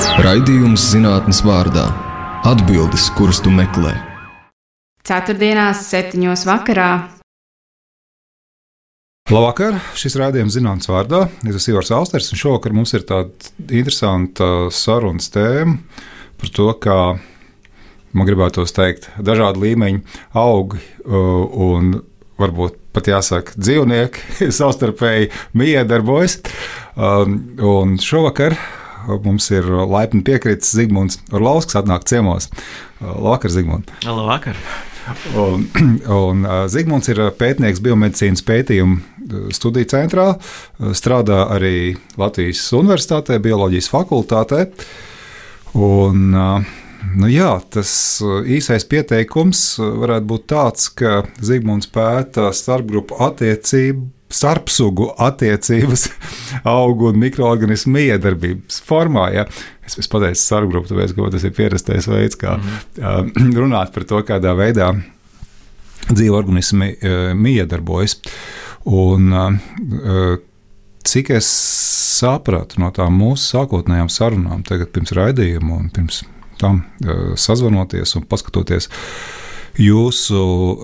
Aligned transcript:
Raidījums 0.00 0.80
zinātnes 0.94 1.42
vārdā- 1.44 1.82
atbildes, 2.50 3.10
kuras 3.18 3.36
tu 3.44 3.50
meklē. 3.52 3.92
Ceturtdienās, 5.04 5.82
septiņos 5.90 6.44
vakarā. 6.48 6.88
Labvakar! 9.28 9.76
Šis 9.92 10.16
rādījums 10.16 10.56
zinātnīs 10.56 10.88
vārdā. 10.88 11.28
Es 11.44 11.60
esmu 11.60 11.74
Ivars 11.74 11.92
Austers, 11.92 12.30
un 12.32 12.40
šovakar 12.40 12.72
mums 12.72 12.94
ir 12.96 13.04
tāda 13.04 13.52
interesanta 13.68 14.70
sarunas 14.72 15.28
tēma 15.28 15.76
par 16.40 16.48
to, 16.48 16.72
kā 16.80 17.20
man 18.16 18.26
gribētos 18.26 18.72
teikt, 18.72 19.10
dažādu 19.20 19.60
līmeņu 19.66 20.00
augi 20.32 20.80
un 21.04 22.00
varbūt 22.40 22.80
pat 22.96 23.12
jāsaka, 23.12 23.52
dzīvnieki 23.60 24.48
savstarpēji 24.58 25.28
miedarbojas. 25.52 26.40
Un 26.96 27.98
šovakar 28.00 28.56
mums 29.24 29.50
ir 29.54 29.66
laipni 29.66 30.22
piekritis 30.26 30.74
Zigmunds 30.76 31.20
Orlovskis, 31.32 31.78
atnāk 31.80 32.06
ciemos. 32.10 32.50
Labvakar, 33.00 33.52
Zigmund! 33.54 33.92
Labvakar! 34.04 34.58
Un, 35.34 35.64
un 36.12 36.44
Zigmunds 36.70 37.08
ir 37.10 37.22
pētnieks 37.38 37.80
biomedicīnas 37.82 38.44
pētījumu 38.46 39.50
studiju 39.54 39.88
centrā, 39.90 40.26
strādā 40.96 41.44
arī 41.54 41.96
Latvijas 42.20 42.62
Universitātē, 42.76 43.40
bioloģijas 43.42 43.90
fakultātē. 43.90 44.66
Un, 45.80 46.30
nu 46.34 47.32
jā, 47.32 47.50
tas 47.72 47.92
īsais 48.44 48.86
pieteikums 48.90 49.64
varētu 49.80 50.30
būt 50.30 50.46
tāds, 50.52 50.88
ka 50.94 51.24
Zigmunds 51.42 51.90
pēta 51.90 52.50
starpgrupu 52.54 53.18
attiecību 53.30 54.08
starpsugu 54.30 55.10
attiecības, 55.18 56.06
augu 56.78 57.10
un 57.10 57.20
mikroorganismu 57.20 57.94
miedarbības 57.96 58.80
formā. 58.86 59.28
Ja? 59.34 59.46
Es, 59.86 59.98
es 60.00 60.10
pateicu 60.10 60.40
starpgrupu, 60.40 60.90
tāpēc, 60.92 61.14
ka 61.16 61.30
tas 61.34 61.46
ir 61.46 61.54
pierastais 61.56 62.08
veids, 62.10 62.38
kā 62.40 62.56
mm 62.56 62.68
-hmm. 62.98 63.58
runāt 63.62 63.92
par 63.94 64.04
to, 64.04 64.22
kādā 64.22 64.54
veidā 64.56 64.92
dzīve 66.10 66.36
organismi 66.36 66.94
uh, 66.94 67.34
miedarbojas. 67.34 68.20
Un, 68.84 69.32
uh, 69.32 70.38
cik 71.04 71.30
es 71.30 71.46
sapratu 72.18 72.80
no 72.80 72.90
tām 72.90 73.18
mūsu 73.18 73.56
sākotnējām 73.56 74.08
sarunām, 74.08 74.62
tagad 74.62 74.92
pirms 74.92 75.12
raidījuma 75.12 75.76
un 75.76 75.90
pirms 75.90 76.24
tam 76.58 76.84
uh, 77.04 77.36
sazvanoties 77.36 78.16
un 78.16 78.22
paskatoties, 78.22 78.88
uh, 78.88 79.49
jūsu 79.80 80.42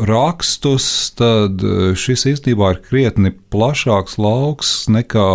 rakstus, 0.09 0.89
tad 1.19 1.63
e, 1.63 1.93
šis 1.99 2.27
īstenībā 2.33 2.73
ir 2.75 2.83
krietni 2.85 3.33
plašāks 3.53 4.17
lauks 4.21 4.75
nekā 4.93 5.31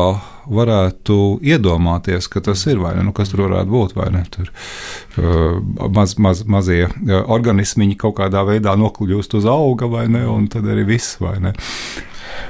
varētu 0.51 1.17
iedomāties, 1.45 2.27
ka 2.31 2.41
tas 2.43 2.65
ir. 2.67 2.81
Nu, 3.05 3.13
kas 3.15 3.31
tur 3.31 3.45
varētu 3.45 3.71
būt? 3.71 3.93
Tur 4.33 4.49
uh, 4.51 5.59
maz, 5.93 6.15
maz, 6.17 6.41
mazie 6.49 6.87
organismiņi 7.21 7.97
kaut 8.01 8.17
kādā 8.19 8.43
veidā 8.47 8.73
nokļūst 8.79 9.37
uz 9.37 9.47
auga, 9.49 9.89
vai 9.91 10.07
ne? 10.11 10.25
Un 10.27 10.49
tad 10.51 10.67
arī 10.71 10.87
viss, 10.95 11.19
vai 11.21 11.37
ne? 11.43 11.53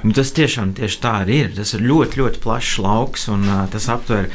Nu, 0.02 0.14
tas 0.18 0.32
tiešām 0.34 0.74
tieši 0.78 0.98
tā 1.02 1.14
arī 1.22 1.38
ir. 1.46 1.52
Tas 1.58 1.76
ir 1.78 1.84
ļoti, 1.86 2.22
ļoti 2.22 2.42
plašs 2.42 2.78
lauks, 2.82 3.28
un 3.32 3.46
uh, 3.46 3.64
tas 3.72 3.86
aptver 3.94 4.32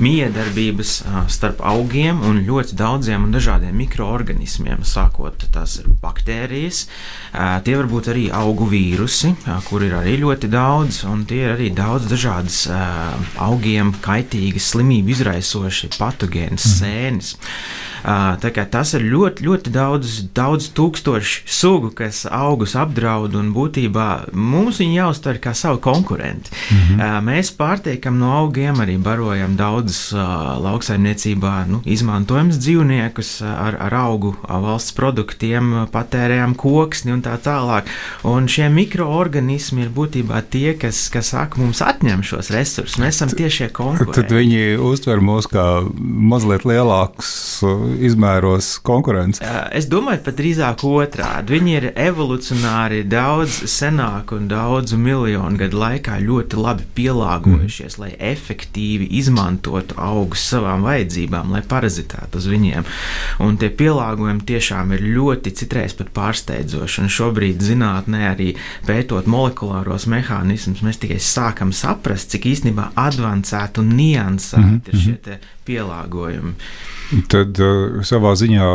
miedarbības 0.00 0.94
uh, 1.04 1.18
starp 1.32 1.60
augiem 1.66 2.22
un 2.24 2.40
ļoti 2.46 2.78
daudziem 2.78 3.26
un 3.26 3.34
dažādiem 3.34 3.76
mikroorganismiem. 3.82 4.80
Sākot 4.88 5.44
tās 5.52 5.76
ir 5.82 5.90
baktērijas, 6.00 6.86
uh, 6.86 7.58
tie 7.66 7.76
var 7.76 7.90
būt 7.90 8.10
arī 8.14 8.26
augu 8.32 8.70
vīrusi, 8.70 9.34
uh, 9.44 9.60
kur 9.68 9.84
ir 9.84 9.98
arī 10.00 10.16
ļoti 10.24 10.50
daudz, 10.52 11.02
un 11.10 11.26
tie 11.28 11.44
ir 11.44 11.54
arī 11.58 11.68
daudz 11.76 12.08
dažādas 12.10 12.62
uh, 12.72 13.14
augiem 13.44 13.92
kaitīgas, 14.00 14.72
slimību 14.72 15.16
izraisoši 15.18 15.92
patogēnas 16.00 16.64
mm. 16.64 16.76
sēnes. 16.80 17.36
Tas 18.70 18.94
ir 18.96 19.04
ļoti, 19.10 19.44
ļoti 19.46 19.72
daudz, 19.74 20.16
daudz 20.36 20.70
tūkstošu 20.76 21.44
sugu, 21.50 21.90
kas 21.96 22.22
augus 22.26 22.74
apdraud, 22.78 23.34
un 23.38 23.52
būtībā 23.54 24.32
mums 24.32 24.80
viņi 24.80 24.98
jāuztver 25.00 25.40
kā 25.42 25.54
savu 25.54 25.80
konkurentu. 25.84 26.50
Mm 26.70 26.78
-hmm. 26.78 27.24
Mēs 27.30 27.52
pārtiekam 27.56 28.18
no 28.18 28.32
augiem, 28.38 28.80
arī 28.80 28.98
barojam 28.98 29.56
daudzus 29.56 30.12
lauksaimniecībā 30.62 31.66
nu, 31.66 31.82
izmantojams 31.84 32.56
dzīvniekus 32.56 33.42
ar, 33.42 33.76
ar 33.80 33.94
augu 33.94 34.34
valsts 34.48 34.92
produktiem, 34.92 35.86
patērējam 35.92 36.54
koksni 36.54 37.12
un 37.12 37.22
tā 37.22 37.36
tālāk. 37.38 37.82
Un 38.22 38.48
šie 38.48 38.68
mikroorganismi 38.68 39.82
ir 39.82 39.90
būtībā 39.94 40.42
tie, 40.50 40.74
kas, 40.74 41.08
kas 41.08 41.32
saka, 41.34 41.60
mums 41.60 41.82
atņem 41.82 42.22
šos 42.22 42.50
resursus. 42.50 42.98
Mēs 42.98 43.20
esam 43.20 43.28
tiešie 43.28 43.68
konkurenti. 43.68 44.20
Tad 44.20 44.32
viņi 44.32 44.76
uztver 44.76 45.22
mūs 45.24 45.48
kā 45.50 45.66
mazliet 46.00 46.64
lielākus 46.64 47.62
izmēros 48.06 48.78
konkurence? 48.86 49.42
Es 49.76 49.88
domāju, 49.90 50.22
pat 50.26 50.38
drīzāk 50.38 50.84
otrādi. 50.86 51.56
Viņi 51.56 51.74
ir 51.76 51.86
evolucionāri 51.94 53.02
daudz 53.08 53.62
senāk 53.70 54.34
un 54.36 54.48
daudzu 54.50 54.98
miljonu 55.00 55.60
gadu 55.60 55.80
laikā 55.80 56.18
ļoti 56.22 56.60
labi 56.60 56.86
pielāgojušies, 56.98 57.96
mm. 57.96 58.04
lai 58.04 58.12
efektīvi 58.32 59.08
izmantotu 59.20 59.98
augus 60.00 60.44
savām 60.52 60.84
vajadzībām, 60.86 61.52
lai 61.54 61.62
parazitētu 61.66 62.40
uz 62.40 62.48
viņiem. 62.50 62.86
Un 63.44 63.58
tie 63.60 63.70
pielāgojumi 63.74 64.46
tiešām 64.50 64.94
ir 64.96 65.06
ļoti 65.16 65.54
citreiz 65.62 65.96
pat 65.98 66.12
pārsteidzoši. 66.16 67.04
Un 67.04 67.12
šobrīd 67.12 67.64
zinātnē 67.64 68.24
arī 68.30 68.52
pētot 68.88 69.28
molekulāros 69.30 70.06
mehānismus, 70.10 70.84
mēs 70.86 71.00
tikai 71.02 71.20
sākam 71.22 71.74
saprast, 71.76 72.30
cik 72.34 72.48
īstenībā 72.52 72.90
advancēti 73.00 73.82
un 73.82 73.92
niansēti 73.96 74.64
mm 74.64 74.78
-hmm. 74.78 74.88
ir 74.88 75.04
šie 75.04 75.18
mhm. 75.18 75.52
pielāgojumi. 75.66 76.54
Tad 77.30 77.58
uh, 77.58 78.00
savā 78.06 78.36
ziņā 78.38 78.66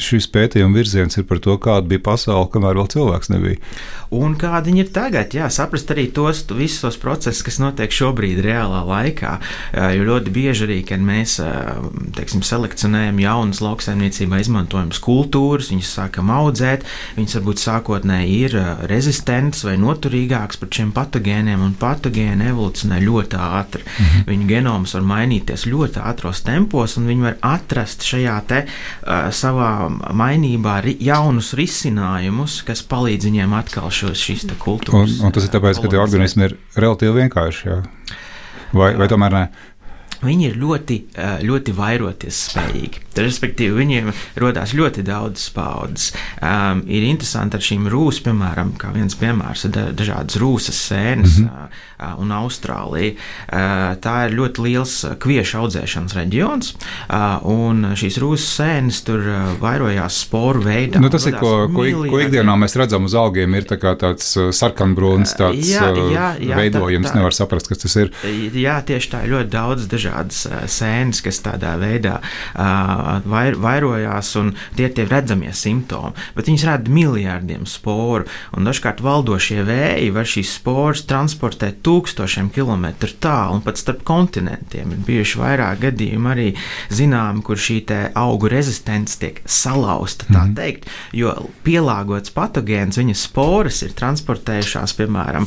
šis 0.00 0.26
pētījuma 0.32 0.78
virziens 0.78 1.18
ir 1.18 1.26
par 1.28 1.40
to, 1.42 1.56
kāda 1.62 1.86
bija 1.88 2.02
pasaule, 2.04 2.48
kamēr 2.52 2.78
vēl 2.78 2.88
cilvēks 2.94 3.30
nebija. 3.32 3.60
Un 4.14 4.36
kāda 4.38 4.68
viņa 4.68 4.82
ir 4.84 4.90
tagad, 4.94 5.34
jā, 5.34 5.48
saprast 5.50 5.90
arī 5.90 6.06
tos 6.14 6.44
visus 6.54 6.82
tos 6.84 6.98
procesus, 7.00 7.42
kas 7.46 7.58
notiek 7.62 7.92
šobrīd, 7.94 8.40
reālā 8.44 8.82
laikā. 8.86 9.32
Jo 9.96 10.06
ļoti 10.06 10.32
bieži 10.34 10.66
arī, 10.68 10.78
kad 10.86 11.02
mēs 11.02 11.36
teiksim, 12.14 12.44
selekcionējam 12.46 13.18
jaunas 13.22 13.62
lauksaimniecībā 13.64 14.40
izmantojamas 14.42 15.00
kultūras, 15.02 15.70
viņas 15.72 15.94
sākam 15.98 16.30
audzēt, 16.34 16.86
viņas 17.18 17.38
varbūt 17.40 17.62
sākotnēji 17.64 18.38
ir 18.46 18.58
rezistents 18.90 19.64
vai 19.66 19.76
noturīgāks 19.82 20.60
pret 20.62 20.80
šiem 20.80 20.94
patogēniem, 20.94 21.62
un 21.64 21.74
patogēni 21.80 22.50
evolucionē 22.52 23.00
ļoti 23.02 23.40
ātri. 23.40 23.82
Mm 23.84 24.04
-hmm. 24.04 24.28
Viņu 24.30 24.48
genoms 24.48 24.94
var 24.94 25.08
mainīties 25.10 25.66
ļoti 25.70 26.02
ātros 26.02 26.42
tempos, 26.46 26.96
un 26.96 27.10
viņi 27.10 27.28
var 27.28 27.36
atrast 27.54 28.02
šajā 28.06 28.38
te 28.46 28.64
uh, 28.66 29.30
savā 29.34 29.73
mainībā 30.16 30.78
ri, 30.84 30.96
jaunus 31.04 31.52
risinājumus, 31.58 32.60
kas 32.66 32.84
palīdz 32.90 33.30
viņiem 33.30 33.54
atkal 33.58 33.90
šos, 33.94 34.18
šīs 34.20 34.48
kultūras. 34.58 35.20
Un, 35.20 35.28
un 35.28 35.36
tas 35.36 35.46
ir 35.46 35.54
tāpēc, 35.54 35.82
ka 35.82 35.92
tie 35.92 36.00
organismi 36.00 36.48
ir 36.48 36.58
relatīvi 36.76 37.22
vienkārši. 37.24 37.70
Jā. 37.70 37.82
Vai, 38.74 38.94
vai 38.98 39.08
tomēr 39.10 39.34
ne? 39.34 39.46
Viņi 40.24 40.46
ir 40.48 40.54
ļoti, 40.56 40.96
ļoti 41.44 41.72
vairoties 41.76 42.38
spējīgi. 42.48 43.02
Respektīvi, 43.20 43.74
viņiem 43.76 44.10
radās 44.40 44.72
ļoti 44.76 45.04
daudz 45.06 45.44
paudzes. 45.54 46.14
Um, 46.40 46.80
ir 46.88 47.04
interesanti 47.06 47.58
ar 47.58 47.66
šīm 47.66 47.88
rūsām, 47.92 48.30
piemēram, 48.30 48.72
kā 48.80 48.92
viens 48.94 49.16
piemērs, 49.20 49.66
ir 49.68 49.76
dažādas 49.98 50.38
rūsas 50.40 50.80
sēnes 50.88 51.38
mm 51.42 51.48
-hmm. 51.50 51.82
Un 52.20 52.34
Austrālija. 52.34 53.14
Uh, 53.48 53.94
tā 54.04 54.14
ir 54.28 54.36
ļoti 54.38 54.64
liels 54.66 54.96
kviešu 55.22 55.60
audzēšanas 55.62 56.16
reģions, 56.18 56.74
uh, 56.74 57.44
un 57.50 57.94
šīs 57.98 58.18
rūsas 58.22 58.48
sēnes 58.60 59.02
tur 59.06 59.26
vairojās 59.62 60.20
sporu 60.26 60.64
veidā. 60.64 61.02
Nu, 61.02 61.10
tas 61.12 61.26
ir, 61.28 61.38
ko, 61.40 61.66
ko, 61.72 61.86
ko 62.10 62.22
ikdienā 62.22 62.56
mēs 62.60 62.76
redzam 62.80 63.08
uz 63.08 63.16
augiem, 63.18 63.56
ir 63.58 63.68
tā 63.68 63.78
tāds 64.00 64.34
sarkanbrūns 64.56 65.34
tāds 65.38 65.70
jā, 65.70 65.88
jā, 66.12 66.28
jā, 66.40 66.58
veidojums. 66.58 67.08
Tā, 67.08 67.14
tā, 67.14 67.20
Nevar 67.20 67.36
saprast, 67.36 67.68
kas 67.70 67.82
tas 67.84 67.96
ir. 68.00 68.12
Jā, 68.58 68.78
tieši 68.86 69.10
tā 69.12 69.22
ir 69.24 69.34
ļoti 69.34 69.50
daudz 69.52 69.88
dažādas 69.90 70.44
sēnes, 70.72 71.22
kas 71.24 71.40
tādā 71.44 71.74
veidā 71.80 72.18
vair, 72.54 73.58
vairojās, 73.60 74.34
un 74.40 74.54
tie 74.78 74.88
ir 74.88 74.96
tie 74.96 75.06
redzamie 75.08 75.52
simptomi. 75.56 76.14
Bet 76.36 76.50
viņas 76.50 76.66
rada 76.68 76.94
miljardiem 76.94 77.66
sporu, 77.68 78.28
un 78.56 78.68
dažkārt 78.68 79.02
valdošie 79.04 79.62
vēji 79.66 80.12
var 80.14 80.28
šīs 80.28 80.56
sporas 80.58 81.04
transportēt 81.08 81.82
tūkstošiem 81.94 82.50
kilometru 82.54 83.12
tālu 83.22 83.58
un 83.58 83.62
pat 83.64 83.78
starp 83.78 84.02
kontinentiem. 84.06 84.90
Ir 84.94 85.02
bijuši 85.06 85.40
vairāk 85.40 85.82
gadījumi 85.84 86.30
arī 86.32 86.46
zināmi, 86.94 87.42
kur 87.46 87.60
šī 87.60 87.82
augu 88.18 88.48
rezistence 88.50 89.18
tiek 89.20 89.40
salauzta, 89.46 90.26
tā 90.30 90.42
mm. 90.46 90.54
teikt, 90.58 90.88
jo 91.14 91.34
pielāgots 91.66 92.32
patogēns, 92.34 92.98
viņa 92.98 93.16
sporas 93.18 93.82
ir 93.86 93.94
transportējušās, 93.98 94.96
piemēram, 94.98 95.46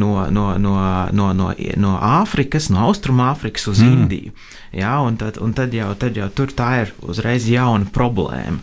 no, 0.00 0.12
no, 0.34 0.46
no, 0.58 0.76
no, 1.12 1.30
no, 1.36 1.50
no 1.84 1.94
Āfrikas, 2.10 2.68
no 2.74 2.88
Austrumāfrikas 2.88 3.68
uz 3.70 3.84
mm. 3.84 3.94
Indiju. 3.94 4.34
Ja, 4.76 4.98
un, 5.02 5.16
tad, 5.20 5.40
un 5.42 5.54
tad, 5.56 5.74
jau, 5.74 5.92
tad 5.98 6.18
jau 6.18 6.28
tur 6.34 6.52
tā 6.54 6.70
ir 6.84 6.92
uzreiz 7.06 7.48
jauna 7.50 7.88
problēma. 7.94 8.60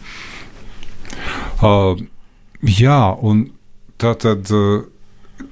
Uh, 1.58 1.98
jā, 2.62 3.02
un 3.26 3.48
tā 3.98 4.14
tad 4.22 4.52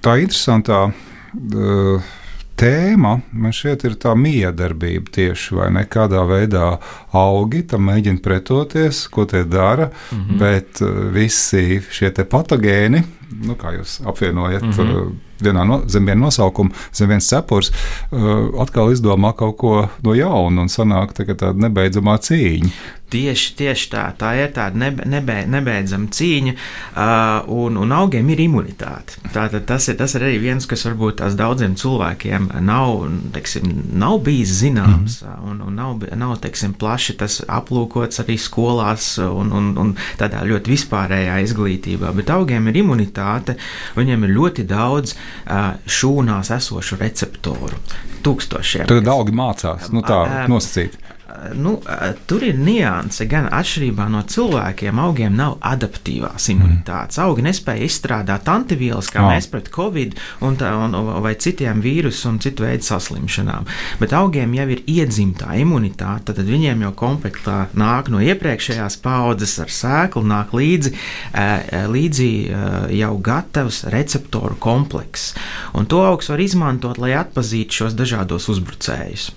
tā 0.06 0.20
interesantā. 0.22 0.88
Uh, 1.36 2.14
tēma 2.56 3.18
man 3.36 3.54
šķiet 3.56 3.84
ir 3.90 3.98
tā 4.00 4.14
miedarbība 4.16 5.12
tieši 5.18 5.58
vai 5.58 5.70
ne 5.76 5.84
kādā 5.92 6.24
veidā 6.28 6.70
augi 7.16 7.66
tam 7.68 7.90
mēģina 7.90 8.24
pretoties, 8.24 9.06
ko 9.12 9.26
tie 9.28 9.44
dara, 9.44 9.90
mm 9.92 10.22
-hmm. 10.22 10.40
bet 10.40 10.82
visi 11.14 11.82
šie 11.92 12.12
patogēni, 12.24 13.04
nu, 13.32 13.56
kā 13.60 13.76
jūs 13.78 14.02
apvienojat. 14.06 14.64
Mm 14.64 14.72
-hmm 14.72 15.16
vienā 15.44 15.66
no, 15.68 15.82
zem 15.92 16.08
viena 16.08 16.26
nosaukuma, 16.26 16.76
zem 16.96 17.12
viens 17.12 17.30
cepurs, 17.30 17.72
uh, 17.72 18.52
atkal 18.64 18.94
izdomā 18.94 19.36
kaut 19.38 19.58
ko 19.62 19.78
no 20.06 20.16
jauna 20.18 20.66
un 20.66 20.72
sanāk 20.72 21.16
tā, 21.18 21.28
tāda 21.34 21.68
nebeidzamā 21.68 22.20
cīņa. 22.24 22.76
Tieši, 23.16 23.52
tieši 23.54 23.90
tā, 23.92 24.04
tā 24.18 24.32
ir 24.40 24.50
tāda 24.56 24.80
nebe, 24.82 25.06
nebe, 25.08 25.36
nebeidzama 25.48 26.10
cīņa, 26.12 26.54
uh, 26.56 27.52
un, 27.54 27.78
un 27.80 27.94
augiem 27.94 28.32
ir 28.34 28.42
imunitāte. 28.48 29.20
Tātad 29.32 29.68
tas 29.70 29.86
ir, 29.92 29.98
tas 30.00 30.16
ir 30.18 30.26
arī 30.26 30.40
viens, 30.42 30.66
kas 30.68 30.88
varbūt 30.88 31.20
tās 31.22 31.38
daudziem 31.38 31.76
cilvēkiem 31.80 32.50
nav, 32.66 33.06
teiksim, 33.36 33.70
nav 33.94 34.18
bijis 34.26 34.56
zināms, 34.64 35.20
mm 35.22 35.28
-hmm. 35.30 35.52
un, 35.52 35.62
un 35.68 35.76
nav, 35.76 36.04
nav 36.18 36.34
teiksim, 36.44 36.74
plaši 36.74 37.18
tas 37.22 37.42
aplūkots 37.46 38.24
arī 38.26 38.40
skolās 38.42 39.18
un, 39.22 39.54
un, 39.54 39.72
un 39.78 39.96
tādā 40.18 40.42
ļoti 40.44 40.74
vispārējā 40.74 41.38
izglītībā. 41.46 42.12
Bet 42.16 42.34
augiem 42.34 42.68
ir 42.68 42.82
imunitāte, 42.84 43.15
viņiem 43.96 44.28
ir 44.28 44.36
ļoti 44.36 44.66
daudz 44.70 45.16
šūnās 45.86 46.52
esošu 46.58 47.00
receptoru. 47.02 47.80
Tūkstošiem. 48.26 48.88
Tad 48.90 49.10
augi 49.14 49.36
mācās, 49.38 49.90
nu 49.94 50.02
tā 50.06 50.48
nosacīt 50.50 50.98
nu, 51.54 51.76
tur 52.30 52.44
ir 52.46 52.58
nianse. 52.60 53.28
Gan 53.30 53.48
atšķirībā 53.54 54.08
no 54.12 54.22
cilvēkiem, 54.30 55.00
augiem 55.02 55.36
nav 55.38 55.58
adaptīvās 55.66 56.50
imunitātes. 56.54 57.20
Mm. 57.20 57.26
Augi 57.26 57.46
nespēja 57.46 57.88
izstrādāt 57.88 58.50
antivielas, 58.52 59.10
kā 59.14 59.24
oh. 59.24 59.30
mēs 59.32 59.50
pret 59.52 59.70
covid 59.74 60.16
un 60.46 60.58
tā, 60.60 60.72
un, 60.86 60.96
vai 61.24 61.36
citiem 61.42 61.82
vīrusu 61.84 62.30
un 62.32 62.40
citu 62.44 62.66
veidu 62.66 62.88
saslimšanām. 62.88 63.70
Bet 64.02 64.16
augiem 64.18 64.56
jau 64.58 64.68
ir 64.76 64.84
iedzimtā 64.90 65.58
imunitāte, 65.62 66.36
tad 66.36 66.44
viņiem 66.50 66.86
jau 66.88 66.94
komplektā 66.98 67.58
nāk 67.78 68.12
no 68.14 68.22
iepriekšējās 68.24 69.00
paudzes 69.06 69.58
ar 69.64 69.72
sēklu, 69.74 70.26
nāk 70.28 70.54
līdzi, 70.56 70.94
līdzi 71.92 72.32
jau 73.00 73.14
gatavs 73.26 73.84
receptoru 73.94 74.58
komplekss. 74.62 75.36
Un 75.76 75.90
to 75.90 76.04
augs 76.06 76.32
var 76.32 76.44
izmantot, 76.44 77.00
lai 77.02 77.16
atpazītu 77.18 77.84
šos 77.84 77.98
dažādos 77.98 78.50
uzbrucējus. 78.54 79.32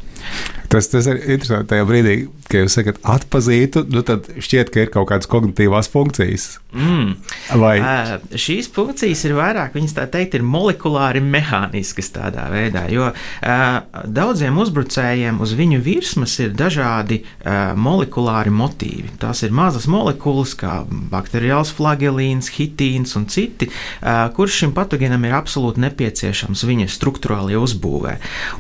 Tas, 0.69 0.91
tas 0.93 1.07
ir 1.09 1.23
interesanti 1.23 1.71
tajā 1.71 1.85
brīdī, 1.89 2.15
kad 2.45 2.61
jūs 2.61 2.75
sakat, 2.77 2.99
atpazītu, 3.09 3.87
nu 3.89 4.03
tad 4.05 4.27
šķiet, 4.37 4.69
ka 4.73 4.83
ir 4.85 4.91
kaut 4.93 5.09
kādas 5.09 5.29
kognitīvās 5.31 5.89
funkcijas. 5.89 6.59
Mm. 6.77 7.15
Vai 7.57 7.79
uh, 7.81 8.11
šīs 8.37 8.69
funkcijas 8.77 9.23
ir 9.25 9.33
vairāk, 9.39 9.73
viņas 9.73 9.95
tā 9.97 10.05
teikt, 10.13 10.37
ir 10.37 10.45
molekulāri 10.45 11.23
mehāniskas 11.25 12.13
tādā 12.13 12.45
veidā, 12.53 12.83
jo 12.93 13.07
uh, 13.09 14.03
daudziem 14.05 14.61
uzbrucējiem 14.61 15.41
uz 15.41 15.55
viņu 15.57 15.81
virsmas 15.85 16.37
ir 16.45 16.53
dažādi 16.57 17.23
uh, 17.23 17.73
molekulāri 17.73 18.53
motīvi. 18.53 19.15
Tās 19.23 19.41
ir 19.49 19.57
mazas 19.57 19.89
molekulas, 19.89 20.53
kā 20.59 20.83
bakteriāls 20.89 21.73
flagelīns, 21.79 22.53
hitīns 22.59 23.17
un 23.17 23.25
citi, 23.33 23.71
uh, 23.73 24.27
kurš 24.37 24.61
šim 24.65 24.77
patogēnam 24.77 25.25
ir 25.25 25.39
absolūti 25.41 25.81
nepieciešams 25.87 26.67
viņa 26.69 26.91
struktūrālajā 26.93 27.65
uzbūvē. 27.65 28.19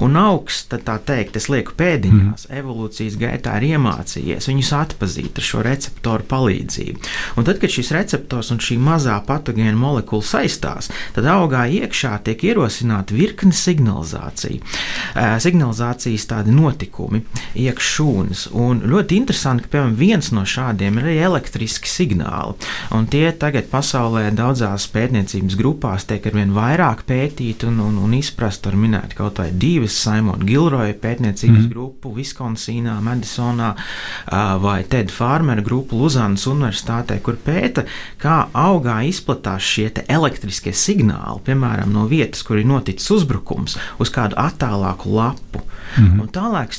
Un 0.09 0.17
augsts, 0.25 0.73
tā 0.73 0.97
teikt, 0.97 1.37
es 1.49 1.53
lieku 1.53 1.73
pēdiņās, 1.79 2.47
mm. 2.49 2.57
evolūcijas 2.61 3.17
gaitā 3.21 3.57
ir 3.59 3.73
iemācījies 3.73 4.49
viņus 4.51 4.73
atpazīt 4.77 5.39
ar 5.41 5.47
šo 5.49 5.63
receptoru 5.65 6.27
palīdzību. 6.29 7.01
Un 7.41 7.47
tad, 7.49 7.61
kad 7.63 7.73
šis 7.73 7.93
receptors 7.97 8.53
un 8.53 8.61
šī 8.63 8.77
mazā 8.83 9.17
patogēna 9.27 9.77
molekula 9.79 10.25
saistās, 10.25 10.91
tad 11.17 11.29
augā 11.33 11.65
iekšā 11.81 12.19
tiek 12.27 12.45
ierosināta 12.51 13.17
virkne 13.17 13.55
signalizāciju. 13.57 14.61
Signalizācijas 15.17 16.29
tādi 16.29 16.55
notikumi, 16.55 17.23
iekšūnas. 17.59 18.49
Un 18.59 18.85
ļoti 18.89 19.19
interesanti, 19.23 19.65
ka 19.65 19.77
piemēram 19.77 19.97
viens 19.99 20.31
no 20.35 20.45
šādiem 20.49 21.01
ir 21.01 21.09
arī 21.09 21.17
elektriski 21.31 21.91
signāli. 21.91 22.59
Un 22.95 23.09
tie 23.11 23.31
tagad 23.33 23.71
pasaulē 23.73 24.29
daudzās 24.37 24.89
pētniecības 24.93 25.57
grupās 25.59 26.07
tiek 26.09 26.27
arvien 26.29 26.53
vairāk 26.57 27.07
pētīti 27.09 27.69
un, 27.71 27.81
un, 27.85 27.99
un 28.05 28.17
izprast. 28.19 28.67
Var 28.69 28.77
minēt 28.77 29.15
kaut 29.17 29.39
vai 29.41 29.49
divas 29.55 29.95
Simona 29.97 30.45
Gilroja 30.45 30.97
pētniecības 30.99 31.38
mm. 31.47 31.69
grupu 31.71 32.11
Viskonsīnā, 32.17 32.97
Madisonā 33.05 33.71
vai 34.59 34.83
Ted 34.91 35.13
Farmera 35.15 35.63
grupu 35.63 36.01
Luzānas 36.01 36.49
Universitātē, 36.51 37.21
kur 37.23 37.39
pēta, 37.45 37.87
kā 38.19 38.49
augā 38.57 38.99
izplatās 39.07 39.63
šie 39.63 39.93
elektriskie 40.09 40.75
signāli, 40.75 41.45
piemēram, 41.47 41.95
no 41.95 42.09
vietas, 42.11 42.43
kur 42.43 42.59
ir 42.59 42.67
noticis 42.69 43.11
uzbrukums, 43.15 43.79
uz 44.03 44.13
kādu 44.15 44.39
attālāku 44.41 45.15
lapu. 45.15 45.68
Mm 45.97 46.21
-hmm. 46.21 46.29
Tālāk 46.33 46.75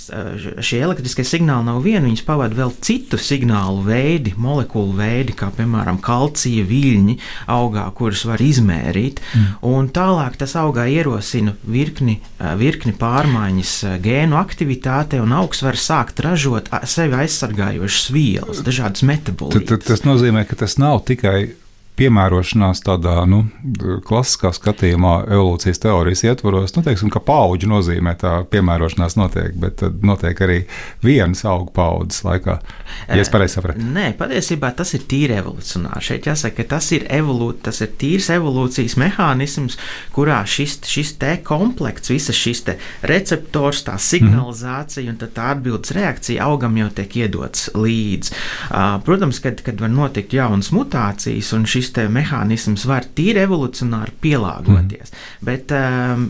šie 0.61 0.79
elektriskie 0.83 1.23
signāli 1.23 1.65
nav 1.65 1.81
vieni, 1.83 2.09
viņus 2.09 2.25
pavada 2.25 2.55
vēl 2.55 2.71
citu 2.81 3.17
signālu 3.17 3.83
veidi, 3.85 4.33
molekulu 4.37 4.93
veidi, 4.97 5.33
kā 5.33 5.51
piemēram 5.57 5.99
kalcija 6.01 6.65
viļņi 6.65 7.17
augā, 7.47 7.91
kurus 7.93 8.25
var 8.25 8.41
izmērīt. 8.41 9.19
Mm. 9.35 9.89
Tālāk 9.93 10.37
tas 10.37 10.55
augā 10.55 10.85
ierosina 10.87 11.53
virkni, 11.63 12.19
virkni 12.57 12.93
pārmaiņas 12.93 13.73
gēnu 14.03 14.37
aktivitātē, 14.39 15.21
un 15.21 15.31
augs 15.31 15.63
var 15.63 15.75
sākt 15.75 16.19
ražot 16.19 16.69
sevi 16.83 17.13
aizsargājošas 17.13 18.11
vielas, 18.11 18.61
dažādas 18.65 19.03
metabolītas. 19.03 19.85
Tas 19.85 20.05
nozīmē, 20.05 20.45
ka 20.45 20.55
tas 20.55 20.77
nav 20.77 21.03
tikai 21.09 21.49
piemērošanās 21.99 22.81
tādā 22.85 23.15
nu, 23.29 23.43
klasiskā 24.07 24.51
skatījumā, 24.55 25.13
evolūcijas 25.27 25.81
teorijas 25.83 26.23
ietvaros, 26.27 26.73
nu, 26.77 26.83
teiksim, 26.85 27.11
ka 27.13 27.21
paudžu 27.23 27.69
nozīmē 27.71 28.15
tā 28.19 28.33
piemērošanās 28.51 29.17
notiek, 29.19 29.55
bet 29.59 29.79
tad 29.83 30.03
notiek 30.05 30.39
arī 30.45 30.59
vienas 31.03 31.43
augu 31.47 31.73
paudzes 31.75 32.23
laikā. 32.27 32.59
Ja 33.09 33.19
es 33.21 33.31
pareizi 33.31 33.57
sapratu. 33.57 33.83
Nē, 33.83 34.13
patiesībā 34.19 34.71
tas 34.77 34.93
ir 34.97 35.03
tīri 35.09 35.37
evolucionāri. 35.39 36.03
Šeit 36.09 36.29
jāsaka, 36.29 36.61
ka 36.61 36.75
tas 36.75 36.89
ir, 36.95 37.05
evolū, 37.19 37.51
tas 37.65 37.81
ir 37.83 37.91
tīrs 37.99 38.29
evolūcijas 38.35 38.95
mehānisms, 38.99 39.77
kurā 40.15 40.41
šis, 40.49 40.79
šis 40.89 41.13
te 41.21 41.35
komplekts, 41.45 42.13
visas 42.13 42.37
šis 42.39 42.63
te 42.67 42.77
receptors, 43.09 43.83
tā 43.87 43.97
signalizācija 43.99 45.05
mm. 45.05 45.15
un 45.15 45.35
tā 45.35 45.49
atbildes 45.53 45.93
reakcija 45.95 46.47
augam 46.47 46.77
jau 46.79 46.89
tiek 46.95 47.19
iedots 47.23 47.69
līdzi. 47.75 48.35
Protams, 49.05 49.41
kad, 49.43 49.63
kad 49.65 49.81
var 49.81 49.91
notikt 49.93 50.35
jaunas 50.37 50.71
mutācijas 50.75 51.51
un 51.57 51.67
šis 51.69 51.88
šis 51.89 52.09
mehānisms 52.13 52.85
var 52.89 53.05
tīri 53.15 53.41
evolucionāri 53.43 54.13
pielāgoties. 54.21 55.11
Mm. 55.11 55.45
Bet 55.45 55.73
um, 55.75 56.25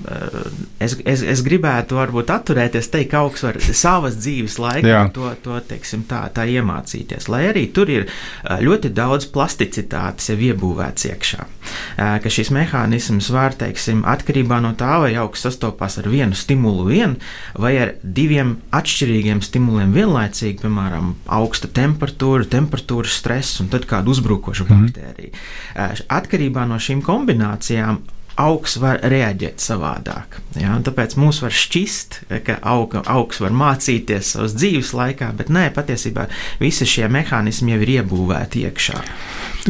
es, 0.79 0.95
es, 1.05 1.23
es 1.23 1.43
gribētu 1.45 1.99
varbūt 1.99 2.31
atturēties, 2.33 2.89
teikt, 2.91 3.11
ka 3.11 3.23
augs 3.25 3.43
var 3.45 3.59
savas 3.59 4.17
dzīves 4.19 4.59
laikā 4.61 5.03
to, 5.15 5.29
to 5.43 5.59
teiksim, 5.69 6.05
tā, 6.09 6.25
tā 6.33 6.45
iemācīties. 6.49 7.29
Lai 7.31 7.45
arī 7.49 7.67
tur 7.73 7.91
ir 7.91 8.07
uh, 8.07 8.59
ļoti 8.63 8.91
daudz 8.95 9.29
plasticitātes 9.33 10.31
jau 10.31 10.37
iebūvēts 10.49 11.09
iekšā. 11.11 11.45
Uh, 11.45 12.17
ka 12.23 12.31
šis 12.33 12.51
mehānisms 12.55 13.29
var, 13.33 13.55
teiksim, 13.59 14.03
atkarībā 14.07 14.61
no 14.63 14.73
tā, 14.79 14.99
vai 15.03 15.13
augs 15.19 15.43
sastopās 15.45 15.99
ar 16.01 16.09
vienu 16.11 16.37
stimulu 16.37 16.87
vien 16.89 17.17
vai 17.59 17.75
ar 17.81 17.93
diviem 18.03 18.57
atšķirīgiem 18.75 19.41
stimuliem 19.45 19.93
vienlaicīgi, 19.95 20.59
piemēram, 20.63 21.13
augsta 21.39 21.69
temperatūra, 21.71 22.47
temperatūras 22.49 23.19
stress 23.19 23.59
un 23.63 23.71
tad 23.71 23.87
kāda 23.89 24.11
uzbrukoša 24.13 24.65
mm. 24.67 24.85
baktērija. 24.85 25.43
Atkarībā 25.75 26.65
no 26.69 26.79
šīm 26.81 27.03
kombinācijām 27.05 28.01
augs 28.39 28.77
var 28.79 29.01
reaģēt 29.11 29.61
savādāk. 29.63 30.39
Ja? 30.59 30.77
Tāpēc 30.83 31.15
mums 31.19 31.41
var 31.43 31.53
šķist, 31.55 32.21
ka 32.47 32.59
auga, 32.71 33.03
augs 33.11 33.41
var 33.43 33.55
mācīties 33.55 34.33
savas 34.35 34.55
dzīves 34.55 34.93
laikā, 34.95 35.31
bet 35.39 35.51
nē, 35.53 35.69
patiesībā 35.75 36.29
visi 36.61 36.87
šie 36.87 37.09
mehānismi 37.11 37.75
jau 37.75 37.81
ir 37.83 37.93
iebūvēti 37.99 38.65
iekšā. 38.69 39.03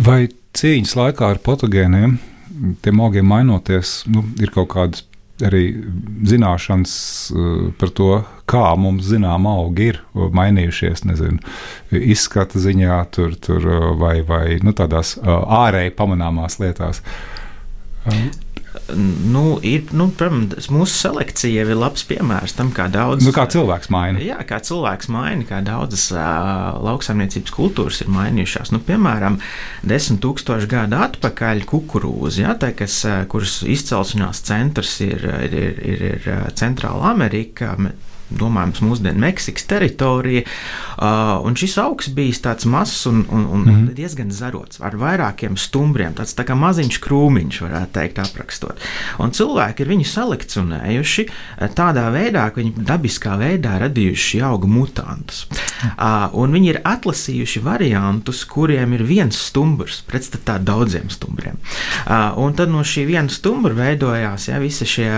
Vai 0.06 0.22
cīņas 0.58 0.96
laikā 1.00 1.34
ar 1.34 1.42
patogēniem, 1.46 2.18
tiem 2.86 3.02
augiem 3.06 3.30
mainoties, 3.30 4.04
nu, 4.12 4.26
ir 4.42 4.54
kaut 4.54 4.72
kādas 4.76 5.06
arī 5.46 5.64
zināšanas 6.30 6.94
par 7.80 7.94
to, 7.96 8.10
kā 8.50 8.74
mums 8.80 9.08
zinām 9.10 9.48
augi 9.50 9.92
ir 9.94 10.02
mainījušies, 10.14 11.06
nezinu, 11.08 11.40
izskata 11.96 12.60
ziņā, 12.62 13.00
tur, 13.16 13.36
tur 13.40 13.68
vai, 14.00 14.20
vai 14.26 14.60
nu, 14.66 14.74
tādās 14.76 15.16
ārēji 15.24 15.96
pamanāmās 15.98 16.60
lietās. 16.62 17.04
Nu, 18.96 19.60
ir, 19.66 19.90
nu, 19.96 20.10
protams, 20.16 20.70
mūsu 20.74 20.96
selekcija 20.96 21.66
ir 21.66 21.78
labs 21.78 22.06
piemērs 22.10 22.56
tam, 22.58 22.72
kā 22.76 22.88
daudz. 22.92 23.26
Nu, 23.26 23.34
kā 23.36 23.46
cilvēks 23.52 23.92
maina. 23.94 24.22
Jā, 24.24 24.40
kā 24.48 24.60
cilvēks 24.66 25.12
maina, 25.14 25.46
kā 25.50 25.62
daudzas 25.66 26.10
uh, 26.16 26.80
lauksaimniecības 26.86 27.56
kultūras 27.56 28.02
ir 28.04 28.12
mainījušās. 28.14 28.74
Nu, 28.76 28.82
piemēram, 28.86 29.40
desmit 29.88 30.22
tūkstoši 30.26 30.70
gadu 30.72 31.00
atpakaļ 31.06 31.66
kukurūza, 31.70 32.44
ja, 32.44 32.56
tā, 32.60 32.74
kas, 32.78 33.02
kuras 33.32 33.60
izcelsmes 33.68 34.44
centrs 34.48 35.00
ir, 35.06 35.26
ir, 35.48 35.58
ir, 35.64 35.82
ir, 35.94 36.06
ir 36.20 36.54
Centrāla 36.60 37.14
Amerika 37.14 37.76
domājams, 38.30 38.82
mūsdienu 38.86 39.20
Meksikas 39.20 39.66
teritorija. 39.70 40.46
Uh, 41.00 41.40
un 41.48 41.56
šis 41.60 41.78
augs 41.82 42.10
bija 42.16 42.38
tāds 42.50 42.68
mazs 42.70 43.06
un, 43.10 43.24
un, 43.30 43.46
un 43.46 43.62
mm 43.62 43.70
-hmm. 43.70 43.94
diezgan 43.96 44.32
zarots, 44.32 44.82
ar 44.82 44.96
vairākiem 44.96 45.58
stumbriem, 45.58 46.14
tāds 46.14 46.36
tā 46.36 46.46
kā 46.46 46.56
maziņš 46.56 47.00
krūmiņš, 47.00 47.62
varētu 47.62 47.92
teikt, 47.92 48.20
aprakstot. 48.20 48.80
Un 49.20 49.32
cilvēki 49.32 49.82
ir 49.82 49.88
viņu 49.88 50.06
selekcionējuši 50.06 51.28
tādā 51.76 52.10
veidā, 52.12 52.50
ka 52.52 52.62
viņi 52.62 52.74
dabiskā 52.78 53.38
veidā 53.38 53.80
radījuši 53.80 54.30
šī 54.30 54.44
auga 54.44 54.68
mutantus. 54.68 55.48
Uh, 55.98 56.30
un 56.34 56.52
viņi 56.52 56.70
ir 56.70 56.82
atlasījuši 56.84 57.64
variantus, 57.64 58.46
kuriem 58.46 58.94
ir 58.94 59.04
viens 59.04 59.38
stumbrs 59.48 60.02
pretstatā 60.08 60.60
daudziem 60.60 61.10
stumbriem. 61.10 61.58
Uh, 62.06 62.38
un 62.38 62.54
tad 62.54 62.70
no 62.70 62.84
šī 62.84 63.06
viena 63.08 63.30
stumbra 63.30 63.74
veidojās 63.74 64.48
ja, 64.50 64.60
visi 64.60 64.86
šie 64.86 65.10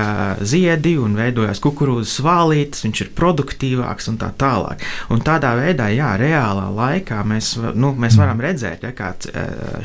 ziedi 0.41 0.97
un 1.01 1.15
veidojās 1.17 1.61
kukurūzas 1.63 2.19
svālītes, 2.21 2.85
viņš 2.85 3.00
ir 3.03 3.11
produktīvāks 3.17 4.09
un 4.11 4.19
tā 4.21 4.31
tālāk. 4.37 4.83
Un 5.13 5.23
tādā 5.25 5.53
veidā, 5.59 5.89
jā, 5.93 6.13
reālā 6.19 6.67
laikā 6.75 7.21
mēs, 7.27 7.53
nu, 7.75 7.93
mēs 7.99 8.17
varam 8.19 8.41
redzēt, 8.43 8.85
ja, 8.87 8.93
kā 8.95 9.13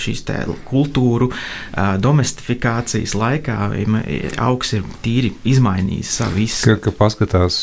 šīs 0.03 0.25
kultūru 0.67 1.31
domestifikācijas 2.03 3.15
laikā 3.19 3.59
augs 4.43 4.75
ir 4.77 4.85
tīri 5.05 5.33
izmainījis 5.49 6.17
savu 6.21 6.43
izskatu. 6.45 6.81
Ka, 6.81 6.91
ka 6.91 6.97
paskatās 7.05 7.61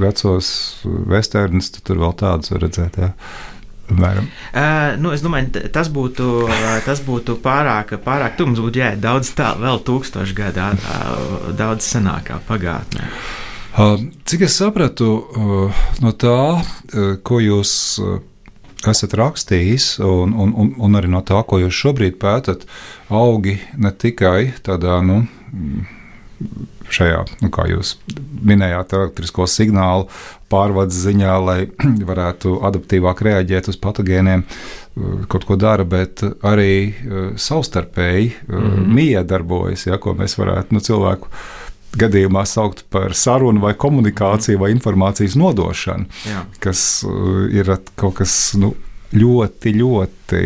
vecos 0.00 0.48
westernus, 0.84 1.72
tur 1.80 2.02
vēl 2.04 2.16
tādus 2.18 2.54
var 2.54 2.66
redzēt. 2.66 3.00
Jā. 3.02 3.12
Apmēram. 3.86 4.26
Uh, 4.50 4.96
nu, 4.98 5.12
es 5.14 5.22
domāju, 5.22 5.62
tas 5.70 5.90
būtu, 5.94 6.26
tas 6.82 7.02
būtu 7.06 7.38
pārāk, 7.42 7.94
pārāk 8.02 8.34
tuvu. 8.34 8.50
Mums 8.50 8.62
būtu 8.64 8.82
jāiet 8.82 9.02
daudz 9.02 9.30
tālāk, 9.38 9.62
vēl 9.62 9.82
tūkstošu 9.86 10.38
gadā, 10.38 10.72
daudz 11.58 11.86
senākā 11.94 12.40
pagātnē. 12.48 13.06
Uh, 13.06 13.45
cik 14.24 14.46
es 14.46 14.56
sapratu 14.56 15.10
no 16.00 16.12
tā, 16.16 16.38
ko 17.26 17.40
jūs 17.44 17.72
esat 18.86 19.16
rakstījis, 19.18 19.96
un, 20.04 20.32
un, 20.32 20.54
un, 20.56 20.72
un 20.80 20.98
arī 20.98 21.10
no 21.12 21.20
tā, 21.26 21.42
ko 21.48 21.58
jūs 21.60 21.76
šobrīd 21.76 22.16
pētat, 22.22 22.64
augi 23.12 23.58
ne 23.76 23.92
tikai 23.92 24.54
tādā, 24.64 25.00
nu, 25.04 25.22
šajā, 26.92 27.22
nu, 27.42 27.50
kā 27.52 27.66
jūs 27.70 27.96
minējāt, 28.46 28.94
elektrisko 28.96 29.46
signālu 29.50 30.06
pārvades 30.52 30.98
ziņā, 31.02 31.36
lai 31.42 31.58
varētu 32.10 32.60
adaptīvāk 32.68 33.22
reaģēt 33.26 33.70
uz 33.72 33.80
patogēniem, 33.82 34.46
kaut 35.28 35.44
ko 35.44 35.58
dara, 35.60 35.84
bet 35.84 36.22
arī 36.46 36.94
savstarpēji 37.36 38.32
mm 38.32 38.56
-hmm. 38.56 38.90
miedarbojas, 39.00 39.86
ja, 39.86 39.98
ko 40.00 40.14
mēs 40.16 40.38
varētu 40.38 40.76
nu, 40.76 40.80
cilvēku 40.80 41.28
gadījumā 41.96 42.44
saukt 42.48 42.84
par 42.92 43.14
sarunu 43.16 43.62
vai 43.62 43.74
komunikāciju 43.78 44.60
vai 44.60 44.72
informācijas 44.74 45.36
nodošanu, 45.38 46.10
Jā. 46.28 46.42
kas 46.60 47.04
ir 47.54 47.70
kaut 47.96 48.18
kas 48.20 48.36
nu, 48.60 48.74
ļoti, 49.14 49.72
ļoti 49.76 50.40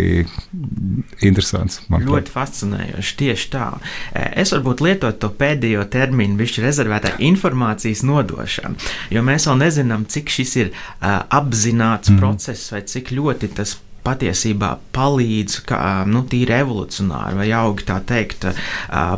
interesants. 1.26 1.80
Ļoti 1.90 2.32
fascinējoši. 2.34 3.16
Tieši 3.20 3.50
tā. 3.52 3.66
Es 4.12 4.52
varbūt 4.54 4.82
lietotu 4.84 5.20
to 5.24 5.30
pēdējo 5.40 5.86
terminu, 5.92 6.38
viņš 6.40 6.58
ir 6.58 6.66
rezervēta 6.68 7.14
informācijas 7.30 8.04
nodošana, 8.06 8.90
jo 9.14 9.24
mēs 9.26 9.48
vēl 9.48 9.62
nezinām, 9.64 10.06
cik 10.10 10.32
šis 10.32 10.56
ir 10.60 10.72
uh, 10.72 11.22
apzināts 11.40 12.12
mm. 12.12 12.20
process 12.20 12.74
vai 12.74 12.84
cik 12.86 13.14
ļoti 13.16 13.54
tas 13.60 13.78
patiesībā 14.06 14.74
palīdz, 14.96 15.60
kā, 15.68 15.80
nu, 16.08 16.22
tīri 16.30 16.56
evolucionāri, 16.60 17.38
vai 17.40 17.48
augi 17.56 17.86
tā 17.88 17.98
teikt, 18.06 18.46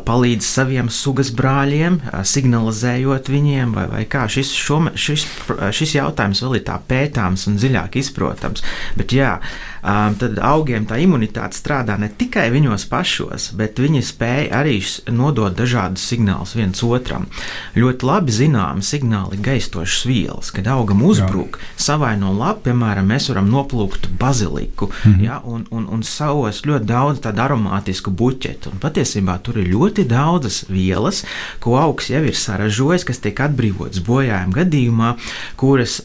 palīdz 0.08 0.46
saviem 0.46 0.90
sugas 0.92 1.32
brāļiem, 1.36 2.00
signalizējot 2.28 3.30
viņiem, 3.32 3.74
vai, 3.76 3.86
vai 3.92 4.04
kā 4.10 4.26
šis, 4.32 4.52
šo, 4.58 4.80
šis, 4.98 5.26
šis 5.74 5.96
jautājums 5.98 6.42
vēl 6.44 6.60
ir 6.60 6.66
tā 6.68 6.78
pētāms 6.88 7.48
un 7.50 7.60
dziļāk 7.60 8.00
izprotams. 8.02 8.64
Bet 8.98 9.14
jā, 9.16 9.36
tad 9.82 10.38
augiem 10.38 10.86
tā 10.86 11.00
imunitāte 11.02 11.58
strādā 11.58 11.96
ne 11.98 12.08
tikai 12.08 12.46
viņos 12.54 12.86
pašos, 12.90 13.50
bet 13.58 13.80
viņi 13.82 14.02
spēj 14.06 14.50
arī 14.54 14.76
nodot 15.10 15.54
dažādus 15.58 16.04
signālus 16.06 16.54
viens 16.54 16.82
otram. 16.86 17.26
Ļoti 17.74 18.06
labi 18.06 18.34
zināmi 18.36 18.86
signāli 18.86 19.40
gaistošas 19.42 20.06
vielas, 20.06 20.52
kad 20.54 20.70
augam 20.70 21.02
uzbruk, 21.06 21.58
savaino 21.76 22.30
lapu, 22.36 22.68
piemēram, 22.68 23.10
mēs 23.10 23.28
varam 23.32 23.50
noplūkt 23.50 24.08
baziliku 24.20 24.86
mm 24.86 25.12
-hmm. 25.12 25.24
ja, 25.24 25.40
un, 25.44 25.66
un, 25.70 25.86
un 25.90 26.02
savos 26.02 26.62
ļoti 26.62 26.86
daudz 26.86 27.20
tādu 27.20 27.42
aromātisku 27.42 28.10
buķetu. 28.10 28.72
Un 28.72 28.78
patiesībā 28.78 29.38
tur 29.42 29.58
ir 29.58 29.68
ļoti 29.74 30.06
daudzas 30.06 30.64
vielas, 30.68 31.24
ko 31.60 31.76
augs 31.76 32.10
jau 32.10 32.22
ir 32.24 32.34
saražojis, 32.34 33.04
kas 33.04 33.18
tiek 33.18 33.40
atbrīvotas 33.40 34.02
bojājuma 34.06 34.52
gadījumā, 34.52 35.14
kuras 35.56 36.02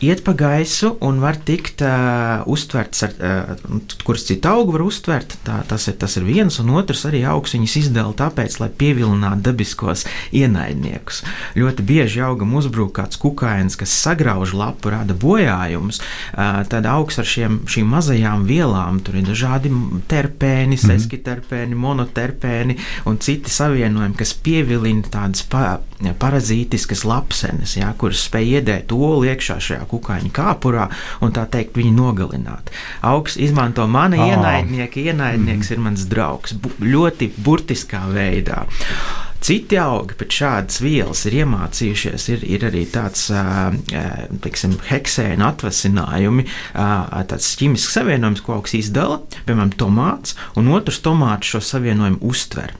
iet 0.00 0.22
pa 0.24 0.32
gaisu 0.32 0.94
un 1.04 1.20
var 1.20 1.36
tikt 1.44 1.82
uh, 1.84 2.40
uztverts, 2.48 3.02
ar, 3.04 3.14
uh, 3.20 3.80
kuras 4.06 4.24
citu 4.28 4.48
augu 4.48 4.74
var 4.76 4.84
uztvert. 4.86 5.36
Tā, 5.44 5.60
tas, 5.68 5.86
ir, 5.90 5.96
tas 6.00 6.16
ir 6.16 6.24
viens, 6.24 6.56
un 6.62 6.72
otrs 6.80 7.04
arī 7.08 7.22
augs 7.28 7.54
viņas 7.56 7.76
izdala 7.82 8.16
tāpēc, 8.16 8.56
lai 8.62 8.70
pievilinātu 8.80 9.44
dabiskos 9.50 10.06
ienaidniekus. 10.36 11.22
Ļoti 11.60 11.86
bieži 11.86 12.24
augam 12.24 12.56
uzbrūk 12.60 12.94
kāds 12.96 13.20
kukainis, 13.20 13.76
kas 13.80 13.94
sagrauž 14.06 14.54
lapu, 14.56 14.92
rada 14.94 15.16
bojājumus. 15.16 16.00
Uh, 16.32 16.62
tad 16.70 16.88
augs 16.88 17.20
ar 17.20 17.28
šiem, 17.28 17.60
šīm 17.70 17.92
mazajām 17.92 18.48
vielām, 18.48 19.02
tur 19.04 19.20
ir 19.20 19.28
dažādi 19.28 19.72
terpēni, 20.08 20.76
mm 20.76 20.80
-hmm. 20.80 20.96
seskiterpēni, 20.96 21.76
monoterpēni 21.76 22.78
un 23.04 23.20
citi 23.20 23.52
savienojumi, 23.52 24.16
kas 24.16 24.34
pievilina 24.34 25.04
tādas 25.12 25.44
pa, 25.44 25.80
parazītiskas 26.20 27.04
lapsenes, 27.08 27.76
jā, 27.76 27.90
kuras 28.00 28.24
spēj 28.28 28.54
iedēt 28.58 28.94
olu 28.96 29.24
iekšā 29.28 29.58
šajā 29.66 29.88
kukaiņu 29.90 30.32
kāpurā 30.36 30.88
un 31.24 31.34
tā 31.36 31.46
teikt 31.50 31.76
viņu 31.76 31.92
nogalināt. 31.96 32.72
Augs 33.06 33.36
izmanto 33.40 33.86
mani 33.90 34.20
oh. 34.20 34.30
ienaidnieki, 34.32 35.08
ienaidnieks 35.10 35.70
mm. 35.70 35.74
ir 35.76 35.84
mans 35.88 36.06
draugs, 36.10 36.56
bu 36.56 36.72
ļoti 36.84 37.32
burtiskā 37.44 38.06
veidā. 38.14 38.64
Citi 39.40 39.78
augi 39.80 40.16
pēc 40.20 40.36
šādas 40.36 40.80
vielas 40.84 41.22
ir 41.28 41.38
iemācījušies, 41.40 42.26
ir, 42.34 42.42
ir 42.56 42.64
arī 42.68 42.82
tāds 42.92 43.28
teiksim, 44.44 44.76
heksēna 44.90 45.48
atvasinājumi, 45.54 46.44
tāds 46.74 47.48
ķīmisks 47.60 47.96
savienojums, 47.96 48.42
ko 48.44 48.58
augs 48.58 48.76
izdala, 48.76 49.20
piemēram, 49.48 49.72
tomāts, 49.80 50.36
un 50.60 50.68
otrs 50.76 51.00
tomāts 51.04 51.54
šo 51.54 51.62
savienojumu 51.70 52.20
uztver. 52.30 52.74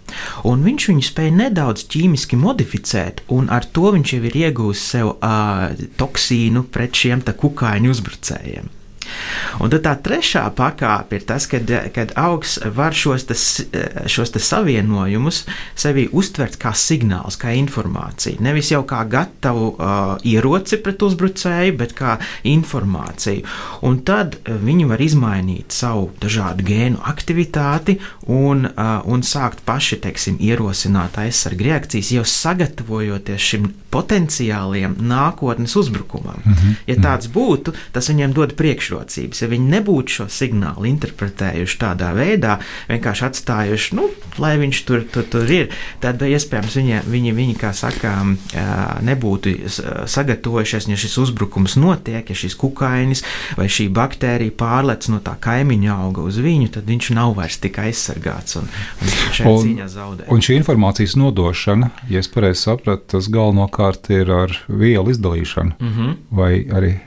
Un 0.48 0.66
viņš 0.66 0.90
viņu 0.92 1.06
spēja 1.06 1.36
nedaudz 1.38 1.86
ķīmiski 1.90 2.38
modificēt, 2.40 3.24
un 3.32 3.48
ar 3.52 3.64
to 3.64 3.94
viņš 3.96 4.16
jau 4.16 4.20
ir 4.28 4.42
iegūst 4.44 4.92
sev 4.96 5.14
toksīnu 6.00 6.66
pret 6.74 7.02
šiem 7.02 7.24
kukaiņu 7.40 7.96
uzbrucējiem. 7.96 8.79
Un 9.60 9.72
tad 9.72 9.84
tā 9.84 9.94
trešā 10.04 10.44
pakāpe 10.56 11.18
ir 11.18 11.26
tas, 11.28 11.46
kad, 11.50 11.70
kad 11.94 12.12
augs 12.20 12.58
var 12.76 12.96
šos, 12.96 13.26
tas, 13.28 13.44
šos 14.10 14.34
tas 14.34 14.48
savienojumus 14.52 15.44
sevi 15.78 16.06
uztvert 16.12 16.58
kā 16.60 16.72
signāls, 16.76 17.38
kā 17.40 17.54
informāciju. 17.58 18.40
Nevis 18.44 18.70
jau 18.72 18.82
kā 18.88 19.02
gatavu 19.10 19.72
uh, 19.74 20.14
ieroci 20.26 20.80
pret 20.84 21.02
uzbrucēju, 21.02 21.76
bet 21.80 21.94
kā 21.98 22.16
informāciju. 22.48 23.44
Un 23.86 24.00
tad 24.06 24.38
viņi 24.46 24.88
var 24.90 25.02
izmainīt 25.04 25.74
savu 25.74 26.10
dažādu 26.22 26.66
gēnu 26.66 27.02
aktivitāti 27.10 27.98
un, 28.28 28.66
uh, 28.70 29.00
un 29.10 29.24
sākt 29.26 29.64
paši, 29.66 30.00
teiksim, 30.04 30.38
ierosināt 30.40 31.18
aizsargu 31.20 31.68
reakcijas, 31.70 32.12
jau 32.14 32.26
sagatavojoties 32.26 33.50
šim 33.52 33.70
potenciāliem 33.90 34.96
nākotnes 35.02 35.74
uzbrukumam. 35.76 36.40
Mm 36.44 36.52
-hmm. 36.54 36.74
Ja 36.86 36.96
tāds 36.96 37.28
būtu, 37.28 37.74
tas 37.92 38.08
viņiem 38.10 38.32
dod 38.32 38.54
priekšrocības. 39.00 39.42
Ja 39.42 39.48
viņi 39.50 39.70
nebūtu 39.74 40.14
šo 40.14 40.26
signālu 40.30 40.86
interpretējuši 40.90 41.78
tādā 41.80 42.12
veidā, 42.14 42.58
vienkārši 42.88 43.24
atstājuši, 43.28 43.96
nu, 43.96 44.08
lai 44.38 44.56
viņš 44.60 44.82
tur, 44.86 45.04
tur, 45.10 45.24
tur 45.30 45.50
ir, 45.50 45.70
tad 46.00 46.20
iespējams 46.22 46.76
viņi, 46.76 47.00
viņi, 47.08 47.32
viņi 47.34 47.56
kā 47.58 47.72
sakām, 47.72 48.36
nebūtu 49.02 49.54
sagatavojušies, 50.06 50.88
ja 50.90 50.98
šis 51.00 51.18
uzbrukums 51.24 51.76
notiek, 51.80 52.24
ja 52.28 52.36
šis 52.36 52.56
kukainis 52.58 53.24
vai 53.58 53.68
šī 53.70 53.88
baktērija 53.94 54.54
pārlec 54.56 55.08
no 55.10 55.20
tā 55.24 55.36
kaimiņa 55.40 55.96
auga 55.96 56.24
uz 56.26 56.40
viņu, 56.40 56.70
tad 56.76 56.88
viņš 56.90 57.12
nav 57.16 57.34
vairs 57.38 57.60
tik 57.60 57.80
aizsargāts 57.82 58.58
un, 58.60 58.70
un 59.00 59.14
šajā 59.36 59.50
un, 59.50 59.60
cīņā 59.66 59.90
zaudē. 59.90 60.30
Un 60.30 60.44
šī 60.44 60.60
informācijas 60.60 61.16
nodošana, 61.20 61.92
ja 62.10 62.22
es 62.22 62.30
pareizi 62.30 62.66
sapratu, 62.66 63.16
tas 63.16 63.30
galvenokārt 63.32 64.10
ir 64.14 64.30
ar 64.34 64.56
vielu 64.68 65.10
izdalīšanu, 65.12 65.76
mm 65.78 65.94
-hmm. 65.94 66.18
vai 66.30 66.52
arī 66.70 66.98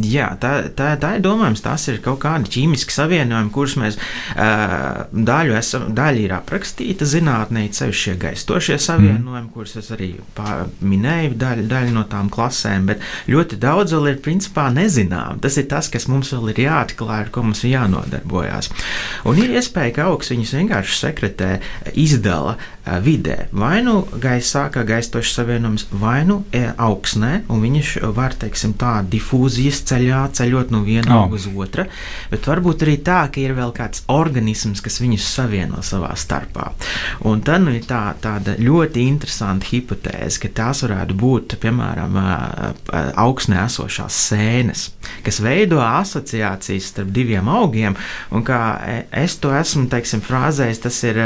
Jā, 0.00 0.30
tā, 0.40 0.52
tā, 0.72 0.94
tā 0.96 1.16
ir 1.18 1.24
domājams. 1.24 1.60
Tas 1.64 1.84
ir 1.92 1.98
kaut 2.04 2.22
kādi 2.22 2.48
ķīmiski 2.54 2.94
savienojumi, 2.94 3.50
kurus 3.52 3.74
mēs 3.80 3.98
daļu 4.32 5.56
esam, 5.58 5.90
daļa 5.96 6.22
ir 6.22 6.34
aprakstīta 6.38 7.08
zinātnē, 7.08 7.66
ceļš 7.76 8.04
šie 8.06 8.14
gaistošie 8.22 8.78
savienojumi, 8.80 9.42
mm. 9.42 9.50
kurus 9.52 9.76
es 9.82 9.90
arī 9.92 10.14
minēju, 10.80 11.34
daļa, 11.42 11.66
daļa 11.68 11.92
no 11.92 12.06
tām 12.08 12.30
klasēm, 12.32 12.88
bet 12.88 13.04
ļoti 13.28 13.60
daudz 13.60 13.92
vēl 13.98 14.14
ir 14.14 14.22
principā 14.24 14.70
nezinām. 14.72 15.42
Tas 15.44 15.60
ir 15.60 15.68
tas, 15.68 15.92
kas 15.92 16.08
mums 16.08 16.32
vēl 16.32 16.54
ir 16.54 16.64
jāatklāj, 16.64 17.26
ar 17.26 17.32
ko 17.34 17.44
mums 17.44 17.60
ir 17.66 17.74
jānodarbojas. 17.74 18.72
Un 19.28 19.42
ir 19.44 19.52
iespēja, 19.58 19.98
ka 19.98 20.08
augs 20.08 20.32
viņus 20.32 20.56
vienkārši 20.56 21.00
sekretē, 21.02 21.52
izdala 21.92 22.56
vidē. 23.02 23.46
Vai 23.54 23.82
nu 23.84 24.02
gaisā, 24.22 24.66
kā 24.74 24.82
gaistošs 24.86 25.36
savienojums, 25.36 25.86
vai 25.94 26.22
nu 26.26 26.40
augsnē, 26.52 27.44
un 27.52 27.62
viņš 27.62 27.92
var, 28.16 28.34
teiksim, 28.38 28.74
tā 28.78 28.96
difūzijas 29.06 29.82
ceļā, 29.90 30.22
ceļot 30.34 30.72
no 30.74 30.82
viena 30.86 31.20
oh. 31.22 31.34
uz 31.34 31.46
otru, 31.46 31.86
bet 32.32 32.48
varbūt 32.50 32.82
arī 32.86 32.96
tā, 33.04 33.20
ka 33.32 33.42
ir 33.42 33.54
vēl 33.56 33.74
kāds 33.76 34.02
organisms, 34.12 34.82
kas 34.82 34.98
viņus 35.02 35.28
savieno 35.36 35.82
savā 35.86 36.10
starpā. 36.18 36.72
Un 37.28 37.44
tad 37.46 37.62
nu, 37.66 37.74
ir 37.76 37.86
tā, 37.86 38.02
tāda 38.22 38.56
ļoti 38.58 39.06
interesanta 39.06 39.68
hipotēze, 39.70 40.40
ka 40.42 40.52
tās 40.62 40.82
varētu 40.86 41.16
būt 41.18 41.56
piemēram 41.62 42.18
augsnē 43.22 43.62
esošās 43.66 44.18
sēnes, 44.28 44.88
kas 45.22 45.38
veido 45.44 45.78
asociācijas 45.84 46.90
starp 46.92 47.12
diviem 47.14 47.48
augiem. 47.52 47.96
Un 48.34 48.42
kā 48.46 48.60
es 49.22 49.38
to 49.38 49.52
esmu 49.54 49.86
teiksim, 49.92 50.22
frāzējis, 50.24 50.82
tas 50.82 50.98
ir 51.06 51.20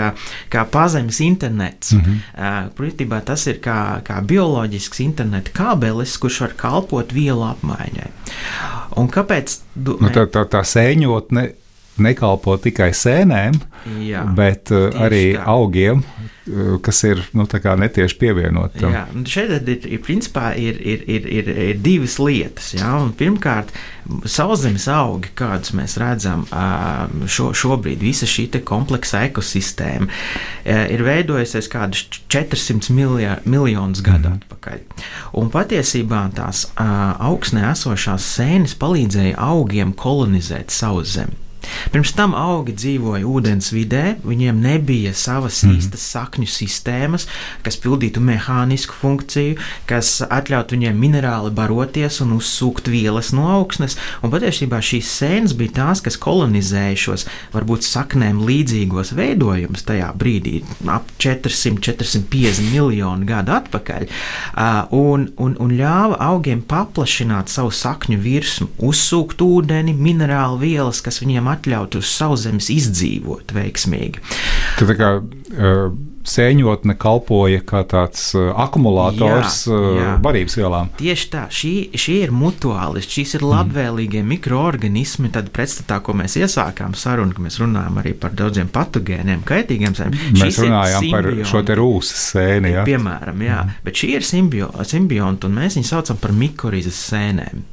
kā 0.53 0.67
pazemes 0.69 1.23
internets. 1.47 1.93
Mm 1.93 2.01
-hmm. 2.01 2.71
Būtībā 2.77 3.21
tas 3.25 3.47
ir 3.47 3.61
kā, 3.61 4.03
kā 4.03 4.21
bioloģisks 4.23 5.01
interneta 5.01 5.51
kabelis, 5.53 6.17
kurš 6.19 6.41
var 6.41 6.53
kalpot 6.57 7.13
vielu 7.13 7.43
apmaiņai. 7.43 8.11
Un 8.97 9.09
kāpēc? 9.09 9.61
Du, 9.75 9.99
nu, 10.01 10.09
tā, 10.09 10.27
tā, 10.27 10.45
tā 10.45 10.63
sēņotne 10.65 11.53
nekalpo 12.03 12.57
tikai 12.61 12.91
sēnēm, 12.97 13.59
Jā, 14.03 14.25
bet 14.37 14.73
uh, 14.75 14.89
arī 15.07 15.37
tā. 15.37 15.45
augiem, 15.53 16.01
uh, 16.03 16.77
kas 16.83 17.03
ir 17.07 17.23
nu, 17.37 17.47
netieši 17.47 18.19
pievienoti. 18.19 18.83
Jā, 18.83 19.05
šeit 19.31 19.69
ir, 19.69 19.87
ir, 19.87 20.01
principā, 20.03 20.51
ir, 20.59 20.81
ir, 20.81 21.05
ir, 21.07 21.29
ir, 21.31 21.51
ir 21.71 21.79
divas 21.83 22.19
lietas. 22.19 22.73
Jā, 22.75 22.91
pirmkārt, 23.19 23.71
sauszemes 24.27 24.89
augi, 24.91 25.31
kādus 25.39 25.75
mēs 25.79 25.97
redzam 26.03 26.45
uh, 26.51 27.07
šo, 27.31 27.53
šobrīd, 27.57 28.03
visa 28.03 28.27
šī 28.27 28.49
kompleksa 28.67 29.25
ekosistēma 29.27 30.07
ir 30.67 31.03
veidojusies 31.07 31.69
kādus 31.71 32.05
400 32.33 32.95
miljā, 32.95 33.37
miljonus 33.47 34.03
gadu 34.07 34.31
mm. 34.31 34.41
atpakaļ. 34.41 34.83
Un 35.39 35.51
patiesībā 35.55 36.27
tās 36.37 36.67
augsnē 36.77 37.69
esošās 37.73 38.27
sēnes 38.37 38.77
palīdzēja 38.81 39.39
augiem 39.51 39.95
kolonizēt 39.97 40.75
savu 40.75 41.05
zemi. 41.07 41.46
Pirms 41.95 42.13
tam 42.17 42.35
augi 42.37 42.75
dzīvoja 42.77 43.27
ūdens 43.27 43.73
vidē, 43.75 44.17
viņiem 44.27 44.61
nebija 44.63 45.15
savas 45.17 45.63
mm. 45.65 45.77
īstas 45.79 46.07
sakņu 46.15 46.49
sistēmas, 46.51 47.27
kas 47.67 47.79
pildītu 47.83 48.23
mehānisku 48.25 48.97
funkciju, 48.97 49.57
kas 49.89 50.21
ļautu 50.47 50.77
viņiem 50.77 50.99
minerāli 51.01 51.53
baroties 51.55 52.21
un 52.25 52.37
uzsūkt 52.37 52.91
vielas 52.93 53.33
no 53.37 53.49
augsnes. 53.57 53.97
Un 54.23 54.33
patiesībā 54.33 54.81
šīs 54.85 55.11
sēnes 55.21 55.57
bija 55.59 55.77
tās, 55.81 56.03
kas 56.05 56.19
kolonizēja 56.21 56.99
šos 57.07 57.27
varbūt 57.55 57.87
saknēm 57.87 58.43
līdzīgos 58.47 59.13
veidojumus 59.17 59.87
tajā 59.87 60.13
brīdī, 60.19 60.61
ap 60.93 61.09
400-450 61.23 62.71
miljonu 62.73 63.27
gadu 63.29 63.57
atpakaļ, 63.57 64.09
un, 64.97 65.29
un, 65.43 65.57
un 65.63 65.75
ļāva 65.77 66.21
augiem 66.31 66.63
paplašināt 66.67 67.53
savu 67.53 67.73
sakņu 67.75 68.19
virsmu, 68.23 68.71
uzsūkt 68.87 69.43
ūdeni, 69.45 69.95
minerālu 69.97 70.61
vielas, 70.63 71.03
kas 71.05 71.21
viņiem 71.23 71.51
atļautu 71.57 72.05
uz 72.05 72.13
sauszemes 72.13 72.71
izdzīvot 72.73 73.57
veiksmīgi. 73.57 74.23
Tā, 74.77 74.87
tā 74.87 74.99
kā, 74.99 75.11
uh, 75.21 75.97
sēņotne 76.27 76.97
kalpoja 76.99 77.63
kā 77.67 77.83
tāds 77.89 78.29
uh, 78.37 78.51
akumulators 78.65 79.63
jā, 79.69 79.77
jā. 79.77 80.09
Uh, 80.15 80.23
barības 80.23 80.57
vielām. 80.59 80.91
Tieši 80.99 81.29
tā, 81.33 81.45
šī, 81.53 81.73
šī 81.99 82.17
ir 82.27 82.35
mutuālis, 82.35 83.09
šīs 83.11 83.37
ir 83.39 83.47
labvēlīgie 83.47 84.23
mm. 84.23 84.33
mikroorganismi. 84.35 85.31
Tad 85.37 85.53
pretstatā, 85.55 86.01
ko 86.05 86.17
mēs 86.19 86.39
iesākām 86.41 86.97
sarunu, 86.99 87.35
ka 87.37 87.45
mēs 87.47 87.61
runājam 87.63 88.01
arī 88.03 88.15
par 88.19 88.35
daudziem 88.39 88.71
patogēniem, 88.75 89.45
kaitīgiem 89.47 89.97
sēnēm. 89.99 90.19
Mēs 90.41 90.61
runājām 90.65 91.09
par 91.15 91.31
šo 91.53 91.63
te 91.67 91.79
rūsas 91.79 92.27
sēni. 92.33 92.75
Jā. 92.77 92.85
Piemēram, 92.89 93.47
jā, 93.47 93.63
mm. 93.63 93.81
bet 93.87 94.03
šī 94.03 94.13
ir 94.19 94.27
simbionta, 94.27 95.49
un 95.49 95.59
mēs 95.63 95.79
viņus 95.79 95.95
saucam 95.95 96.21
par 96.23 96.35
mikorizes 96.37 97.01
sēnēm. 97.13 97.65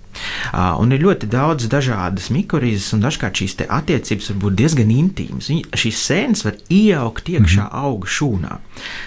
Uh, 0.53 0.73
un 0.81 0.93
ir 0.93 1.03
ļoti 1.03 1.29
daudz 1.31 1.67
dažādas 1.71 2.29
mikrorīzes, 2.33 2.91
un 2.95 3.03
dažkārt 3.03 3.41
šīs 3.41 3.57
attiecības 3.65 4.29
var 4.31 4.39
būt 4.45 4.57
diezgan 4.59 4.91
intīmas. 4.93 5.49
Šīs 5.79 6.01
sēnes 6.07 6.43
var 6.45 6.59
iejaukt 6.69 7.29
iekšā 7.29 7.63
mm 7.63 7.69
-hmm. 7.69 7.85
auga 7.85 8.07
šūnā. 8.17 8.57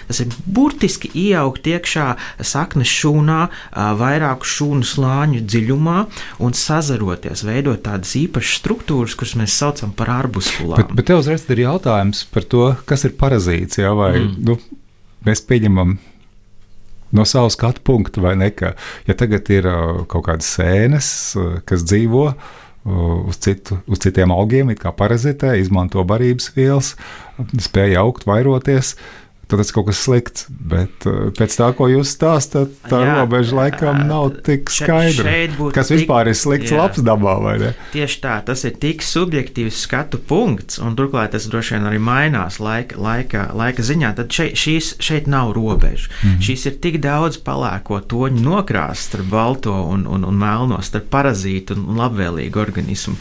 Tas 0.07 0.19
ir 0.23 0.35
burtiski 0.45 1.11
iejaukt 1.13 1.67
iekšā 1.67 2.07
saknes 2.41 2.87
šūnā, 2.87 3.39
uh, 3.47 3.93
vairāku 3.99 4.45
šūnu 4.45 4.83
slāņu 4.83 5.43
dziļumā 5.45 5.97
un 6.39 6.53
sazaroties, 6.53 7.43
veidot 7.47 7.83
tādas 7.83 8.15
īpašas 8.15 8.61
struktūras, 8.61 9.15
kuras 9.15 9.35
mēs 9.35 9.57
saucam 9.57 9.91
par 9.91 10.09
arbuskulām. 10.09 10.77
Bet, 10.81 10.95
bet 10.95 11.09
tev 11.11 11.23
uzreiz 11.23 11.45
ir 11.49 11.63
jautājums 11.65 12.25
par 12.33 12.43
to, 12.43 12.75
kas 12.85 13.05
ir 13.07 13.15
parazīts, 13.19 13.79
jā, 13.81 13.93
vai 13.95 14.13
mm. 14.19 14.35
nu, 14.47 14.57
mēs 15.27 15.43
pieņemam 15.47 15.97
no 17.11 17.25
savas 17.25 17.57
skatu 17.57 17.83
punkta, 17.85 18.21
vai 18.23 18.35
ne? 18.39 18.51
Ka, 18.55 18.73
ja 19.07 19.15
tagad 19.17 19.49
ir 19.53 19.67
uh, 19.69 20.03
kaut 20.09 20.27
kādas 20.27 20.49
sēnes, 20.57 21.09
uh, 21.39 21.59
kas 21.67 21.85
dzīvo 21.87 22.25
uh, 22.31 23.27
uz, 23.27 23.39
citu, 23.43 23.79
uz 23.87 24.01
citiem 24.03 24.33
augiem, 24.35 24.73
kā 24.79 24.93
parazitē, 24.95 25.55
izmanto 25.61 26.03
barības 26.07 26.51
vielas, 26.57 26.95
spēja 27.61 28.03
augt, 28.03 28.27
vairoties, 28.29 28.95
tad 29.47 29.61
tas 29.61 29.71
kaut 29.71 29.87
kas 29.87 29.99
slikts. 30.03 30.45
Bet 30.49 31.07
uh, 31.07 31.29
pēc 31.35 31.55
tā, 31.55 31.69
ko 31.77 31.87
jūs 31.91 32.11
stāstāt, 32.17 32.73
tā 32.87 32.99
jā, 33.03 33.13
robeža 33.21 33.55
laikam 33.55 34.01
nav 34.07 34.33
tik 34.45 34.71
skaidra. 34.73 35.33
Kas 35.75 35.87
tik, 35.87 36.01
vispār 36.01 36.31
ir 36.31 36.37
slikts 36.37 36.73
jā, 36.73 36.81
labs 36.81 37.03
dabā, 37.05 37.37
vai 37.43 37.55
ne? 37.61 37.71
Tieši 37.93 38.19
tā, 38.23 38.37
tas 38.47 38.65
ir 38.67 38.75
tik 38.81 39.05
subjektīvs 39.05 39.79
skatu 39.87 40.19
punkts, 40.19 40.81
un 40.83 40.97
turklāt 40.99 41.31
tas 41.35 41.47
droši 41.47 41.77
vien 41.77 41.87
arī 41.87 42.01
mainās 42.03 42.59
laika, 42.63 42.99
laika, 42.99 43.47
laika 43.55 43.85
ziņā. 43.87 44.13
Tad 44.19 44.35
šeit, 44.35 44.57
šīs, 44.59 44.93
šeit 45.03 45.29
nav 45.31 45.53
robežu. 45.55 46.11
Mm 46.11 46.29
-hmm. 46.29 46.43
Šīs 46.49 46.67
ir 46.67 46.77
tik 46.83 46.99
daudz 47.03 47.39
palēko 47.47 48.01
toņu 48.03 48.43
nokrāsts 48.43 49.07
starp 49.11 49.31
balto 49.31 49.73
un, 49.73 50.07
un, 50.07 50.27
un 50.27 50.35
melno, 50.35 50.81
starp 50.81 51.07
parazītu 51.13 51.77
un 51.77 51.95
labvēlīgu 51.97 52.59
organismu. 52.59 53.15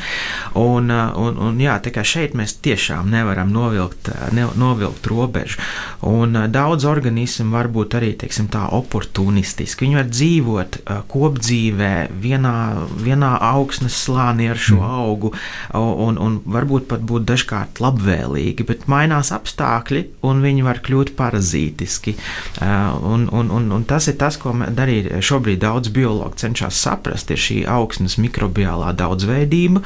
Un, 0.54 0.90
uh, 0.90 1.14
un, 1.16 1.38
un 1.38 1.60
jā, 1.60 1.78
tā 1.82 1.94
kā 1.94 2.02
šeit 2.04 2.34
mēs 2.34 2.58
tiešām 2.62 3.10
nevaram 3.10 3.52
novilkt, 3.52 4.10
ne, 4.32 4.48
novilkt 4.56 5.06
robežu. 5.06 5.62
Un, 6.02 6.15
Un 6.16 6.36
daudz 6.52 6.86
organismu 6.88 7.52
var 7.52 7.68
būt 7.72 7.96
arī 7.98 8.12
teiksim, 8.18 8.48
tā 8.52 8.66
oportunistiski. 8.76 9.86
Viņi 9.86 9.98
var 9.98 10.08
dzīvot 10.10 10.78
kopdzīvē, 11.12 11.92
vienā, 12.22 12.54
vienā 13.02 13.32
augsnes 13.50 13.96
slānī 14.06 14.48
ar 14.52 14.60
šo 14.60 14.78
mm. 14.80 14.94
augu, 15.00 15.32
un, 15.76 16.20
un 16.22 16.38
varbūt 16.56 16.88
pat 16.90 17.04
būt 17.06 17.26
dažkārt 17.28 17.80
labvēlīgi, 17.84 18.66
bet 18.68 18.86
mainās 18.90 19.32
apstākļi, 19.36 20.04
un 20.26 20.42
viņi 20.44 20.66
var 20.66 20.82
kļūt 20.86 21.14
parazītiski. 21.18 22.16
Un, 22.62 23.28
un, 23.30 23.52
un, 23.52 23.70
un 23.76 23.86
tas 23.88 24.08
ir 24.10 24.18
tas, 24.20 24.38
ko 24.40 24.54
arī 24.56 24.98
šobrīd 25.24 25.62
daudz 25.64 25.92
biologi 25.94 26.44
cenšas 26.44 26.80
saprast, 26.86 27.32
ir 27.32 27.42
šī 27.42 27.58
augsnes 27.70 28.18
mikrobiālā 28.22 28.92
daudzveidība, 28.96 29.82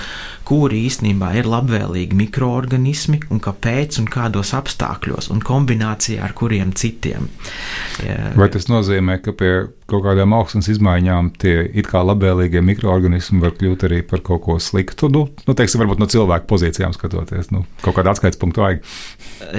kuri 0.50 0.84
īstenībā 0.88 1.30
ir 1.38 1.46
labvēlīgi 1.46 2.16
mikroorganismi 2.18 3.20
un 3.30 3.38
kāpēc 3.42 4.00
un 4.02 4.08
kādos 4.10 4.50
apstākļos 4.58 5.30
un 5.30 5.42
kombinācijā 5.46 6.24
ar 6.26 6.34
kuriem 6.34 6.72
citiem. 6.74 7.28
Vai 8.34 8.48
tas 8.50 8.66
nozīmē, 8.70 9.20
ka 9.22 9.34
pie 9.36 9.52
kaut 9.90 10.04
kādām 10.04 10.34
augsnes 10.36 10.68
izmaiņām 10.70 11.32
tie 11.40 11.54
it 11.78 11.88
kā 11.90 12.02
labvēlīgie 12.06 12.62
mikroorganismi 12.62 13.42
var 13.42 13.54
kļūt 13.58 13.86
arī 13.88 14.00
par 14.06 14.22
kaut 14.26 14.44
ko 14.46 14.58
sliktu? 14.62 15.10
Nu, 15.12 15.24
nu 15.46 15.56
teiksim, 15.58 15.82
varbūt 15.82 16.02
no 16.02 16.08
cilvēku 16.10 16.46
pozīcijām 16.50 16.94
skatoties, 16.94 17.50
nu, 17.54 17.64
kaut 17.84 17.98
kāda 17.98 18.14
atskaites 18.14 18.38
punktu 18.40 18.64
vajag. 18.64 18.84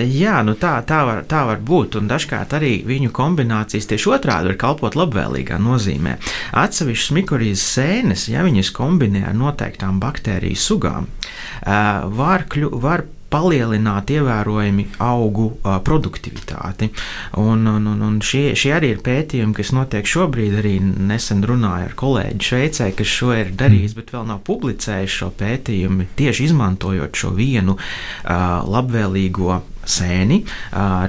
Jā, 0.07 0.39
nu 0.47 0.55
tā, 0.59 0.77
tā, 0.87 1.01
var, 1.07 1.23
tā 1.29 1.43
var 1.49 1.61
būt, 1.67 1.97
un 1.99 2.07
dažkārt 2.11 2.55
arī 2.57 2.73
viņu 2.87 3.11
kombinācijas 3.15 3.89
tieši 3.91 4.11
otrādi 4.15 4.51
var 4.51 4.59
kalpot 4.65 4.97
labvēlīgā 4.99 5.59
nozīmē. 5.61 6.17
Atsevišķas 6.61 7.15
mikrorīzes 7.17 7.67
sēnes, 7.75 8.27
ja 8.31 8.45
viņas 8.47 8.71
kombinē 8.75 9.25
ar 9.31 9.37
noteiktām 9.37 9.99
baktēriju 10.03 10.59
sugām, 10.59 10.80
var, 10.81 12.47
kļu, 12.51 12.71
var 12.81 13.05
palielināt 13.31 14.11
ievērojami 14.11 14.85
augu 15.03 15.47
uh, 15.53 15.77
produktivitāti. 15.85 16.91
Un, 17.39 17.63
un, 17.69 17.87
un, 17.93 18.03
un 18.07 18.19
šie, 18.25 18.51
šie 18.59 18.73
arī 18.75 18.91
ir 18.95 19.03
pētījumi, 19.05 19.55
kas 19.57 19.71
notiek 19.75 20.07
šobrīd. 20.07 20.57
Arī 20.59 20.75
nesen 20.83 21.43
runāju 21.47 21.89
ar 21.89 21.97
kolēģi 22.01 22.49
Šveicē, 22.49 22.91
kas 22.97 23.15
šo 23.15 23.31
ir 23.37 23.53
darījis, 23.57 23.95
bet 23.97 24.11
vēl 24.15 24.27
nav 24.33 24.43
publicējis 24.47 25.19
šo 25.21 25.31
pētījumu. 25.39 26.09
Tieši 26.19 26.49
izmantojot 26.49 27.23
šo 27.23 27.31
vienu 27.37 27.77
uh, 27.77 28.33
labvēlīgo 28.67 29.61
sēni, 29.85 30.41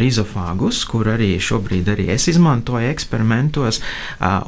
rizofāgus, 0.01 0.83
kur 0.89 1.11
arī 1.15 1.35
šobrīd 1.43 1.91
arī 1.93 2.09
es 2.15 2.29
izmantoju 2.33 2.91
eksperimentos. 2.91 3.81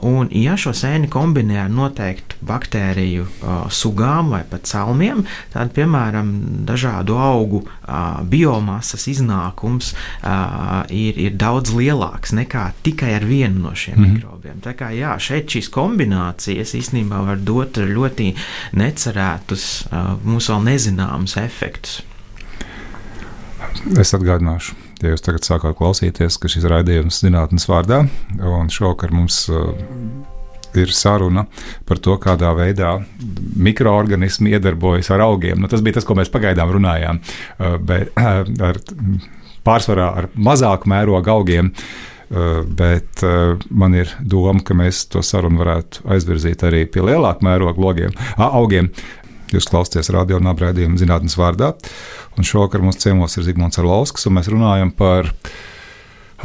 Un, 0.07 0.29
ja 0.35 0.57
šo 0.61 0.75
sēni 0.77 1.11
kombinē 1.13 1.65
ar 1.65 1.73
noteiktu 1.73 2.41
baktēriju 2.45 3.27
sugām 3.73 4.33
vai 4.35 4.43
pat 4.49 4.69
celmiem, 4.71 5.25
tad, 5.53 5.73
piemēram, 5.77 6.33
dažādu 6.69 7.19
augu 7.21 7.65
biomasas 8.31 9.09
iznākums 9.13 9.93
ir, 10.91 11.21
ir 11.27 11.37
daudz 11.41 11.75
lielāks 11.77 12.35
nekā 12.37 12.71
tikai 12.87 13.15
ar 13.19 13.29
vienu 13.29 13.69
no 13.69 13.75
šiem 13.75 13.99
mm 13.99 14.05
-hmm. 14.05 14.15
mikrobiem. 14.15 14.61
Tā 14.65 14.75
kā 14.79 14.91
jā, 14.95 15.19
šeit 15.19 15.49
šīs 15.49 15.71
kombinācijas 15.71 16.75
īstenībā 16.75 17.25
var 17.27 17.39
dot 17.39 17.77
ļoti 17.77 18.35
necerētus, 18.73 19.87
mums 20.25 20.49
vēl 20.49 20.63
nezināmus 20.65 21.37
efektus. 21.37 22.03
Es 24.01 24.15
atgādināšu, 24.17 24.77
ja 25.03 25.13
jūs 25.13 25.25
tagad 25.25 25.47
sākāt 25.47 25.77
klausīties, 25.79 26.39
ka 26.41 26.51
šis 26.51 26.67
raidījums 26.71 27.21
zinātnes 27.25 27.67
vārdā, 27.69 28.05
un 28.39 28.71
šovakar 28.73 29.13
mums 29.15 29.45
uh, 29.53 29.75
ir 30.75 30.93
saruna 30.95 31.47
par 31.89 32.01
to, 32.03 32.17
kādā 32.23 32.51
veidā 32.57 32.97
mikroorganismi 33.57 34.55
iedarbojas 34.57 35.13
ar 35.15 35.27
augiem. 35.27 35.61
Nu, 35.63 35.71
tas 35.71 35.85
bija 35.85 36.01
tas, 36.01 36.09
ko 36.09 36.17
mēs 36.19 36.33
pagaidām 36.33 36.73
runājām, 36.75 37.21
uh, 37.21 37.77
bet 37.79 38.11
uh, 38.19 38.43
ar, 38.71 38.81
pārsvarā 39.65 40.11
ar 40.23 40.33
mazāku 40.37 40.91
mērogu 40.93 41.33
augiem. 41.39 41.73
Bet 42.75 43.21
man 43.71 43.95
ir 43.95 44.09
doma, 44.19 44.59
ka 44.65 44.75
mēs 44.75 45.03
to 45.13 45.21
sarunu 45.23 45.61
varētu 45.61 46.07
aizvirzīt 46.11 46.65
arī 46.67 46.81
pie 46.91 47.05
lielāka 47.05 47.45
mēroga 47.47 47.85
logiem, 47.85 48.17
augiem. 48.41 48.89
Jūs 49.53 49.69
klausāties 49.71 50.11
radio 50.15 50.41
un 50.41 50.49
apgādājumu 50.51 50.99
zinātnes 51.01 51.37
vārdā. 51.39 51.75
Un 52.39 52.47
šovakar 52.47 52.83
mums 52.85 53.01
ciemos 53.03 53.37
ir 53.37 53.47
Zigmunds 53.47 53.81
Arlauskas, 53.81 54.27
un 54.29 54.39
mēs 54.39 54.51
runājam 54.53 54.93
par, 54.97 55.31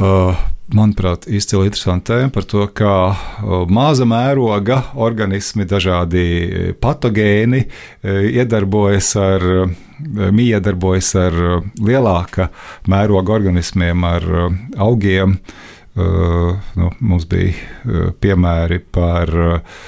uh, 0.00 0.42
manuprāt, 0.74 1.26
izcili 1.30 1.70
interesantu 1.70 2.12
tēmu 2.12 2.34
par 2.34 2.46
to, 2.50 2.66
kā 2.76 2.96
uh, 3.10 3.64
maza 3.72 4.06
mēroga 4.08 4.82
organismi, 5.00 5.66
dažādi 5.68 6.74
patogēni 6.82 7.64
uh, 7.66 8.26
iedarbojas 8.30 9.14
ar. 9.20 9.52
Uh, 9.62 9.78
Miedarbojas 10.00 11.10
ar 11.20 11.34
uh, 11.36 11.64
lielāka 11.84 12.46
mēroga 12.88 13.34
organismiem, 13.34 14.06
ar 14.08 14.24
uh, 14.24 14.54
augiem, 14.80 15.34
Uh, 15.36 15.69
nu, 15.94 16.90
mums 17.00 17.26
bija 17.30 17.50
uh, 17.50 18.10
piemēri 18.22 18.78
par 18.94 19.32
uh, 19.34 19.86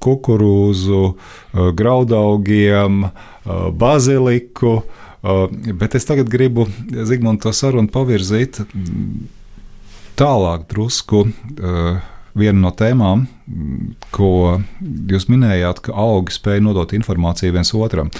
kukurūzu, 0.00 1.02
graudaugiem, 1.76 3.06
baziliku. 3.78 4.80
Bet 5.80 5.96
es 5.98 6.06
tagad 6.06 6.28
gribu 6.30 6.66
Zigmundu 7.08 7.46
to 7.46 7.52
sarunu 7.56 7.90
pavirzīt 7.90 8.60
tālāk, 10.18 10.66
drusku. 10.70 11.24
Viena 12.36 12.58
no 12.60 12.70
tēmām, 12.76 13.24
ko 14.12 14.30
jūs 15.08 15.28
minējāt, 15.32 15.80
ka 15.86 15.94
augi 15.96 16.36
spēj 16.36 16.60
nodot 16.66 16.92
informāciju 16.92 17.54
viens 17.56 17.72
otram. 17.74 18.12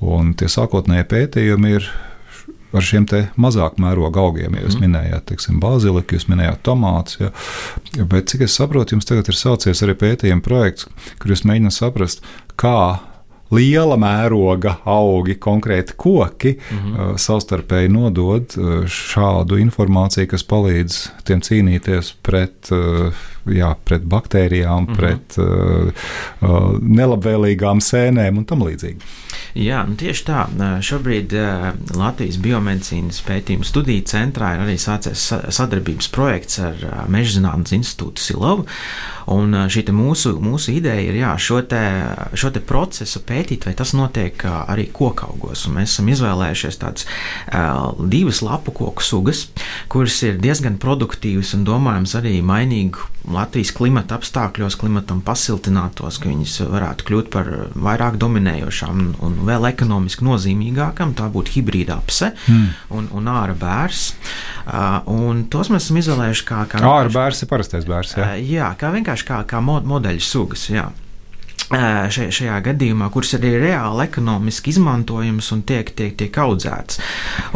Un 0.00 0.36
tie 0.38 0.48
sākotnējie 0.52 1.08
pētījumi 1.10 1.74
ir 1.80 1.90
ar 2.72 2.84
šiem 2.84 3.06
mazāk 3.40 3.80
mēroga 3.82 4.22
augiem. 4.22 4.56
Ja 4.56 4.66
jūs 4.66 4.78
mm. 4.78 4.86
minējāt, 4.86 5.26
teiksim, 5.30 5.60
baziliku, 5.62 6.16
jūs 6.16 6.28
minējāt 6.30 6.62
tomātus. 6.66 7.20
Ja. 7.20 7.32
Bet, 8.04 8.30
cik 8.32 8.46
es 8.46 8.56
saprotu, 8.58 8.96
jums 8.96 9.08
tagad 9.08 9.28
ir 9.30 9.38
sācies 9.38 9.82
arī 9.84 9.96
pētījuma 9.98 10.44
projekts, 10.44 10.88
kur 11.20 11.34
jūs 11.34 11.46
mēģināt 11.48 11.76
saprast, 11.76 12.24
kā 12.58 12.98
liela 13.54 13.94
mēroga 14.00 14.80
augi, 14.90 15.36
konkrēti 15.38 15.94
koki, 15.96 16.56
mm 16.58 16.78
-hmm. 16.78 17.18
savstarpēji 17.22 17.92
nodod 17.94 18.56
šādu 18.90 19.60
informāciju, 19.62 20.26
kas 20.32 20.42
palīdz 20.42 20.98
tiem 21.24 21.40
cīnīties 21.40 22.14
pret, 22.22 22.72
uh, 22.74 23.14
jā, 23.52 23.74
pret 23.84 24.04
baktērijām, 24.04 24.82
mm 24.82 24.92
-hmm. 24.92 24.96
pret 24.96 25.38
uh, 25.38 25.92
uh, 26.40 26.78
nelabvēlīgām 26.80 27.80
sēnēm 27.80 28.38
un 28.38 28.44
tam 28.44 28.62
līdzīgi. 28.66 28.98
Jā, 29.56 29.80
nu 29.88 29.96
tieši 29.96 30.24
tā. 30.26 30.42
Šobrīd 30.84 31.32
Latvijas 31.96 32.36
biomedicīnas 32.44 33.22
pētījuma 33.24 33.64
studiju 33.64 34.04
centrā 34.04 34.52
ir 34.54 34.64
arī 34.66 34.74
sācies 34.76 35.30
sadarbības 35.32 36.08
projekts 36.12 36.58
ar 36.60 37.06
Meža 37.08 37.38
zinātnes 37.38 37.72
institūtu 37.72 38.20
Silovu. 38.20 38.66
Un 39.32 39.56
šī 39.72 39.82
mūsu, 39.96 40.36
mūsu 40.44 40.76
ideja 40.76 41.00
ir 41.08 41.16
jā, 41.18 41.32
šo, 41.40 41.62
te, 41.66 41.80
šo 42.38 42.52
te 42.54 42.60
procesu 42.60 43.22
pētīt, 43.26 43.66
vai 43.66 43.74
tas 43.74 43.94
notiek 43.96 44.44
arī 44.44 44.86
kokaugos. 44.92 45.64
Un 45.66 45.80
mēs 45.80 45.96
esam 45.96 46.12
izvēlējušies 46.12 46.80
tādas 46.82 47.08
uh, 47.08 47.96
divas 48.12 48.42
lapu 48.44 48.76
koku 48.76 49.02
sugas, 49.02 49.46
kuras 49.88 50.20
ir 50.26 50.38
diezgan 50.42 50.78
produktīvas 50.82 51.56
un 51.56 51.66
domājams 51.66 52.14
arī 52.20 52.38
mainīgu 52.44 53.15
Latvijas 53.32 53.72
klimata 53.74 54.18
apstākļos, 54.20 54.76
klimatam 54.78 55.22
pasiltinātos, 55.26 56.20
ka 56.22 56.30
viņas 56.30 56.58
varētu 56.70 57.06
kļūt 57.08 57.30
par 57.34 57.50
vairāk 57.74 58.18
dominējošām 58.22 59.00
un 59.26 59.38
vēl 59.48 59.66
ekonomiski 59.72 60.26
nozīmīgākam. 60.26 61.14
Tā 61.18 61.26
būtu 61.34 61.56
hibrīda 61.56 61.98
apse 61.98 62.32
mm. 62.34 62.68
un, 62.96 63.08
un 63.16 63.32
ārā 63.32 63.56
bērs. 63.58 64.04
Uh, 64.66 65.00
un 65.10 65.46
tos 65.50 65.72
mēs 65.72 65.88
esam 65.88 66.02
izvēlējuši 66.02 66.46
kā. 66.46 66.62
kā 66.70 66.84
ārā 66.84 67.10
bērs 67.12 67.42
ir 67.42 67.50
parastais 67.50 67.88
bērs. 67.88 68.14
Jā, 68.18 68.30
uh, 68.30 68.46
jā 68.58 68.70
kā 68.78 68.92
vienkārši 68.94 69.28
kā, 69.32 69.42
kā 69.50 69.64
mod, 69.64 69.88
modeļu 69.88 70.24
sugas. 70.26 70.68
Jā 70.70 70.90
šajā, 71.66 72.60
gadījumā, 72.62 73.08
kuras 73.10 73.34
arī 73.38 73.56
reāli 73.58 74.04
ekonomiski 74.06 74.70
izmantojams 74.70 75.50
un 75.54 75.62
tiek, 75.66 75.90
tiek, 75.98 76.14
tiek 76.18 76.38
audzēts. 76.38 77.00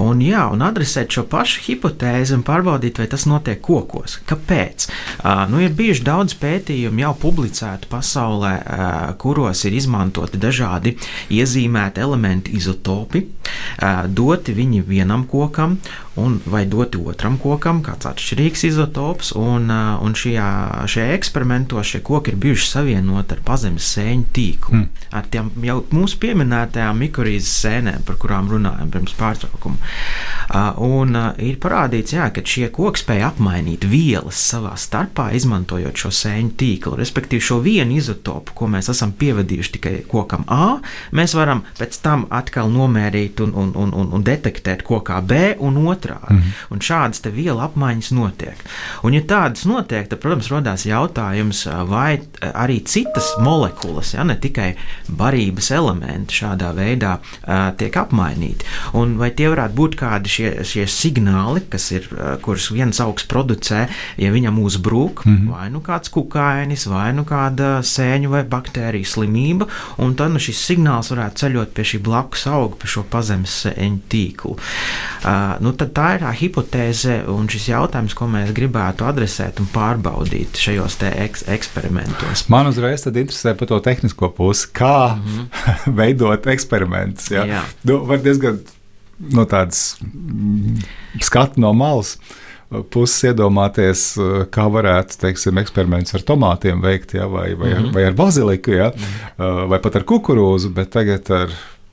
Un, 0.02 0.20
jā, 0.24 0.46
un 0.50 0.64
adresēt 0.66 1.12
šo 1.14 1.26
pašu 1.30 1.62
hipotēzi 1.66 2.34
un 2.34 2.44
pārbaudīt, 2.46 2.98
vai 2.98 3.06
tas 3.10 3.26
notiek 3.30 3.60
kokos. 3.62 4.18
Kāpēc? 4.26 4.88
Uh, 5.22 5.44
nu, 5.50 5.62
ir 5.62 5.74
bijuši 5.76 6.04
daudz 6.06 6.34
pētījumu 6.40 7.04
jau 7.04 7.14
publicētu 7.22 7.90
pasaulē, 7.90 8.54
uh, 8.58 8.98
kuros 9.20 9.64
ir 9.68 9.78
izmantoti 9.78 10.40
dažādi 10.40 10.96
iezīmēti 11.30 12.02
elementi 12.02 12.56
izotopi, 12.58 13.24
uh, 13.26 14.04
doti 14.10 14.56
viņi 14.56 14.82
vienam 14.90 15.26
kokam 15.30 15.78
vai 16.50 16.64
doti 16.68 16.98
otram 17.00 17.38
kokam, 17.40 17.80
kāds 17.84 18.08
atšķirīgs 18.10 18.64
izotops. 18.70 19.32
Un, 19.38 19.70
un 19.70 20.16
šajā, 20.16 20.48
šajā 20.90 21.14
eksperimentos 21.16 21.92
šie 21.92 22.02
koki 22.06 22.34
ir 22.34 22.38
bijuši 22.40 22.68
savienoti 22.68 23.36
ar 23.36 23.42
pazemes 23.46 23.86
sēņu 23.94 24.26
tīklu. 24.36 24.80
Mm. 24.80 25.04
Ar 25.16 25.28
tiem 25.32 25.50
jau 25.66 25.78
mūsu 25.94 26.18
pieminētajām 26.22 27.00
mikrorīzes 27.04 27.52
sēnēm, 27.64 28.04
par 28.06 28.18
kurām 28.20 28.50
runājam 28.52 28.90
pirms 28.92 29.16
pārtraukuma. 29.18 29.78
Un 30.86 31.18
ir 31.42 31.58
parādīts, 31.62 32.14
jā, 32.16 32.28
ka 32.34 32.44
šie 32.46 32.70
koki 32.74 33.04
spēj 33.04 33.24
apmainīt 33.30 33.86
vielas 33.90 34.40
savā 34.50 34.76
starpā, 34.80 35.30
izmantojot 35.38 36.04
šo 36.04 36.12
sēņu 36.14 36.54
tīklu. 36.60 36.96
Respektīvi, 37.00 37.44
šo 37.50 37.60
vienu 37.64 37.98
izotopu, 38.00 38.56
ko 38.58 38.70
mēs 38.70 38.90
esam 38.92 39.14
pievadījuši 39.18 39.74
tikai 39.76 39.94
kokam 40.10 40.46
A, 40.50 40.80
mēs 41.16 41.34
varam 41.38 41.64
pēc 41.78 42.00
tam 42.04 42.26
atkal 42.34 42.70
nomērīt 42.72 43.42
un, 43.44 43.54
un, 43.54 43.72
un, 43.78 43.94
un, 43.94 44.10
un 44.16 44.26
detektēt 44.26 44.82
kokā 44.86 45.20
B 45.26 45.54
un 45.62 45.78
otrā 45.90 46.09
otrādi. 46.10 46.38
Mm. 46.40 46.52
Un 46.70 46.82
šādas 46.84 47.22
vielu 47.34 47.60
apmaiņas 47.62 48.10
notiek. 48.16 48.62
Un, 49.04 49.14
ja 49.14 49.22
tādas 49.22 49.66
notiek, 49.68 50.08
tad, 50.10 50.20
protams, 50.22 50.50
radās 50.50 50.86
jautājums, 50.88 51.64
vai 51.88 52.20
arī 52.40 52.80
citas 52.84 53.32
molekulas, 53.40 54.14
ja 54.14 54.24
ne 54.24 54.36
tikai 54.40 54.74
barības 55.08 55.70
elementi, 55.76 56.40
šādā 56.40 56.72
veidā 56.76 57.16
uh, 57.20 57.70
tiek 57.78 57.96
apmainīti. 58.00 58.66
Un 58.98 59.16
vai 59.20 59.30
tie 59.36 59.50
varētu 59.52 59.76
būt 59.76 59.98
kādi 60.00 60.32
šie, 60.32 60.50
šie 60.66 60.86
signāli, 60.90 61.64
kas 61.70 61.90
ir, 61.94 62.08
uh, 62.14 62.34
kurus 62.42 62.70
viens 62.74 63.00
augs 63.02 63.26
producē, 63.30 63.86
ja 64.20 64.32
viņam 64.32 64.60
uzbrūk, 64.62 65.24
mm 65.26 65.36
-hmm. 65.36 65.50
vai 65.54 65.70
nu 65.70 65.82
kāds 65.84 66.10
kukainis, 66.10 66.86
vai 66.90 67.12
nu 67.12 67.24
kāda 67.28 67.80
sēņu 67.84 68.30
vai 68.30 68.44
baktēriju 68.44 69.06
slimība, 69.06 69.68
un 69.98 70.14
tad 70.14 70.32
nu, 70.32 70.38
šis 70.38 70.64
signāls 70.70 71.10
varētu 71.12 71.44
ceļot 71.44 71.74
pie 71.74 71.84
šī 71.84 72.02
blakus 72.02 72.46
auga, 72.46 72.76
pie 72.76 72.88
šo 72.88 73.02
pazemes 73.10 73.66
sēņu 73.66 74.00
tīklu. 74.08 74.56
Uh, 75.20 75.60
nu, 75.60 75.72
tad 75.72 75.89
tā 75.94 76.06
ir 76.16 76.24
tā 76.24 76.32
hipotēze 76.36 77.20
un 77.32 77.48
šis 77.50 77.68
jautājums, 77.70 78.16
ko 78.16 78.28
mēs 78.30 78.52
gribētu 78.56 79.06
adresēt 79.08 79.60
un 79.62 79.68
pārbaudīt 79.72 80.58
šajos 80.60 80.98
eks 81.10 81.46
eksperimentos. 81.48 82.46
Man 82.52 82.70
uzreiz 82.70 83.06
interesē 83.06 83.54
par 83.58 83.70
to 83.70 83.80
tehnisko 83.84 84.30
pusi, 84.36 84.68
kā 84.74 85.16
mm 85.16 85.22
-hmm. 85.24 85.96
veidot 86.00 86.46
eksperimentus. 86.46 87.30
Ja? 87.30 87.44
Jā, 87.44 87.62
nu, 87.82 88.04
var 88.06 88.18
diezgan 88.18 88.60
no 89.18 89.44
tādas 89.44 89.96
mm, 90.00 90.80
skatu 91.20 91.60
no 91.60 91.72
malas 91.72 92.18
puses 92.90 93.24
iedomāties, 93.30 94.14
kā 94.54 94.66
varētu 94.70 95.18
teiksim, 95.24 95.58
eksperimentus 95.58 96.14
ar 96.14 96.22
tomātiem 96.22 96.82
veikt, 96.84 97.16
ja, 97.18 97.26
vai, 97.26 97.54
vai, 97.54 97.72
mm 97.74 97.82
-hmm. 97.82 97.94
vai 97.94 98.04
ar 98.04 98.12
baziliku, 98.12 98.70
ja, 98.70 98.88
mm 98.88 99.02
-hmm. 99.02 99.68
vai 99.68 99.78
pat 99.78 99.96
ar 99.96 100.02
kukurūzu, 100.02 100.68
bet 100.68 100.90
tagad 100.90 101.30
ar 101.30 101.50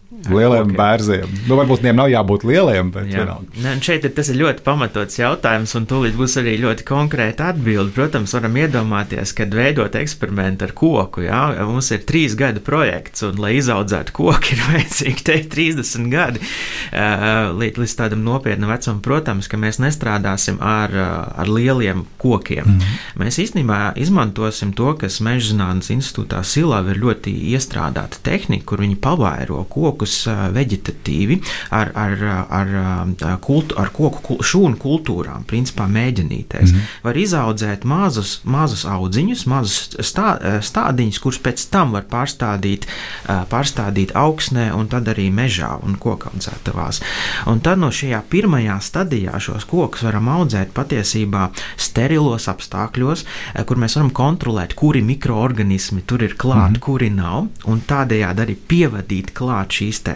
lieliem 0.08 0.72
bērziem. 0.76 1.28
Nu, 1.50 1.58
varbūt 1.60 1.82
tiem 1.84 1.98
nav 1.98 2.08
jābūt 2.12 2.46
lieliem, 2.48 2.92
bet 2.96 3.10
Jā. 3.12 3.26
Ne, 3.60 3.74
šeit 3.84 4.06
ir, 4.08 4.14
tas 4.16 4.30
ir 4.32 4.40
ļoti 4.40 4.64
pamatots 4.64 5.20
jautājums, 5.20 5.74
un 5.76 5.88
tūlīt 5.90 6.16
būs 6.16 6.38
arī 6.40 6.56
ļoti 6.62 6.86
konkrēta 6.88 7.50
atbilde. 7.52 7.92
Protams, 7.96 8.32
varam 8.38 8.56
iedomāties, 8.60 9.34
kad 9.36 9.52
veidot 9.56 9.96
eksperimentu 10.00 10.68
ar 10.68 10.74
koku. 10.78 11.26
Jā, 11.28 11.42
mums 11.68 11.92
ir 11.96 12.06
trīs 12.08 12.38
gadu 12.40 12.64
projekts, 12.64 13.26
un, 13.28 13.40
lai 13.44 13.58
izaudzētu 13.60 14.16
koku, 14.16 14.52
ir 14.56 14.64
vajadzīgi 14.70 15.28
teikt 15.28 15.52
30 15.56 16.08
gadi 16.14 16.44
uh, 16.44 17.52
līdz, 17.58 17.84
līdz 17.84 17.98
tādam 18.00 18.24
nopietnam 18.28 18.72
vecumam. 18.72 19.04
Protams, 19.04 19.52
ka 19.52 19.60
mēs 19.60 19.82
nestrādāsim 19.84 20.62
ar, 20.64 20.94
ar 20.96 21.52
lieliem 21.52 22.06
kokiem. 22.22 22.64
Mm 22.64 22.80
-hmm. 22.80 23.24
Mēs 23.24 23.42
īstenībā 23.44 23.92
izmantosim 24.00 24.74
to, 24.74 24.94
kas 24.96 25.20
Meža 25.20 25.52
zinātnes 25.52 25.92
institūtā 25.92 26.44
Silā 26.44 26.80
ir 26.92 27.00
ļoti 27.02 27.34
iestrādāta 27.52 28.22
tehnika, 28.24 28.66
kur 28.66 28.80
viņi 28.80 28.96
pavairo 28.96 29.66
kokus 29.98 30.28
veģetatīvi 30.54 31.40
ar, 31.74 31.92
ar, 31.98 32.24
ar, 32.54 33.40
kultu, 33.42 33.78
ar 33.80 33.90
koku 33.94 34.38
šūnu 34.46 34.78
kultūrām, 34.78 35.46
principā 35.50 35.88
mēģinīties. 35.90 36.72
Mm 36.72 36.78
-hmm. 36.78 37.04
Var 37.04 37.18
izaudzēt 37.18 37.84
mazus, 37.84 38.42
mazus 38.44 38.86
audziņus, 38.86 39.46
mazus 39.46 39.98
stā, 40.00 40.38
stādiņus, 40.62 41.20
kurus 41.20 41.40
pēc 41.40 41.70
tam 41.72 41.92
var 41.92 42.06
pārstādīt, 42.12 42.86
pārstādīt 43.28 44.14
augsnē 44.14 44.72
un 44.74 44.88
tad 44.88 45.08
arī 45.08 45.32
mežā 45.32 45.80
un 45.84 45.98
kokaudzētavās. 45.98 47.02
Un 47.48 47.60
tad 47.60 47.80
no 47.80 47.92
šajā 47.92 48.22
pirmajā 48.30 48.80
stadijā 48.82 49.40
šos 49.40 49.66
kokus 49.66 50.04
varam 50.04 50.28
audzēt 50.28 50.74
patiesībā 50.74 51.50
sterilos 51.78 52.48
apstākļos, 52.48 53.26
kur 53.66 53.78
mēs 53.78 53.96
varam 53.96 54.12
kontrolēt, 54.12 54.74
kuri 54.74 55.02
mikroorganismi 55.02 56.02
tur 56.06 56.24
ir 56.24 56.36
klāti, 56.38 56.70
mm 56.70 56.76
-hmm. 56.76 56.80
kuri 56.80 57.10
nav, 57.10 57.48
un 57.66 57.82
tādējādi 57.88 58.42
arī 58.46 58.56
pievadīt 58.68 59.34
klāt 59.34 59.72
šīs, 59.88 60.02
te, 60.04 60.16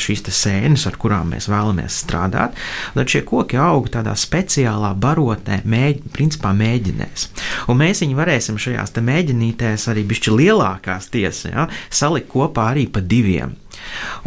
šīs 0.00 0.24
te 0.26 0.32
sēnes, 0.34 0.86
ar 0.88 0.96
kurām 1.00 1.32
mēs 1.34 1.48
vēlamies 1.52 2.00
strādāt. 2.04 2.56
Tad 2.94 3.12
šie 3.12 3.22
koki 3.28 3.58
aug 3.60 3.88
tādā 3.92 4.14
speciālā 4.18 4.94
barotnē, 4.98 5.62
mēģ, 5.64 6.04
principā 6.14 6.52
mēģinēs. 6.56 7.28
Un 7.68 7.80
mēs 7.82 8.02
viņu 8.04 8.18
varēsim 8.18 8.60
šajās 8.60 8.94
mēģinītēs 9.02 9.88
arī 9.92 10.04
bišķi 10.08 10.36
lielākās 10.36 11.10
tiesas 11.12 11.50
ja, 11.50 11.68
salikt 11.90 12.30
kopā 12.32 12.70
arī 12.72 12.86
pa 12.92 13.00
diviem. 13.00 13.56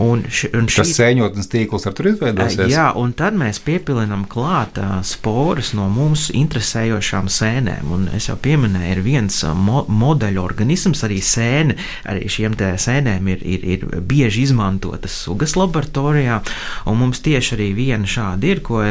Un 0.01 0.25
š, 0.27 0.51
un 0.57 0.67
šī, 0.69 0.81
Tas 0.81 0.93
sēņotnes 0.97 1.49
tīkls 1.51 1.87
ar 1.87 1.95
tur 1.97 2.09
izveidosies. 2.11 2.69
Jā, 2.71 2.89
un 2.99 3.13
tad 3.17 3.37
mēs 3.39 3.61
piepilinam 3.63 4.25
klāt 4.31 4.79
sporas 5.07 5.73
no 5.77 5.87
mums 5.91 6.27
interesējošām 6.35 7.29
sēnēm. 7.31 7.93
Un 7.95 8.07
es 8.15 8.29
jau 8.29 8.37
pieminēju, 8.41 8.91
ir 8.97 9.03
viens 9.05 9.41
mo 9.55 9.85
modeļu 9.87 10.43
organisms, 10.43 11.05
arī 11.07 11.21
sēne, 11.23 11.77
arī 12.09 12.29
šiem 12.31 12.57
sēnēm 12.59 13.31
ir, 13.33 13.43
ir, 13.55 13.65
ir 13.75 13.87
bieži 14.05 14.45
izmantotas 14.49 15.15
sugas 15.25 15.55
laboratorijā, 15.59 16.41
un 16.89 17.01
mums 17.01 17.23
tieši 17.25 17.57
arī 17.57 17.71
viena 17.77 18.09
šāda 18.09 18.51
ir, 18.51 18.63
ko 18.65 18.83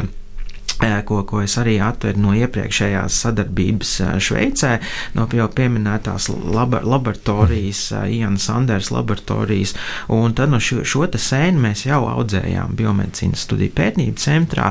ko, 1.06 1.22
ko 1.28 1.42
es 1.44 1.56
arī 1.60 1.76
atveru 1.82 2.20
no 2.20 2.34
iepriekšējās 2.36 3.18
sadarbības 3.24 3.92
Šveicē, 4.24 4.72
no 5.16 5.26
jau 5.34 5.48
pieminētās 5.50 6.28
laba, 6.30 6.80
laboratorijas, 6.84 7.86
Iana 8.10 8.40
Sanders 8.40 8.90
laboratorijas, 8.94 9.74
un 10.12 10.34
tad 10.36 10.52
no 10.52 10.60
šo, 10.62 10.82
šo 10.86 11.06
te 11.10 11.20
sēnu 11.20 11.62
mēs 11.64 11.84
jau 11.86 12.02
audzējām 12.10 12.74
biomedicīnas 12.78 13.44
studiju 13.46 13.74
pētniecību 13.76 14.20
centrā, 14.20 14.70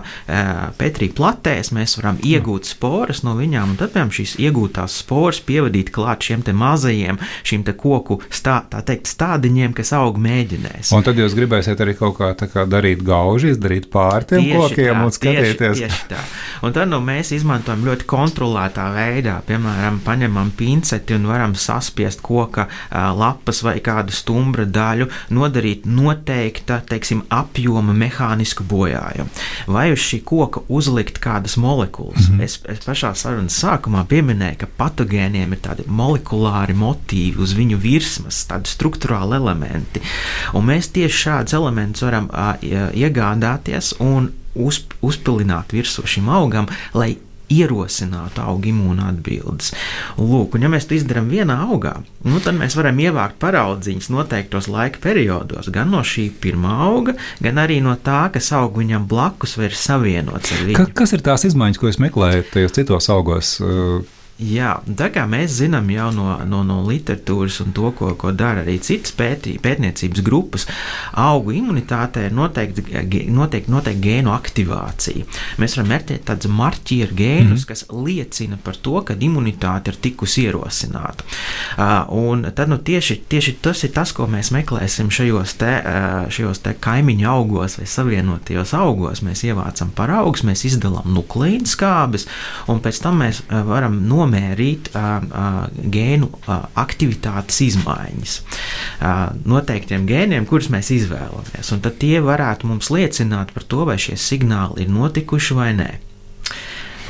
Petrī 0.80 1.10
platēs, 1.16 1.74
mēs 1.76 1.98
varam 2.00 2.20
iegūt 2.24 2.70
sporas 2.74 3.24
no 3.26 3.36
viņām, 3.40 3.74
un 3.74 3.80
tad, 3.80 3.94
piemēram, 3.94 4.14
šīs 4.14 4.36
iegūtās 4.44 5.00
sporas 5.04 5.42
pievadīt 5.44 5.92
klāt 5.94 6.28
šiem 6.28 6.44
te 6.46 6.56
mazajiem, 6.58 7.20
šīm 7.48 7.66
te 7.68 7.76
koku 7.78 8.20
stā, 8.34 8.62
tā 8.72 8.84
teikt, 8.86 9.10
stádiņiem, 9.12 9.76
kas 9.78 9.94
aug 9.98 10.20
mēģinēs. 10.22 10.94
Un 10.96 11.06
tad 11.06 11.20
jūs 11.20 11.36
gribēsiet 11.38 11.82
arī 11.84 11.96
kaut 12.00 12.18
kā, 12.20 12.32
kā 12.54 12.66
darīt 12.70 13.04
gauži, 13.06 13.56
darīt 13.60 13.90
pār 13.94 14.28
tiem 14.30 14.48
tieši 14.48 14.60
kokiem 14.60 14.94
tā, 14.94 15.04
un 15.06 15.16
skatīties. 15.16 15.58
Tieši, 15.60 15.82
tieši 15.84 15.93
tā. 16.10 16.20
Un 16.64 16.74
tad 16.76 16.90
nu, 16.92 17.00
mēs 17.04 17.34
izmantojam 17.36 17.84
ļoti 17.88 18.08
kontrolētā 18.10 18.86
veidā, 18.96 19.40
piemēram, 19.48 20.00
paņemam 20.06 20.52
pinceti 20.58 21.16
un 21.18 21.28
varam 21.28 21.56
saspiest 21.60 22.22
koka 22.24 22.68
lapas 22.92 23.64
vai 23.66 23.78
kādu 23.84 24.14
stumbra 24.16 24.66
daļu, 24.66 25.10
nodarīt 25.36 25.88
noteikta 25.90 26.82
teiksim, 26.90 27.24
apjoma 27.34 27.96
mehānisku 27.98 28.66
bojājumu. 28.70 29.30
Vai 29.74 29.90
uz 29.94 30.04
šī 30.04 30.22
koka 30.28 30.64
uzlikt 30.68 31.20
kādas 31.24 31.58
molekulas. 31.58 32.30
Mm 32.30 32.40
-hmm. 32.40 32.44
es, 32.44 32.60
es 32.70 32.86
pašā 32.86 33.14
sarunas 33.16 33.58
sākumā 33.64 34.06
pieminēju, 34.08 34.58
ka 34.64 34.68
patogēniem 34.78 35.54
ir 35.54 35.60
tādi 35.68 35.88
molekulāri 35.88 36.74
motīvi 36.74 37.40
uz 37.44 37.54
viņu 37.58 37.78
virsmas, 37.78 38.46
tādi 38.48 38.70
struktūrāli 38.70 39.36
elementi. 39.36 40.02
Un 40.54 40.66
mēs 40.66 40.92
tieši 40.94 41.24
šādus 41.26 41.54
elementus 41.54 42.02
varam 42.02 42.30
uh, 42.32 42.56
iegādāties 42.94 43.94
un 44.00 44.32
uz, 44.56 44.84
uzpilināt 45.02 45.76
virsū 45.76 46.08
šim 46.10 46.32
augam, 46.34 46.70
lai 46.94 47.16
ierosinātu 47.54 48.42
auga 48.44 48.70
imūna 48.70 49.10
atbildes. 49.12 49.74
Lūk, 50.18 50.56
un 50.58 50.66
ja 50.66 50.72
mēs 50.72 50.88
to 50.90 50.96
izdarām 50.98 51.28
vienā 51.32 51.60
augā, 51.68 51.96
nu, 52.26 52.40
tad 52.44 52.58
mēs 52.58 52.78
varam 52.80 53.02
ievākt 53.04 53.38
paraudzīņus 53.44 54.10
noteiktos 54.14 54.70
laika 54.72 55.02
periodos, 55.04 55.70
gan 55.74 55.92
no 55.94 56.02
šī 56.08 56.30
pirmā 56.44 56.80
auga, 56.88 57.18
gan 57.44 57.62
arī 57.62 57.80
no 57.84 57.96
tā, 58.00 58.26
kas 58.34 58.50
aug 58.58 58.80
viņam 58.80 59.06
blakus 59.12 59.58
vai 59.60 59.70
ir 59.70 59.78
savienots 59.78 60.56
ar 60.56 60.66
viņu. 60.70 60.80
Ka, 60.80 60.90
kas 61.04 61.16
ir 61.18 61.26
tās 61.26 61.46
izmaiņas, 61.52 61.82
ko 61.82 61.92
jūs 61.92 62.02
meklējat 62.04 62.54
tajos 62.56 62.78
citos 62.80 63.12
augos? 63.14 63.58
Uh 63.62 64.04
Jā, 64.42 64.80
tā 64.98 65.12
kā 65.14 65.28
mēs 65.30 65.60
zinām 65.60 65.92
jau 65.94 66.08
no, 66.10 66.26
no, 66.50 66.64
no 66.66 66.80
literatūras 66.88 67.60
un 67.62 67.74
to, 67.76 67.92
ko, 67.94 68.10
ko 68.18 68.32
dara 68.34 68.64
arī 68.64 68.80
citas 68.82 69.14
pētī, 69.14 69.60
pētniecības 69.62 70.24
grupas, 70.26 70.66
augu 71.22 71.54
imunitātē 71.54 72.26
ir 72.28 72.34
noteikti, 72.34 72.82
noteikti, 73.30 73.70
noteikti 73.72 74.02
gēnu 74.02 74.34
aktivācija. 74.34 75.28
Mēs 75.62 75.78
varam 75.78 75.92
mērķēt 75.94 76.26
tādus 76.26 76.50
marķieru 76.50 77.14
gēnus, 77.20 77.46
mm 77.46 77.60
-hmm. 77.62 77.68
kas 77.70 77.86
liecina 77.94 78.58
par 78.64 78.76
to, 78.76 78.96
ka 79.06 79.14
imunitāte 79.14 79.94
ir 79.94 80.00
tikusi 80.02 80.48
ierosināta. 80.48 81.24
Uh, 81.78 82.10
un 82.10 82.50
tad 82.56 82.74
nu, 82.74 82.78
tieši, 82.78 83.22
tieši 83.30 83.56
tas 83.62 83.84
ir 83.84 83.94
tas, 83.94 84.12
ko 84.12 84.26
mēs 84.26 84.50
meklēsim 84.52 85.14
šajos, 85.14 85.54
te, 85.62 85.78
uh, 85.78 86.32
šajos 86.32 86.60
te 86.60 86.74
kaimiņu 86.74 87.30
augos 87.30 87.78
vai 87.78 87.86
savienotajos 87.86 88.74
augos. 88.74 89.22
Mēs 89.22 89.46
ievācam 89.46 89.94
paraugus, 89.96 90.44
mēs 90.44 90.66
izdalām 90.66 91.06
nukleīdu 91.14 91.70
skābes, 91.70 92.26
un 92.68 92.82
pēc 92.82 93.02
tam 93.02 93.22
mēs 93.22 93.44
varam 93.50 94.02
nomērīt 94.08 94.23
nomērīt 94.24 94.90
gēnu 95.94 96.30
aktivitātes 96.80 97.60
izmaiņas 97.68 98.40
noteiktiem 99.46 100.08
gēniem, 100.10 100.48
kurus 100.50 100.72
mēs 100.74 100.92
izvēlamies. 100.96 101.74
Un 101.76 101.84
tad 101.84 102.00
tie 102.02 102.18
varētu 102.24 102.70
mums 102.72 102.92
liecināt 102.94 103.54
par 103.56 103.68
to, 103.68 103.84
vai 103.90 104.00
šie 104.02 104.18
signāli 104.20 104.86
ir 104.86 104.94
notikuši 104.94 105.60
vai 105.60 105.72
nē. 105.78 105.92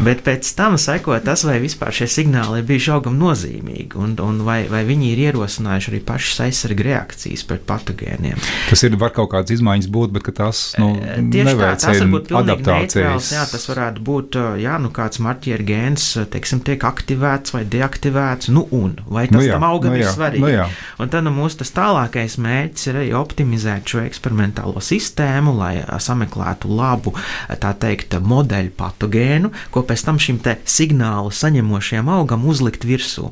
Bet 0.01 0.23
pēc 0.25 0.47
tam 0.57 0.73
seko 0.81 1.13
tas, 1.21 1.43
vai 1.45 1.59
vispār 1.61 1.93
šie 1.93 2.07
signāli 2.09 2.61
ir 2.61 2.65
bijuši 2.65 2.91
augam 2.95 3.19
nozīmīgi, 3.21 3.93
un, 4.01 4.15
un 4.25 4.39
vai, 4.47 4.63
vai 4.71 4.81
viņi 4.87 5.11
ir 5.13 5.21
ierosinājuši 5.27 5.91
arī 5.91 5.99
pašas 6.07 6.39
aizsarga 6.47 6.87
reakcijas 6.87 7.43
pret 7.45 7.61
patogēniem. 7.69 8.39
Tas 8.71 8.81
ir 8.87 8.97
var 8.97 9.13
kaut 9.13 9.29
kādas 9.35 9.53
izmaiņas 9.53 9.89
būt, 9.93 10.15
bet 10.15 10.31
tas 10.33 10.63
nu, 10.81 10.95
tieši 10.97 11.53
tā, 11.59 11.69
tas 11.83 12.01
var 12.01 12.09
būt 12.15 12.31
pilnīgi 12.31 12.65
neitrāls. 12.69 13.29
Jā, 13.35 13.43
tas 13.51 13.67
varētu 13.69 14.05
būt, 14.07 14.39
jā, 14.63 14.79
nu 14.81 14.89
kāds 14.95 15.21
marķieru 15.21 15.67
gēns, 15.69 16.07
teiksim, 16.33 16.63
tiek 16.65 16.87
aktivēts 16.89 17.53
vai 17.53 17.61
deaktivēts, 17.69 18.49
nu 18.55 18.65
un, 18.73 18.97
vai 19.05 19.27
tas 19.29 19.37
nu 19.37 19.45
jā, 19.45 19.59
tam 19.59 19.67
augam 19.69 19.93
nu 19.93 20.01
jā, 20.01 20.09
ir 20.09 20.17
svarīgi. 20.17 20.41
Nu 20.41 20.51
jā. 20.55 20.67
un 20.97 21.13
tad 21.13 21.27
nu, 21.27 21.35
mūsu 21.37 21.61
tas 21.61 21.73
tālākais 21.77 22.39
mērķis 22.41 22.89
ir 22.89 22.99
arī 23.03 23.13
optimizēt 23.21 23.93
šo 23.93 24.01
eksperimentālo 24.07 24.81
sistēmu, 24.81 25.53
lai 25.61 25.75
sameklētu 26.01 26.73
labu, 26.73 27.13
tā 27.61 27.75
teikt, 27.77 28.17
modeļu 28.23 28.73
patogēnu, 28.79 29.53
ko 29.69 29.82
ko 29.82 29.82
pēc 29.87 30.05
tam 30.07 30.19
šim 30.21 30.41
signālu 30.65 31.31
saņemošajam 31.33 32.11
augam 32.11 32.45
uzlikt 32.49 32.87
virsū. 32.87 33.31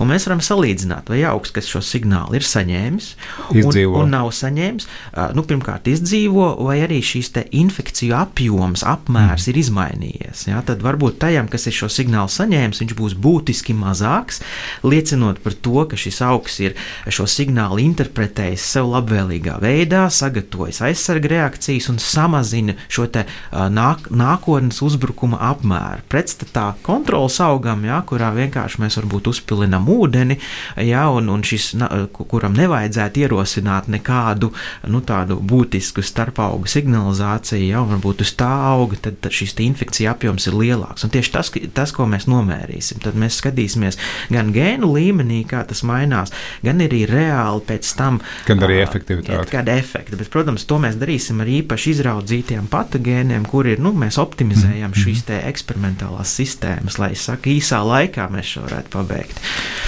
Un 0.00 0.08
mēs 0.10 0.26
varam 0.28 0.40
salīdzināt, 0.44 1.10
vai 1.12 1.20
augs, 1.28 1.52
kas 1.54 1.68
šo 1.68 1.82
signālu 1.84 2.38
ir 2.38 2.46
saņēmis 2.46 3.08
izdzīvo. 3.58 3.98
un, 3.98 4.06
un 4.06 4.14
nav 4.16 4.30
saņēmis, 4.34 4.86
nu, 5.36 5.44
pirmkārt, 5.48 5.88
izdzīvo, 5.92 6.48
vai 6.64 6.78
arī 6.84 7.00
šīs 7.04 7.30
infekciju 7.36 8.16
apjoms, 8.16 8.84
apmērs 8.88 9.46
mm. 9.46 9.50
ir 9.52 9.60
izmainījies. 9.62 10.46
Ja? 10.48 10.62
Tad 10.66 10.82
varbūt 10.84 11.18
tajam, 11.22 11.50
kas 11.52 11.68
ir 11.68 11.76
šo 11.76 11.90
signālu 11.92 12.32
saņēmis, 12.32 12.82
viņš 12.82 12.94
būs 12.98 13.16
būtiski 13.18 13.76
mazāks, 13.76 14.40
liecinot 14.86 15.42
par 15.44 15.56
to, 15.66 15.84
ka 15.90 16.00
šis 16.00 16.22
augs 16.24 16.58
ir 16.64 16.78
šo 17.12 17.28
signālu 17.28 17.82
interpretējis 17.84 18.68
sev 18.76 18.90
labvēlīgā 18.94 19.58
veidā, 19.62 20.06
sagatavojis 20.12 20.80
aizsarga 20.88 21.34
reakcijas 21.34 21.90
un 21.92 22.00
samazina 22.02 22.78
šo 22.88 23.08
te, 23.12 23.26
nāk, 23.52 24.08
nākotnes 24.08 24.80
uzbrukuma 24.86 25.40
apmēru. 25.52 25.87
Tomēr 25.88 26.02
pretstatā 26.08 26.74
kontrols 26.82 27.38
augam, 27.40 27.84
ja, 27.84 28.02
kurā 28.06 28.30
vienkārši 28.34 28.80
mēs 28.82 28.98
varbūt 28.98 29.28
uzpilinam 29.28 29.88
ūdeni, 29.88 30.38
ja, 30.84 31.08
un, 31.10 31.28
un 31.28 31.42
šis, 31.42 31.74
kuram 32.28 32.54
nevajadzētu 32.56 33.24
ierosināt 33.24 33.88
nekādu 33.88 34.52
nu, 34.88 35.00
tādu 35.00 35.38
būtisku 35.40 36.02
starpaugu 36.02 36.68
signalizāciju, 36.68 37.68
ja, 37.70 37.82
un 37.82 37.94
varbūt 37.96 38.22
uz 38.22 38.34
tā 38.38 38.50
auga, 38.72 38.96
tad, 39.00 39.20
tad 39.22 39.32
šis 39.32 39.56
infekcija 39.58 40.12
apjoms 40.12 40.48
ir 40.48 40.56
lielāks. 40.58 41.04
Un 41.04 41.12
tieši 41.12 41.32
tas, 41.32 41.52
tas, 41.74 41.92
ko 41.92 42.06
mēs 42.06 42.28
nomērīsim, 42.28 43.02
tad 43.04 43.16
mēs 43.18 43.40
skatīsimies 43.40 43.98
gan 44.30 44.52
gēnu 44.54 44.92
līmenī, 44.94 45.42
kā 45.48 45.64
tas 45.68 45.82
mainās, 45.86 46.32
gan 46.64 46.82
arī 46.84 47.04
reāli 47.08 47.64
pēc 47.68 47.94
tam. 47.98 48.20
Gan 48.48 48.64
arī 48.66 48.80
efektivitāte. 48.84 49.50
Kāda 49.52 49.78
efekta, 49.78 50.18
bet, 50.18 50.30
protams, 50.32 50.66
to 50.68 50.80
mēs 50.82 50.98
darīsim 51.00 51.42
ar 51.42 51.50
īpaši 51.58 51.94
izraudzītiem 51.96 52.68
patogēniem, 52.70 53.46
kur 53.48 53.68
ir, 53.70 53.82
nu, 53.82 53.94
mēs 53.96 54.20
optimizējam 54.20 54.92
mm. 54.92 54.98
šīs 55.04 55.24
te 55.28 55.40
eksperimentālās 55.48 55.77
sistēmas, 56.28 56.98
lai, 57.00 57.12
saka, 57.18 57.50
īsā 57.52 57.80
laikā 57.86 58.28
mēs 58.32 58.54
šo 58.54 58.66
varētu 58.66 58.94
pabeigt. 58.96 59.40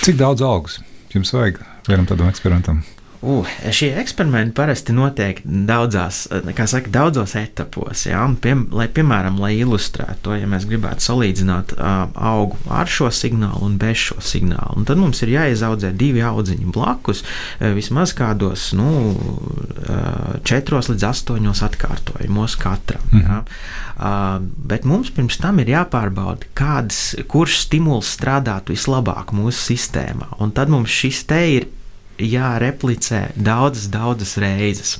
Cik 0.05 0.21
daudz 0.21 0.45
augus 0.47 0.81
jums 1.15 1.33
vajag 1.35 1.61
vienam 1.89 2.07
tādam 2.09 2.31
eksperimentam? 2.31 2.85
Uh, 3.23 3.47
šie 3.71 3.91
eksperimenti 4.01 4.55
parasti 4.57 4.95
notiek 4.97 5.43
daudzās, 5.45 6.23
saka, 6.57 6.89
daudzos 6.89 7.35
etapos. 7.37 8.07
Ja? 8.09 8.23
Pie, 8.41 8.55
lai, 8.73 8.87
piemēram, 8.89 9.37
lai 9.43 9.51
ilustrētu 9.59 10.23
to, 10.25 10.37
ja 10.41 10.47
mēs 10.49 10.65
gribētu 10.69 11.05
salīdzināt 11.05 11.75
uh, 11.77 12.07
augu 12.17 12.57
ar 12.73 12.89
šo 12.89 13.11
signālu 13.13 13.67
un 13.67 13.75
bez 13.81 14.01
šo 14.07 14.17
signālu, 14.25 14.79
un 14.81 14.87
tad 14.89 14.97
mums 15.03 15.21
ir 15.21 15.35
jāizaudzē 15.35 15.91
divi 16.01 16.25
audziņi 16.25 16.73
blakus, 16.73 17.21
uh, 17.21 17.67
vismaz 17.77 18.15
kādos 18.17 18.71
nu, 18.79 18.89
uh, 19.13 20.39
četros 20.49 20.89
līdz 20.89 21.05
astoņos 21.11 21.61
atkārtojumos 21.69 22.57
katram. 22.61 23.05
Mm 23.13 23.21
ja? 23.21 23.43
uh, 24.01 24.41
bet 24.41 24.87
mums 24.89 25.11
pirms 25.13 25.37
tam 25.43 25.61
ir 25.61 25.75
jāpārbauda, 25.75 26.49
kāds, 26.57 27.03
kurš 27.29 27.67
stimuls 27.67 28.15
strādātu 28.17 28.73
vislabāk 28.73 29.35
mūsu 29.37 29.75
sistēmā, 29.75 30.31
un 30.41 30.57
tad 30.57 30.73
mums 30.73 30.89
šis 31.03 31.21
te 31.29 31.43
ir 31.59 31.69
jāreplicē 32.25 33.23
daudzas, 33.37 33.89
daudzas 33.93 34.37
reizes. 34.41 34.97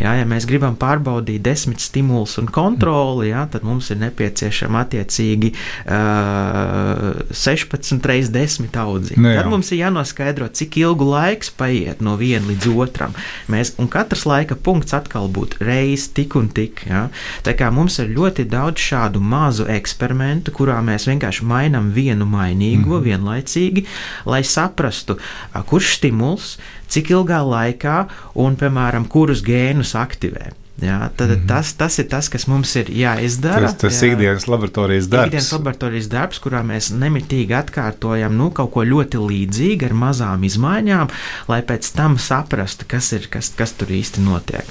Jā, 0.00 0.14
ja 0.20 0.26
mēs 0.28 0.46
gribam 0.48 0.76
pārbaudīt 0.80 1.42
desmit 1.44 1.82
stimulus 1.82 2.38
un 2.40 2.48
kontroli, 2.52 3.30
jā, 3.30 3.44
tad 3.52 3.64
mums 3.66 3.90
ir 3.92 4.00
nepieciešama 4.02 4.84
attiecīgi 4.84 5.52
uh, 5.54 7.20
16 7.32 8.08
reizes 8.10 8.32
10 8.34 8.78
audziņi. 8.80 9.20
Nu, 9.20 9.34
tad 9.36 9.50
mums 9.52 9.70
ir 9.72 9.82
jānoskaidro, 9.84 10.48
cik 10.56 10.80
ilgu 10.80 11.08
laiks 11.10 11.52
paiet 11.56 12.02
no 12.04 12.16
viena 12.20 12.46
līdz 12.50 12.70
otram. 12.74 13.16
Mēs, 13.50 13.74
un 13.80 13.90
katrs 13.92 14.26
laika 14.28 14.56
punkts 14.56 14.94
atkal 14.96 15.28
būtu 15.32 15.64
reiz 15.64 16.08
tik 16.14 16.36
un 16.38 16.50
tik. 16.52 16.84
Jā. 16.88 17.06
Tā 17.46 17.54
kā 17.58 17.70
mums 17.74 17.98
ir 18.02 18.12
ļoti 18.16 18.46
daudz 18.50 18.82
šādu 18.90 19.22
mazu 19.22 19.66
eksperimentu, 19.70 20.54
kurā 20.56 20.78
mēs 20.84 21.08
vienkārši 21.10 21.46
mainām 21.48 21.90
vienu 21.94 22.26
mainīgo 22.28 22.96
mm 22.96 22.96
-hmm. 22.96 23.04
vienlaicīgi, 23.08 23.86
lai 24.26 24.42
saprastu, 24.44 25.18
kurš 25.66 25.96
stimuls 25.96 26.49
cik 26.88 27.12
ilgā 27.14 27.42
laikā 27.46 27.98
un, 28.34 28.56
piemēram, 28.60 29.06
kurus 29.10 29.44
gēnus 29.46 29.94
aktivē. 29.98 30.50
Jā, 30.80 31.10
tad, 31.16 31.28
mm 31.28 31.34
-hmm. 31.34 31.48
tas, 31.48 31.72
tas 31.72 31.98
ir 31.98 32.06
tas, 32.08 32.28
kas 32.28 32.46
mums 32.48 32.76
ir 32.76 32.88
jāizdara. 32.88 33.68
Tas, 33.68 33.76
tas 33.76 34.02
ir 34.02 34.12
ikdienas 34.12 34.46
laboratorijas 34.48 35.08
darbs. 35.12 35.26
Ikdienas 35.26 35.52
laboratorijas 35.52 36.08
darbs, 36.08 36.40
kurā 36.40 36.62
mēs 36.64 36.88
nemitīgi 36.96 37.52
atkārtojam 37.52 38.36
nu, 38.36 38.50
kaut 38.50 38.72
ko 38.72 38.84
ļoti 38.84 39.20
līdzīgu 39.20 39.90
ar 39.90 39.92
mazām 39.92 40.44
izmaiņām, 40.44 41.12
lai 41.48 41.60
pēc 41.62 41.92
tam 41.96 42.16
saprastu, 42.18 42.88
kas, 42.88 43.12
ir, 43.12 43.28
kas, 43.30 43.52
kas 43.56 43.72
tur 43.72 43.92
īsti 43.92 44.24
notiek. 44.24 44.64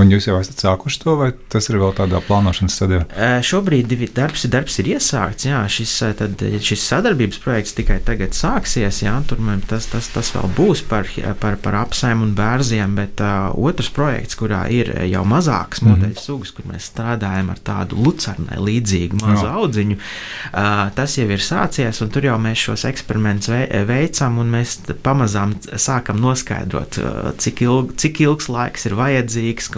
Un 0.00 0.08
jūs 0.08 0.24
jau 0.24 0.38
esat 0.40 0.62
sākuši 0.62 1.00
to, 1.02 1.14
vai 1.20 1.30
tas 1.52 1.66
ir 1.68 1.76
vēl 1.80 1.92
tādā 1.96 2.22
plānošanas 2.24 2.76
stadijā? 2.78 3.02
Šobrīd 3.44 3.92
darbs, 4.16 4.46
darbs 4.48 4.78
ir 4.80 4.88
iesākts. 4.94 5.44
Jā, 5.44 5.60
šis, 5.68 5.92
tad, 6.16 6.40
šis 6.64 6.84
sadarbības 6.88 7.40
projekts 7.42 7.76
tikai 7.76 7.98
tagad 8.04 8.32
sāksies. 8.36 9.02
Jā, 9.04 9.18
tur 9.28 9.42
tas, 9.68 9.88
tas, 9.92 10.08
tas 10.14 10.32
vēl 10.32 10.48
būs 10.56 10.84
par, 10.88 11.10
par, 11.42 11.58
par 11.60 11.76
apsēm 11.82 12.24
un 12.24 12.32
bērziem, 12.38 12.94
bet 12.96 13.20
uh, 13.20 13.50
otrs 13.52 13.90
projekts, 13.92 14.38
kurā 14.40 14.64
ir 14.72 14.94
jau 15.10 15.26
mazāks 15.28 15.82
mm 15.82 15.88
-hmm. 15.88 15.98
modeļu 15.98 16.24
sugas, 16.24 16.54
kur 16.56 16.70
mēs 16.72 16.88
strādājam 16.92 17.52
ar 17.52 17.60
tādu 17.60 18.00
lucernu 18.00 18.62
līdzīgu 18.64 19.20
mazu 19.20 19.46
jā. 19.46 19.52
audziņu, 19.52 19.96
uh, 19.98 20.88
tas 20.96 21.18
jau 21.18 21.28
ir 21.28 21.44
sācies, 21.44 22.02
un 22.02 22.08
tur 22.08 22.24
jau 22.24 22.38
mēs 22.38 22.64
šos 22.64 22.84
eksperimentus 22.88 23.52
veicam, 23.86 24.38
un 24.38 24.50
mēs 24.56 24.78
pamazām 25.02 25.54
sākam 25.76 26.20
noskaidrot, 26.20 26.98
uh, 26.98 27.30
cik, 27.36 27.60
ilg, 27.60 27.94
cik 27.96 28.20
ilgs 28.20 28.48
laiks 28.48 28.86
ir 28.86 28.96
vajadzīgs 28.96 29.68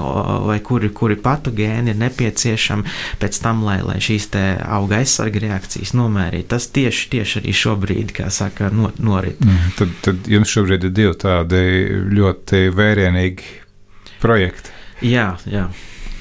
vai 0.46 0.58
kuri, 0.64 0.90
kuri 0.94 1.16
patogēni 1.20 1.92
ir 1.92 2.00
nepieciešami 2.00 2.94
pēc 3.22 3.40
tam, 3.44 3.64
lai, 3.66 3.78
lai 3.86 3.98
šīs 4.04 4.28
auga 4.34 5.00
aizsarga 5.02 5.42
reakcijas 5.46 5.94
nomērītu. 5.96 6.48
Tas 6.54 6.68
tieši, 6.74 7.08
tieši 7.14 7.40
arī 7.42 7.56
šobrīd, 7.62 8.14
kā 8.16 8.30
saka, 8.34 8.70
no, 8.74 8.92
norit. 8.98 9.40
Mm, 9.44 9.72
tad, 9.78 9.96
tad 10.04 10.30
jums 10.30 10.52
šobrīd 10.54 10.88
ir 10.88 10.94
divi 10.94 11.16
tādi 11.24 11.64
ļoti 12.14 12.68
vērienīgi 12.74 13.50
projekti. 14.22 14.70
Jā, 15.04 15.34
jā. 15.44 15.68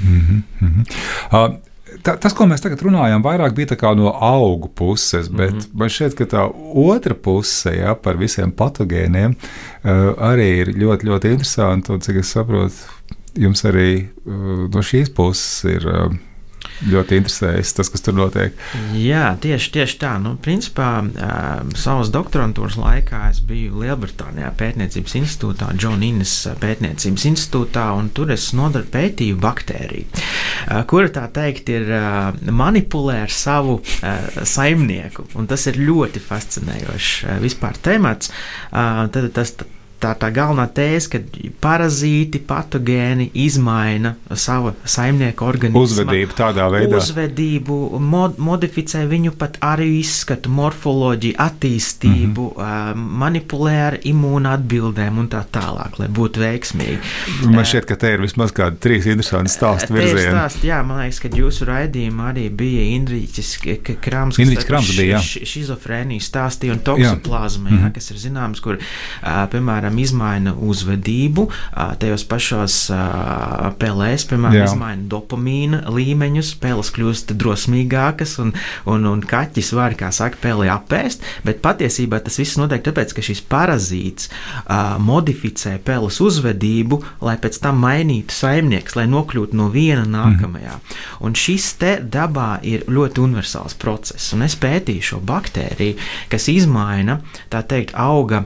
Mm 0.03 0.19
-hmm, 0.19 0.41
mm 0.59 0.67
-hmm. 0.67 0.85
Uh, 1.31 1.55
tā, 2.03 2.15
tas, 2.17 2.33
ko 2.33 2.45
mēs 2.49 2.63
tagad 2.63 2.81
runājam, 2.81 3.23
vairāk 3.23 3.53
bija 3.53 3.93
no 3.95 4.13
augu 4.21 4.67
puses, 4.67 5.29
bet 5.29 5.51
mm 5.51 5.59
-hmm. 5.59 5.69
man 5.73 5.89
šķiet, 5.89 6.15
ka 6.15 6.25
tā 6.25 6.51
otra 6.73 7.13
puse 7.13 7.75
ja, 7.77 7.95
par 7.95 8.17
visiem 8.17 8.51
patogēniem 8.51 9.35
uh, 9.35 9.89
arī 10.17 10.49
ir 10.61 10.67
ļoti, 10.67 11.05
ļoti 11.05 11.31
interesanta. 11.31 11.99
Cik 11.99 12.15
es 12.15 12.31
saprotu, 12.31 12.73
jums 13.39 13.65
arī 13.69 13.89
uh, 14.03 14.67
no 14.73 14.85
šīs 14.85 15.13
puses 15.15 15.65
ir. 15.71 15.89
Uh, 15.89 16.21
ļoti 16.87 17.17
interesējas 17.19 17.73
tas, 17.75 17.89
kas 17.91 18.01
tur 18.03 18.15
notiek. 18.15 18.55
Jā, 18.97 19.33
tieši, 19.39 19.67
tieši 19.75 19.97
tā. 19.99 20.13
Nu, 20.23 20.33
principā, 20.41 20.87
uh, 21.03 21.73
savas 21.79 22.09
doktorantūras 22.11 22.77
laikā 22.79 23.19
es 23.29 23.41
biju 23.45 23.81
Lielbritānijā 23.83 24.49
pētniecības 24.59 25.15
institūtā, 25.19 25.69
John 25.79 26.03
Innes 26.07 26.31
pētniecības 26.63 27.27
institūtā, 27.29 27.85
un 27.99 28.09
tur 28.15 28.31
es 28.33 28.49
nodar, 28.57 28.87
pētīju 28.89 29.37
baktēriju, 29.43 30.23
kura 30.89 31.11
tā 31.13 31.27
teikt 31.35 31.69
ir 31.71 31.87
manipulē 32.47 33.19
ar 33.27 33.35
savu 33.35 33.77
saimnieku, 34.55 35.27
un 35.39 35.51
tas 35.51 35.67
ir 35.71 35.79
ļoti 35.83 36.23
fascinējošs 36.23 37.13
vispār 37.43 37.79
temats. 37.83 38.33
Tad, 38.71 39.29
tas, 39.35 39.55
tā, 40.03 40.11
tā 40.19 40.29
galvenā 40.33 40.65
tēze, 40.75 41.09
ka 41.13 41.21
parazīti, 41.63 42.41
patogēni 42.47 43.29
izmaina 43.45 44.13
savu 44.29 44.73
saimnieku 44.83 45.45
organismu. 45.47 45.83
Uzvedību 45.83 46.35
tādā 46.37 46.67
veidā. 46.73 46.99
Uzvedību, 46.99 47.77
mod, 48.03 48.39
modificē 48.43 49.05
viņu 49.09 49.35
pat 49.39 49.59
arī 49.63 49.89
izskatu, 50.01 50.51
morfoloģiju, 50.53 51.37
attīstību, 51.43 52.47
mm 52.51 52.63
-hmm. 52.63 53.05
manipulē 53.23 53.75
ar 53.87 53.97
imūnu 54.03 54.51
atbildēm 54.53 55.19
un 55.23 55.29
tā 55.31 55.43
tālāk, 55.57 55.99
lai 56.01 56.09
būtu 56.19 56.43
veiksmīgi. 56.43 56.99
Man 57.47 57.65
šķiet, 57.67 57.87
ka 57.89 57.95
te 57.99 58.13
ir 58.13 58.23
vismaz 58.23 58.53
kādi 58.55 58.79
trīs 58.83 59.07
interesanti 59.07 59.53
stāstu 59.53 59.95
virzieni. 59.95 60.33
Stāst, 60.33 60.63
jā, 60.67 60.81
man 60.85 61.03
liekas, 61.03 61.21
ka 61.23 61.31
jūsu 61.37 61.67
raidījumā 61.69 62.31
arī 62.33 62.49
bija 62.49 62.83
Indriķis 62.97 63.53
Krams, 64.01 64.39
Indriķis 64.39 64.67
Krams 64.67 64.91
bija, 64.97 65.17
jā. 65.17 65.47
Šizofrēniju 65.53 66.23
stāstīja 66.23 66.75
un 66.75 66.83
toksoplazma, 66.85 67.69
jā. 67.69 67.75
Jā, 67.75 67.81
mhm. 67.81 67.93
kas 67.95 68.11
ir 68.11 68.21
zināms, 68.21 68.61
kur, 68.63 68.79
piemēram, 69.53 69.92
piemēram, 69.93 70.01
izmaina 70.03 70.53
uzvedību, 70.53 71.47
tajos 71.99 72.23
pašos 72.25 72.75
pelēs, 73.79 74.25
piemēram, 74.29 74.57
Jā. 74.57 74.67
izmaina 74.71 75.07
dopamīna 75.09 75.83
līmeņus, 75.89 76.55
peles 76.61 76.91
kļūst 76.93 77.33
drosmīgākas 77.37 78.39
un, 78.39 78.53
un, 78.85 79.05
un 79.05 79.21
kaķis 79.21 79.73
var, 79.73 79.95
kā 79.95 80.11
saka, 80.11 80.37
peli 80.41 80.69
apēst, 80.69 81.21
bet 81.43 81.61
patiesībā 81.61 82.21
tas 82.23 82.39
viss 82.39 82.57
notiek 82.57 82.83
tāpēc, 82.83 83.13
ka 83.13 83.21
šis 83.21 83.43
parazīts 83.49 84.29
modificē 84.99 85.79
peles 85.83 86.19
uzvedību, 86.21 87.01
lai 87.21 87.37
pēc 87.37 87.59
tam 87.61 87.81
mainītu 87.83 88.33
saimnieks, 88.33 88.95
lai 88.95 89.07
nokļūtu 89.07 89.57
no 89.57 89.69
viena 89.73 90.05
nākamajā. 90.05 90.77
Mm. 90.77 91.21
Un 91.27 91.37
šis 91.37 91.73
te 91.79 91.97
dabā 92.01 92.57
ir 92.63 92.85
ļoti 92.87 93.23
universāls 93.23 93.77
process, 93.79 94.33
un 94.33 94.45
es 94.45 94.57
pētīju 94.59 95.13
šo 95.13 95.21
baktēriju, 95.23 95.99
kas 96.31 96.49
izmaina, 96.51 97.21
tā 97.53 97.63
teikt, 97.67 97.95
auga 97.99 98.43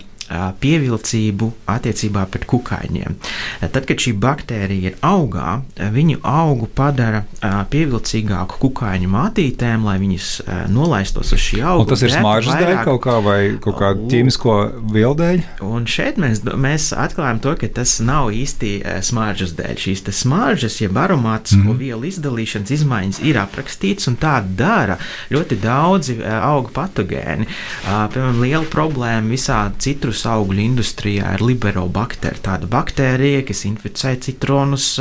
pievilcību 0.61 1.49
attiecībā 1.71 2.25
pret 2.31 2.45
kukaiņiem. 2.49 3.17
Tad, 3.61 3.83
kad 3.87 4.01
šī 4.03 4.13
baktērija 4.19 4.91
ir 4.91 4.97
augā, 5.05 5.61
viņu 5.93 6.19
augu 6.27 6.67
padara 6.77 7.23
pievilcīgāku 7.71 8.59
kukaiņu 8.61 9.11
mātītēm, 9.11 9.85
lai 9.87 9.97
viņas 10.01 10.31
nolaistos 10.73 11.33
uz 11.35 11.43
šī 11.43 11.61
auga. 11.63 11.85
Un 11.85 11.91
tas 11.93 12.03
ir 12.05 12.13
smaržas 12.15 12.59
dēļ 12.59 12.81
kaut 12.87 13.01
kā 13.05 13.17
vai 13.23 13.39
kaut 13.63 13.79
kā 13.79 13.93
ķīmisko 13.97 14.57
vielu 14.93 15.15
dēļ? 15.21 15.45
Un 15.67 15.87
šeit 15.89 16.19
mēs, 16.21 16.43
mēs 16.57 16.89
atklājam 16.97 17.41
to, 17.43 17.55
ka 17.61 17.71
tas 17.79 17.97
nav 18.03 18.31
īsti 18.35 18.73
smaržas 19.07 19.55
dēļ. 19.57 19.75
Šīs 19.87 20.05
smaržas, 20.17 20.79
jeb 20.81 20.97
aromātisko 20.97 21.73
mm. 21.73 21.79
vielu 21.79 22.07
izdalīšanas 22.09 22.73
izmaiņas 22.77 23.21
ir 23.27 23.39
aprakstīts, 23.41 24.09
un 24.09 24.17
tā 24.19 24.39
dara 24.57 24.97
ļoti 25.33 25.59
daudzi 25.61 26.17
augu 26.25 26.71
patogēni. 26.75 27.47
Piemēram, 27.87 28.41
liela 28.43 28.65
problēma 28.71 29.31
visā 29.31 29.59
citrus 29.81 30.16
citrus 30.17 30.25
augļu 30.31 30.63
industrijā 30.63 31.33
ir 31.35 31.43
liberobakterija, 31.45 32.41
tāda 32.43 32.67
baktērija, 32.69 33.43
kas 33.45 33.63
inficē 33.67 34.15
citronus, 34.21 34.99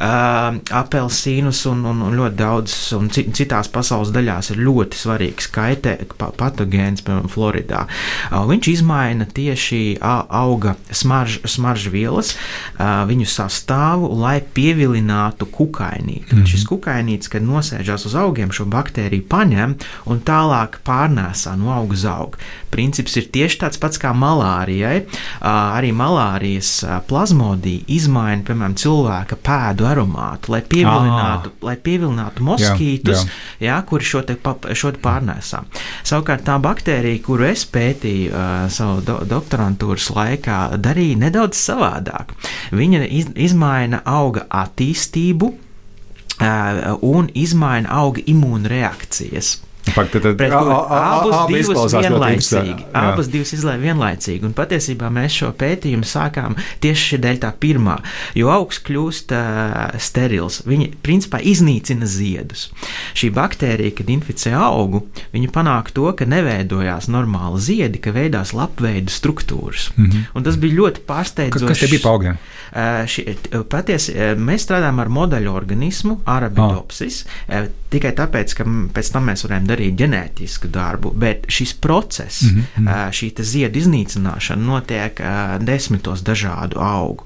apelsīnus 0.00 1.64
un, 1.68 1.84
un, 1.84 2.02
un 2.08 2.16
ļoti 2.16 2.36
daudz, 2.38 2.76
un 2.96 3.10
citās 3.12 3.68
pasaules 3.68 4.12
daļās 4.14 4.52
ir 4.54 4.62
ļoti 4.64 4.96
svarīgs 4.96 5.50
kaitē, 5.52 5.96
patogēns, 6.16 7.04
piemēram, 7.04 7.28
Floridā. 7.28 7.84
Viņš 8.32 8.70
izmaina 8.72 9.26
tieši 9.26 9.98
auga 10.00 10.76
smarž, 10.90 11.42
smaržvielas, 11.44 12.34
viņu 12.78 13.28
sastāvu, 13.28 14.12
lai 14.20 14.40
pievilinātu 14.40 15.46
kukainīti. 15.46 16.32
Mm 16.32 16.40
-hmm. 16.40 16.48
Šis 16.48 16.66
kukainīts, 16.68 17.28
kad 17.28 17.42
nosēžās 17.42 18.06
uz 18.06 18.14
augiem, 18.14 18.52
šo 18.52 18.64
baktēriju 18.64 19.28
paņem 19.28 19.76
un 20.06 20.20
tālāk 20.20 20.80
pārnēsā 20.86 21.56
no 21.58 21.72
auga 21.72 21.92
uz 21.92 22.04
augu. 22.04 22.38
Princips 22.70 23.16
ir 23.16 23.28
tieši 23.30 23.58
tāds 23.60 23.78
pats 23.78 23.98
kā 23.98 24.14
malārijai. 24.54 25.04
Arī 25.44 25.92
malārijas 25.92 26.84
plazmodija 27.08 27.84
izmaina, 27.88 28.42
piemēram, 28.46 28.76
cilvēka 28.78 29.36
pēdu 29.42 29.86
aromātu, 29.88 30.52
lai 30.54 30.62
pievilinātu, 30.62 31.52
ah. 31.52 31.66
lai 31.68 31.76
pievilinātu 31.76 32.44
moskītus, 32.44 33.24
jā, 33.24 33.32
jā. 33.60 33.74
Jā, 33.74 33.80
kuri 33.86 34.04
šo 34.04 34.22
te, 34.26 34.36
šo 34.74 34.92
te 34.94 35.02
pārnēsā. 35.02 35.64
Savukārt 36.04 36.44
tā 36.46 36.58
baktērija, 36.62 37.22
kuru 37.24 37.48
es 37.48 37.64
pētīju 37.66 38.30
uh, 38.32 38.54
savu 38.70 39.02
do, 39.04 39.18
doktorantūras 39.28 40.10
laikā, 40.14 40.62
darīja 40.78 41.20
nedaudz 41.26 41.58
savādāk. 41.58 42.34
Viņa 42.74 43.04
iz, 43.08 43.30
izmaina 43.50 44.02
auga 44.04 44.46
attīstību 44.64 45.52
uh, 45.52 46.96
un 47.02 47.30
izmaina 47.34 47.92
auga 48.02 48.24
imūnreakcijas. 48.26 49.56
Pak, 49.92 50.08
tad, 50.10 50.24
pret 50.38 50.52
kuru 50.52 50.76
abus 50.96 51.34
divus 51.50 51.92
vienlaicīgi. 51.92 52.86
Abus 52.96 53.28
divus 53.30 53.52
izlēja 53.56 53.82
vienlaicīgi. 53.82 54.46
Un 54.48 54.54
patiesībā 54.56 55.10
mēs 55.12 55.36
šo 55.42 55.50
pētījumu 55.60 56.08
sākām 56.08 56.56
tieši 56.82 57.20
dēļ 57.22 57.40
tā 57.42 57.50
pirmā, 57.60 57.98
jo 58.38 58.48
augs 58.54 58.80
kļūst 58.86 59.34
uh, 59.36 59.98
sterils. 60.00 60.62
Viņi 60.68 60.88
principā 61.04 61.42
iznīcina 61.44 62.08
ziedus. 62.08 62.70
Šī 63.18 63.30
baktērija, 63.36 63.94
kad 64.00 64.10
inficē 64.14 64.54
augu, 64.56 65.04
viņa 65.36 65.52
panāk 65.54 65.92
to, 65.94 66.08
ka 66.16 66.28
neveidojās 66.28 67.10
normāli 67.12 67.60
ziedi, 67.62 68.00
ka 68.02 68.14
veidās 68.16 68.54
lapveidu 68.56 69.12
struktūras. 69.12 69.90
Mm 69.96 70.10
-hmm. 70.10 70.26
Un 70.34 70.48
tas 70.48 70.56
bija 70.56 70.80
ļoti 70.80 71.04
pārsteidzoši. 71.06 71.68
Kas 71.68 71.84
te 71.84 71.92
bija 71.92 72.02
pa 72.02 72.16
augiem? 72.16 72.38
Uh, 72.74 73.04
ši, 73.06 73.36
patiesi, 73.68 74.16
mēs 74.36 74.64
strādājam 74.64 74.98
ar 75.00 75.08
modeļu 75.08 75.52
organismu, 75.52 76.20
arabidopsis, 76.24 77.24
oh. 77.48 77.83
Tikai 77.94 78.12
tāpēc, 78.18 78.56
ka 78.58 78.66
pēc 78.94 79.10
tam 79.14 79.28
mēs 79.30 79.44
varējām 79.46 79.68
darīt 79.68 79.98
ģenētisku 80.00 80.70
darbu, 80.74 81.12
bet 81.18 81.46
šis 81.52 81.74
process, 81.82 82.42
mm 82.42 82.64
-hmm. 82.76 83.12
šī 83.14 83.30
ziedu 83.44 83.80
iznīcināšana 83.80 84.62
notiek 84.62 85.20
desmitos 85.64 86.22
dažādu 86.26 86.80
augu. 86.80 87.24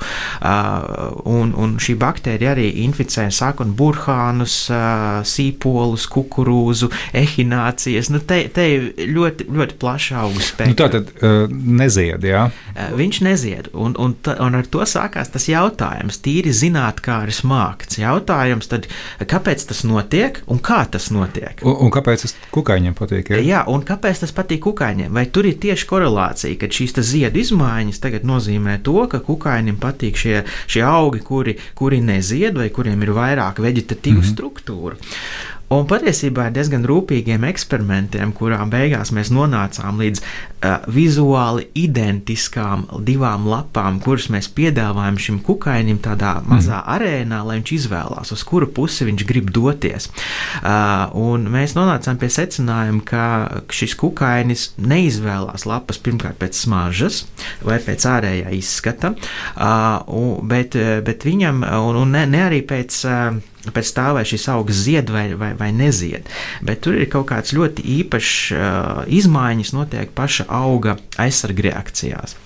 Un, 1.25 1.55
un 1.57 1.77
šī 1.81 1.97
baktērija 1.99 2.55
arī 2.55 2.69
inficē 2.85 3.29
sākot 3.35 3.71
burkānus, 3.79 4.57
sīpolus, 5.25 6.07
kukurūzu, 6.12 6.91
ehinācijas. 7.12 8.11
Nu, 8.11 8.21
te, 8.21 8.43
te 8.53 8.66
ir 8.75 8.89
ļoti, 9.14 9.49
ļoti 9.53 9.79
plaša 9.81 10.23
augu 10.25 10.41
spektra. 10.41 10.69
Nu, 10.69 10.79
tā 10.79 10.89
tad 10.93 11.51
nezied, 11.53 12.25
jā? 12.25 12.49
Viņš 12.99 13.21
nezied, 13.27 13.71
un, 13.73 13.95
un, 13.99 14.14
un 14.39 14.59
ar 14.59 14.66
to 14.71 14.85
sākās 14.89 15.33
tas 15.35 15.49
jautājums, 15.51 16.21
tīri 16.25 16.53
zinātnākāris 16.55 17.43
mākts. 17.49 17.99
Jautājums 18.01 18.71
tad, 18.71 18.89
kāpēc 19.19 19.64
tas 19.71 19.85
notiek 19.89 20.43
un 20.47 20.58
kā 20.65 20.81
tas 20.91 21.09
notiek? 21.15 21.63
Un, 21.65 21.77
un 21.87 21.93
kāpēc 21.95 22.25
tas 22.25 22.35
kukaiņiem 22.55 22.97
patīk. 22.99 23.33
Ja? 23.35 23.43
Jā, 23.43 23.61
un 23.73 23.85
kāpēc 23.87 24.23
tas 24.25 24.35
patīk 24.37 24.63
kukaiņiem? 24.67 25.13
Vai 25.15 25.27
tur 25.33 25.49
ir 25.49 25.59
tieši 25.63 25.89
korelācija, 25.91 26.59
ka 26.61 26.71
šīs 26.79 26.97
ziedu 27.09 27.43
izmaiņas 27.43 28.03
tagad 28.05 28.27
nozīmē 28.29 28.79
to, 28.87 28.99
ka 29.11 29.23
kukaiņiem 29.25 29.79
patīk 29.83 30.19
šie, 30.19 30.43
šie 30.71 30.83
augi, 30.87 31.23
kuri, 31.25 31.59
kuri 31.79 32.03
nezied 32.05 32.59
vai 32.59 32.71
kuriem 32.75 33.03
ir 33.07 33.15
vairāk 33.17 33.63
veģetatīva 33.65 34.21
mm 34.21 34.25
-hmm. 34.25 34.35
struktūra? 34.35 34.99
Un 35.69 35.85
patiesībā 35.85 36.47
ir 36.49 36.55
diezgan 36.57 36.87
rūpīgiem 36.89 37.43
eksperimentiem, 37.45 38.31
kurām 38.37 38.71
beigās 38.73 39.11
mēs 39.12 39.29
nonācām 39.29 39.99
līdz 40.01 40.23
uh, 40.23 40.87
vizuāli 40.89 41.66
identiskām 41.77 42.87
divām 43.05 43.45
lapām, 43.51 43.99
kuras 44.01 44.31
mēs 44.33 44.49
piedāvājam 44.57 45.19
šim 45.21 45.41
kukainim 45.45 46.01
tādā 46.05 46.39
mazā 46.49 46.79
mm. 46.79 46.87
arēnā, 46.95 47.41
lai 47.45 47.59
viņš 47.59 47.73
izvēlās, 47.77 48.33
uz 48.33 48.45
kuru 48.49 48.71
pusi 48.79 49.05
viņš 49.11 49.27
grib 49.29 49.53
doties. 49.53 50.09
Uh, 50.62 51.37
mēs 51.53 51.77
nonācām 51.77 52.16
pie 52.23 52.33
secinājuma, 52.33 53.05
ka 53.05 53.27
šis 53.69 53.93
kukainis 54.01 54.71
neizvēlās 54.81 55.69
lapas 55.69 56.01
pirmkārt 56.01 56.41
pēc 56.41 56.62
smaržas 56.64 57.27
vai 57.61 57.77
pēc 57.85 58.09
ārējā 58.09 58.57
izskata, 58.57 59.12
uh, 59.61 60.41
bet, 60.49 60.81
bet 61.05 61.29
viņam 61.29 61.61
un, 61.61 62.03
un 62.07 62.16
ne, 62.16 62.25
ne 62.25 62.45
arī 62.49 62.64
pēc. 62.64 63.05
Uh, 63.05 63.57
pēc 63.75 63.93
tā, 63.97 64.09
vai 64.16 64.25
šis 64.29 64.49
augs 64.55 64.83
zied 64.87 65.12
vai, 65.14 65.29
vai, 65.39 65.53
vai 65.59 65.71
nezied. 65.75 66.29
Bet 66.64 66.83
tur 66.87 66.99
ir 66.99 67.09
kaut 67.12 67.29
kāds 67.31 67.55
ļoti 67.57 67.85
īpašs 68.01 68.35
uh, 68.57 69.05
izmaiņas 69.21 69.75
notiek 69.77 70.12
paša 70.16 70.49
auga 70.61 70.99
aizsargreakcijās. 71.21 72.37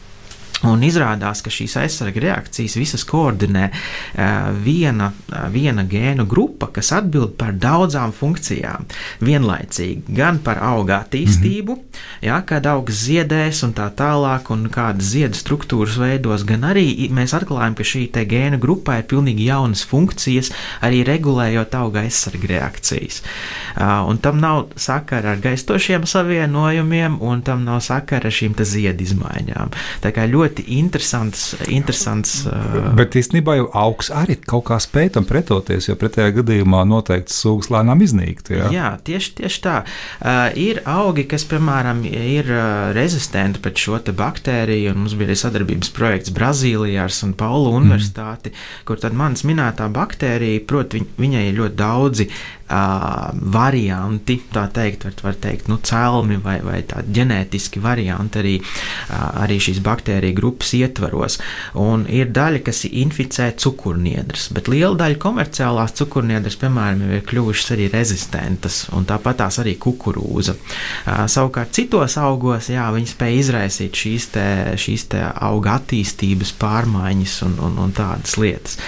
Un 0.69 0.83
izrādās, 0.87 1.43
ka 1.43 1.51
šīs 1.51 1.75
aizsarga 1.81 2.23
reakcijas 2.23 2.77
visas 2.79 3.03
koordinē 3.09 3.65
uh, 3.73 4.51
viena, 4.63 5.11
uh, 5.11 5.47
viena 5.51 5.83
gēnu 5.89 6.27
grupa, 6.31 6.69
kas 6.75 6.93
atbild 6.95 7.35
par 7.39 7.57
daudzām 7.59 8.13
funkcijām 8.15 8.87
vienlaicīgi. 9.27 10.15
Gan 10.15 10.39
par 10.45 10.61
auga 10.63 11.01
attīstību, 11.03 11.75
mm 11.75 11.81
-hmm. 11.83 12.27
ja, 12.29 12.41
kad 12.47 12.67
augs 12.67 13.03
ziedēs 13.09 13.65
un 13.67 13.75
tā 13.75 13.89
tālāk, 13.91 14.53
un 14.55 14.69
kādas 14.71 15.11
ziedu 15.15 15.39
struktūras 15.39 15.99
veidos, 15.99 16.45
gan 16.47 16.63
arī 16.71 17.11
mēs 17.11 17.35
atklājam, 17.35 17.75
ka 17.75 17.83
šī 17.83 18.07
gēnu 18.13 18.59
grupā 18.59 18.99
ir 18.99 19.09
pilnīgi 19.11 19.49
jaunas 19.51 19.85
funkcijas, 19.85 20.53
arī 20.83 21.03
regulējot 21.05 21.75
auga 21.75 22.01
aizsarga 22.01 22.47
reakcijas. 22.47 23.23
Uh, 23.77 24.09
un 24.09 24.19
tam 24.19 24.39
nav 24.39 24.67
sakara 24.77 25.31
ar 25.33 25.37
gaistošiem 25.43 26.07
savienojumiem, 26.07 27.19
un 27.21 27.43
tam 27.43 27.65
nav 27.65 27.81
sakara 27.81 28.27
ar 28.27 28.33
šīm 28.33 28.55
ziedu 28.63 29.03
izmaiņām. 29.03 29.71
Tā 30.03 30.13
kā 30.15 30.27
ļoti 30.29 30.51
ļoti 30.53 30.64
interesants. 30.78 31.55
interesants 31.68 32.44
uh... 32.46 32.92
Bet 32.96 33.16
īstenībā 33.16 33.57
jau 33.57 33.68
augs 33.72 34.11
arī 34.12 34.36
kaut 34.36 34.66
kā 34.68 34.78
spēj 34.80 35.14
tam 35.16 35.26
pretoties, 35.28 35.88
jo 35.88 35.96
pretējā 35.96 36.36
gadījumā 36.40 36.84
noteikti 36.88 37.32
sugas 37.32 37.70
lēnām 37.72 38.03
iznīktu. 38.05 38.57
Jā, 38.59 38.68
jā 38.72 38.90
tieši, 39.05 39.34
tieši 39.40 39.62
tā. 39.64 39.76
Uh, 40.20 40.53
ir 40.59 40.82
augi, 40.84 41.24
kas, 41.30 41.44
piemēram, 41.48 42.05
ir 42.07 42.48
uh, 42.53 42.92
rezistenti 42.96 43.62
pret 43.62 43.80
šo 43.80 44.00
baktēriju, 44.03 44.92
un 44.92 45.05
mums 45.05 45.16
bija 45.16 45.30
arī 45.30 45.38
sadarbības 45.38 45.92
projekts 45.94 46.32
Brazīlijā 46.34 47.07
ar 47.07 47.12
San 47.14 47.34
Paulo 47.38 47.72
mhm. 47.72 47.82
Universitāti, 47.82 48.53
mm. 48.53 48.86
kur 48.88 49.00
tad 49.00 49.16
manas 49.16 49.46
minētā 49.48 49.88
baktērija, 49.92 50.64
proti, 50.68 51.00
viņ, 51.00 51.12
viņai 51.22 51.46
ir 51.48 51.61
ļoti 51.61 51.78
daudzi 51.78 52.28
uh, 52.73 53.31
varianti, 53.55 54.39
tā 54.53 54.64
teikt, 54.73 55.07
var, 55.07 55.16
var 55.27 55.39
teikt, 55.43 55.68
nu, 55.70 55.79
cēlmi 55.83 56.39
vai, 56.43 56.59
vai 56.64 56.81
tādi 56.89 57.14
ģenētiski 57.18 57.83
varianti 57.83 58.41
arī, 58.41 58.55
uh, 58.62 59.43
arī 59.45 59.59
šīs 59.62 59.83
baktēriju 59.85 60.39
grupas 60.39 60.73
ietvaros. 60.79 61.39
Un 61.79 62.07
ir 62.11 62.33
daļa, 62.35 62.62
kas 62.66 62.85
inficē 62.89 63.53
cukurniedras, 63.61 64.49
bet 64.57 64.70
liela 64.73 64.97
daļa 65.05 65.20
komerciālās 65.23 65.97
cukurniedras, 66.01 66.59
piemēram, 66.61 67.05
ir 67.18 67.27
kļuvušas 67.29 67.75
arī 67.77 67.89
rezistentas, 67.93 68.83
un 68.97 69.07
tāpat 69.09 69.43
tās 69.43 69.61
arī 69.62 69.77
kukurūza. 69.83 70.57
Uh, 70.57 71.25
savukārt 71.31 71.75
citos 71.77 72.16
augos, 72.20 72.70
jā, 72.73 72.89
viņi 72.95 73.12
spēj 73.12 73.39
izraisīt 73.43 74.03
šīs, 74.05 74.29
te, 74.35 74.47
šīs 74.81 75.09
te 75.12 75.23
auga 75.23 75.79
attīstības 75.81 76.55
pārmaiņas 76.61 77.39
un, 77.49 77.59
un, 77.68 77.79
un 77.87 77.95
tādas 77.97 78.37
lietas. 78.41 78.79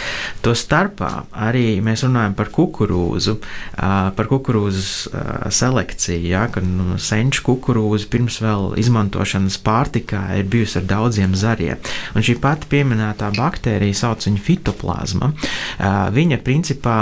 To 0.44 0.54
starpā 0.56 1.10
arī 1.46 1.80
mēs 1.84 2.04
runājam 2.06 2.36
par 2.38 2.50
kukurūzu 2.54 3.38
par 3.74 4.28
kukurūzas 4.30 4.90
selekciju, 5.54 6.28
ja, 6.30 6.44
kad 6.52 6.66
nu, 6.66 6.98
senču 7.02 7.42
kukurūza 7.48 8.08
pirms 8.12 8.38
vēl 8.44 8.74
izmantošanas 8.80 9.58
pārtikā 9.64 10.22
ir 10.38 10.48
bijusi 10.50 10.78
ar 10.80 10.88
daudziem 10.90 11.34
zariem. 11.38 11.80
Un 12.14 12.26
šī 12.26 12.38
pati 12.42 12.70
pieminētā 12.70 13.32
baktērija 13.34 13.98
sauc 14.04 14.26
viņu 14.28 14.42
fitoplazma. 14.46 15.32
Viņa 16.14 16.40
principā 16.46 16.98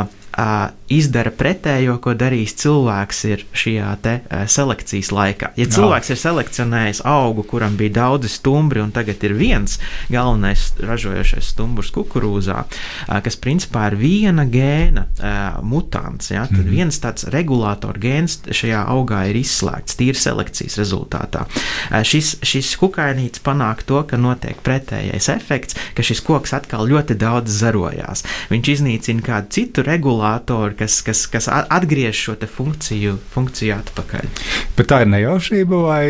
izdara 0.93 1.33
pretējo, 1.35 1.97
ko 2.03 2.15
darīs 2.19 2.55
cilvēks 2.61 3.23
ir 3.31 3.45
šajā 3.57 3.91
te, 4.05 4.15
selekcijas 4.51 5.13
laikā. 5.15 5.53
Ja 5.59 5.67
cilvēks 5.73 6.11
Jā. 6.11 6.17
ir 6.17 6.21
selekcionējis 6.23 7.03
augu, 7.09 7.45
kuram 7.49 7.77
bija 7.81 7.97
daudzi 8.01 8.31
stumbri, 8.33 8.83
un 8.83 8.93
tagad 8.95 9.23
ir 9.25 9.35
viens 9.39 9.79
galvenais 10.13 10.69
ražojošais 10.83 11.53
stumbrs 11.55 11.93
kukurūzā, 11.95 12.65
kas 13.25 13.39
principā 13.41 13.89
ir 13.93 13.99
viena 14.01 14.47
gēna 14.49 15.07
mutants, 15.67 16.33
ja, 16.33 16.47
tad 16.51 16.65
mm. 16.65 16.73
viens 16.73 17.01
tāds 17.03 17.29
regulātor 17.33 17.99
gēns 18.03 18.41
šajā 18.53 18.85
augā 18.93 19.25
ir 19.31 19.41
izslēgts 19.43 19.99
tīri 19.99 20.19
selekcijas 20.19 20.79
rezultātā. 20.81 21.47
Šis, 22.07 22.37
šis 22.47 22.75
kukainīts 22.81 23.43
panāk 23.45 23.85
to, 23.89 24.03
ka 24.09 24.21
notiek 24.21 24.59
pretējais 24.65 25.29
efekts, 25.33 25.79
ka 25.97 26.05
šis 26.07 26.23
koks 26.27 26.55
atkal 26.57 26.89
ļoti 26.91 27.17
daudz 27.21 27.53
zarojās. 27.63 28.25
Viņš 28.53 28.73
iznīcina 28.77 29.25
kādu 29.27 29.53
citu 29.59 29.85
regulātoru, 29.87 30.77
kas, 30.83 30.99
kas, 31.07 31.27
kas 31.31 31.49
atgriež 31.53 32.19
šo 32.27 32.35
funkciju, 32.51 33.17
funkciju 33.35 33.77
atpakaļ. 33.79 34.31
Bet 34.77 34.91
tā 34.91 35.03
ir 35.05 35.13
nejaušība 35.15 35.83
vai, 35.87 36.07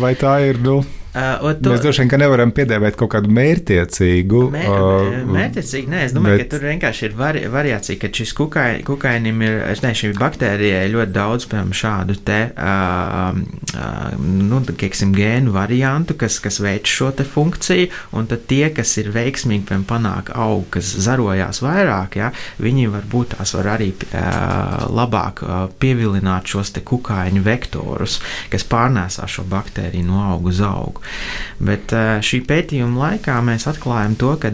vai 0.00 0.14
tā 0.18 0.38
ir? 0.50 0.58
Nu... 0.62 0.80
Uh, 1.16 1.54
to... 1.56 1.70
Mēs 1.72 1.80
droši 1.80 2.04
vien 2.04 2.20
nevaram 2.20 2.50
piedāvāt 2.52 2.96
kaut 3.00 3.14
kādu 3.14 3.30
mērķtiecīgu. 3.32 4.40
Mē, 4.52 4.64
uh, 4.68 5.06
mērķtiecīgi, 5.32 5.88
nē, 5.88 6.02
es 6.10 6.12
domāju, 6.12 6.36
bet... 6.36 6.44
ka 6.44 6.52
tur 6.52 6.66
vienkārši 6.68 7.06
ir 7.08 7.14
vari, 7.16 7.44
variācija, 7.48 7.96
ka 8.02 8.10
šis 8.18 8.34
kukai, 8.36 8.66
kukainim 8.84 9.40
ir, 9.46 9.56
nezinu, 9.70 9.96
šī 9.96 10.10
baktērijai 10.20 10.90
ļoti 10.92 11.14
daudz, 11.16 11.46
piemēram, 11.48 11.72
šādu 11.80 12.18
te, 12.26 12.40
uh, 12.52 13.38
uh, 13.80 14.18
nu, 14.20 14.60
kieksim, 14.82 15.14
gēnu 15.16 15.54
variantu, 15.56 16.18
kas, 16.20 16.36
kas 16.44 16.60
veic 16.60 16.90
šo 16.90 17.08
te 17.16 17.24
funkciju, 17.24 17.88
un 18.20 18.28
tad 18.28 18.44
tie, 18.52 18.66
kas 18.76 18.92
ir 19.00 19.08
veiksmīgi, 19.16 19.64
piemēram, 19.70 19.88
panāk 19.88 20.34
augu, 20.36 20.66
kas 20.76 20.92
zarojās 21.06 21.62
vairāk, 21.64 22.20
ja, 22.20 22.28
viņi 22.60 22.90
varbūt 22.92 23.38
tās 23.38 23.56
var 23.56 23.72
arī 23.78 23.88
uh, 23.94 24.84
labāk 24.92 25.40
uh, 25.46 25.56
pievilināt 25.80 26.52
šos 26.52 26.76
te 26.76 26.84
kukaiņu 26.84 27.40
vektorus, 27.48 28.20
kas 28.52 28.68
pārnēsā 28.68 29.24
šo 29.30 29.48
baktēriju 29.48 30.10
no 30.12 30.20
augu 30.34 30.52
uz 30.52 30.60
augu. 30.60 31.05
Bet 31.58 31.94
šī 32.26 32.42
pētījuma 32.48 33.06
laikā 33.06 33.38
mēs 33.44 33.68
atklājam 33.70 34.18
to, 34.20 34.34
ka 34.42 34.52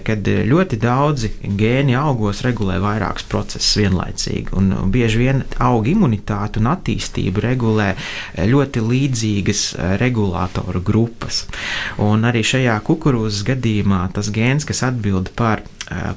kad 0.00 0.28
ļoti 0.48 0.78
daudzi 0.80 1.30
gēni 1.58 1.96
augos 1.98 2.42
regulē 2.46 2.78
vairākus 2.82 3.26
procesus 3.28 3.74
vienlaicīgi. 3.80 4.54
Un 4.56 4.70
bieži 4.94 5.20
vien 5.20 5.42
auga 5.60 5.90
imunitāte 5.92 6.62
un 6.62 6.70
attīstība 6.72 7.44
regulē 7.44 7.90
ļoti 8.48 8.84
līdzīgas 8.86 9.64
regulātoru 10.00 10.82
grupas. 10.86 11.44
Un 12.02 12.24
arī 12.28 12.44
šajā 12.46 12.78
kukurūzas 12.86 13.44
gadījumā 13.52 14.06
tas 14.16 14.32
gēns, 14.32 14.68
kas 14.68 14.84
atbild 14.88 15.32
par 15.36 15.64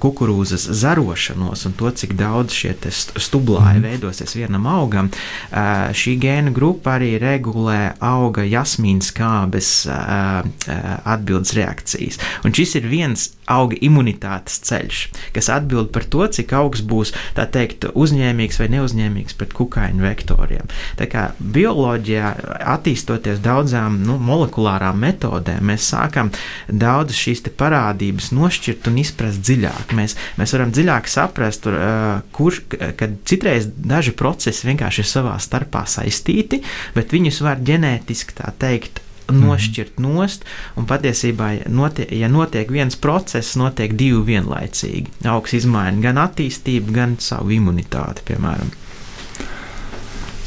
kukurūzas 0.02 0.68
zarošanos 0.82 1.66
un 1.70 1.76
to, 1.78 1.92
cik 1.92 2.16
daudz 2.20 2.56
šie 2.56 2.74
stublāji 2.92 3.80
mm. 3.80 3.86
veidosies 3.86 4.36
vienam 4.38 4.68
augam, 4.70 5.10
šī 5.96 6.16
gēnu 6.22 6.54
grupa 6.56 6.96
arī 7.00 7.16
regulē 7.22 7.96
auga 8.04 8.46
jasmīna 8.48 9.06
skābes 9.06 9.72
atbildes 9.90 11.56
reakcijas. 11.58 12.22
Un 12.46 12.56
šis 12.56 12.78
ir 12.80 12.90
viens 12.92 13.30
auga 13.52 13.78
imunitātes 13.84 14.60
ceļš, 14.66 15.02
kas 15.36 15.50
atbild 15.54 15.92
par 15.96 16.06
to, 16.10 16.26
cik 16.28 16.54
augs 16.58 16.82
būs 16.86 17.14
teikt, 17.36 17.88
uzņēmīgs 17.94 18.60
vai 18.62 18.70
neuzņēmīgs 18.74 19.38
pret 19.40 19.54
kukaiņu 19.56 20.06
vektoriem. 20.06 20.72
Tā 21.00 21.08
kā 21.12 21.26
bioloģijā, 21.40 22.32
attīstoties 22.76 23.42
daudzām 23.46 24.02
nu, 24.06 24.18
molekulārām 24.22 25.00
metodēm, 25.06 25.64
mēs 25.72 25.90
sākam 25.94 26.32
daudzas 26.68 27.22
šīs 27.22 27.46
parādības 27.56 28.32
nošķirt 28.36 28.90
un 28.90 29.00
izprast 29.04 29.44
dziļāk. 29.46 29.96
Mēs, 29.98 30.18
mēs 30.40 30.56
varam 30.58 30.74
dziļāk 30.76 31.10
saprast, 31.12 31.66
tur, 31.66 31.78
kurš, 32.36 32.64
kad 32.98 33.18
citreiz 33.28 33.70
daži 33.76 34.16
procesi 34.18 34.70
vienkārši 34.72 35.04
ir 35.04 35.12
savā 35.12 35.38
starpā 35.42 35.86
saistīti, 35.90 36.64
bet 36.98 37.14
viņus 37.14 37.42
var 37.46 37.62
ģenētiski 37.66 38.40
tā 38.42 38.52
teikt 38.60 39.05
nošķirt 39.32 40.00
nost, 40.04 40.46
un 40.78 40.88
patiesībā, 40.90 41.52
notiek, 41.72 42.12
ja 42.14 42.30
notiek 42.32 42.70
viens 42.72 42.98
process, 43.00 43.56
notiek 43.60 43.96
divi 43.98 44.22
vienlaicīgi. 44.34 45.26
Augs 45.32 45.56
izmaina 45.58 46.02
gan 46.04 46.22
attīstību, 46.22 46.94
gan 46.96 47.18
savu 47.24 47.56
imunitāti, 47.58 48.26
piemēram. 48.30 48.74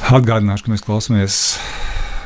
Atgādināšu, 0.08 0.64
ka 0.64 0.72
mēs 0.72 0.84
klausāmies, 0.86 1.38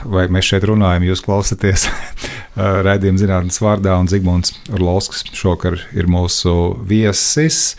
vai 0.04 0.28
mēs 0.32 0.50
šeit 0.52 0.66
runājam, 0.68 1.08
jūs 1.08 1.24
klausāties 1.24 1.88
raidījuma 2.86 3.22
zinātnes 3.22 3.60
vārdā, 3.62 3.96
un 3.98 4.10
Zigmunds 4.12 4.54
Orlovskis 4.72 5.24
šokar 5.36 5.80
ir 5.96 6.10
mūsu 6.10 6.76
viesis. 6.88 7.72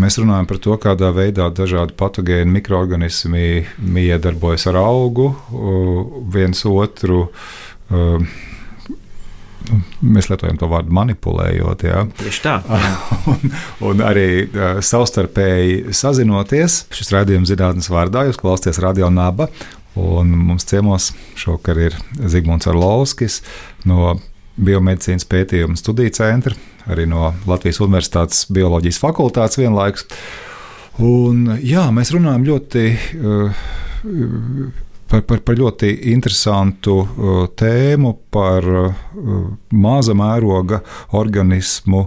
Mēs 0.00 0.18
runājam 0.18 0.48
par 0.50 0.58
to, 0.62 0.76
kādā 0.80 1.10
veidā 1.14 1.46
dažādi 1.54 1.94
patogēni 1.98 2.58
mikroorganismi 2.58 3.44
iedarbojas 4.02 4.66
ar 4.70 4.80
augu, 4.80 5.30
viens 6.32 6.64
otru. 6.66 7.26
Mēs 10.00 10.30
lietojam 10.30 10.56
to 10.58 10.68
vārdu 10.70 10.94
manipulējot. 10.96 11.84
Jā. 11.86 12.04
Tieši 12.18 12.42
tā. 12.42 12.56
un, 13.30 13.52
un 13.90 14.02
arī 14.02 14.26
savstarpēji 14.82 15.94
sazinoties. 15.94 16.84
Šis 16.96 17.12
raidījums 17.14 17.52
zinātnes 17.52 17.90
vārdā 17.92 18.26
jūs 18.28 18.40
klausāties 18.40 18.80
Radio 18.82 19.12
Naba. 19.12 19.50
Un 20.00 20.32
mums 20.48 20.66
ciemos 20.70 21.10
šokar 21.38 21.78
ir 21.82 21.96
Zigmunds 22.30 22.68
Arlovskis 22.70 23.40
no 23.88 24.16
Biomedicīnas 24.60 25.26
pētījuma 25.30 25.78
studiju 25.78 26.12
centra 26.16 26.56
arī 26.90 27.06
no 27.08 27.30
Latvijas 27.48 27.80
Universitātes 27.84 28.46
bioloģijas 28.52 29.00
fakultātes 29.02 29.60
vienlaikus. 29.60 30.06
Un, 31.00 31.46
jā, 31.64 31.86
mēs 31.94 32.12
runājam 32.14 32.46
ļoti. 32.48 32.86
Uh, 33.20 33.66
par, 35.10 35.22
par, 35.26 35.40
par 35.44 35.58
ļoti 35.58 35.92
interesantu 36.12 36.98
uh, 37.00 37.40
tēmu, 37.58 38.14
par 38.32 38.66
uh, 38.66 39.00
maza 39.72 40.14
mēroga 40.18 40.82
organismu 41.18 42.06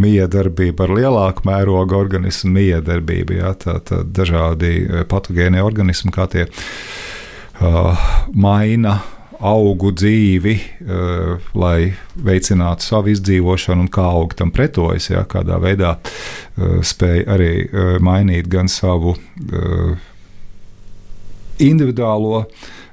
miedarbību, 0.00 0.84
ar 0.84 0.92
lielāku 0.98 1.46
mēroga 1.48 1.96
organismu 1.96 2.52
miedarbību. 2.58 3.38
Jā, 3.40 3.54
tā, 3.56 3.78
tā 3.80 4.02
dažādi 4.04 4.74
patogēni 5.08 5.62
organismi, 5.64 6.12
kā 6.12 6.28
tie 6.32 6.44
uh, 6.46 8.08
maina 8.36 8.98
augu 9.40 9.92
dzīvi, 9.96 10.54
uh, 10.56 11.48
lai 11.58 11.92
veicinātu 12.26 12.86
savu 12.86 13.12
izdzīvošanu, 13.14 13.86
un 13.86 13.90
kā 13.92 14.04
augi 14.16 14.38
tam 14.40 14.52
pretojas, 14.54 15.10
ja, 15.10 15.24
kādā 15.28 15.58
veidā 15.62 15.96
uh, 15.96 16.78
spēj 16.86 17.24
arī 17.32 17.50
uh, 17.64 17.96
mainīt 18.02 18.50
gan 18.52 18.70
savu 18.72 19.16
individuālo 21.62 22.42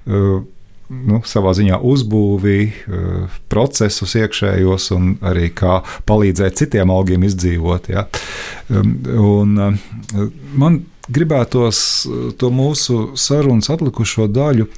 nu, 0.08 1.20
savā 1.28 1.52
ziņā 1.58 1.80
uzbūvī 1.84 2.58
procesus 3.52 4.14
iekšējos 4.20 4.90
un 4.96 5.10
arī 5.26 5.50
kā 5.56 5.82
palīdzēt 6.08 6.62
citiem 6.62 6.92
augiem 6.94 7.26
izdzīvot. 7.28 7.90
Ja. 7.92 8.06
Um, 8.70 8.96
un, 9.20 9.80
man 10.60 10.80
gribētos 11.12 11.80
eh, 12.06 12.28
to 12.40 12.52
mūsu 12.54 13.14
sarunas 13.20 13.72
atlikušo 13.74 14.30
daļu 14.32 14.68
eh, 14.68 14.76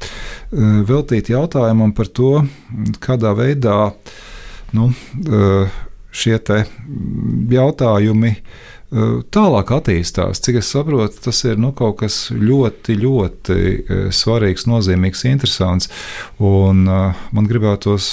veltīt 0.88 1.32
jautājumam 1.34 1.94
par 1.96 2.10
to, 2.10 2.38
kādā 3.04 3.36
veidā 3.38 3.92
nu, 4.76 4.92
eh, 5.26 5.82
šie 6.16 6.40
jautājumi 7.52 8.38
tālāk 9.34 9.72
attīstās. 9.76 10.40
Cik 10.46 10.60
es 10.62 10.70
saprotu, 10.72 11.18
tas 11.26 11.42
ir 11.44 11.58
nu, 11.60 11.74
kaut 11.76 11.98
kas 12.00 12.30
ļoti, 12.32 12.96
ļoti 13.02 13.58
svarīgs, 14.16 14.68
nozīmīgs, 14.70 15.26
interesants. 15.28 15.90
Un, 16.40 16.86
man 16.86 17.50
gribētos 17.50 18.06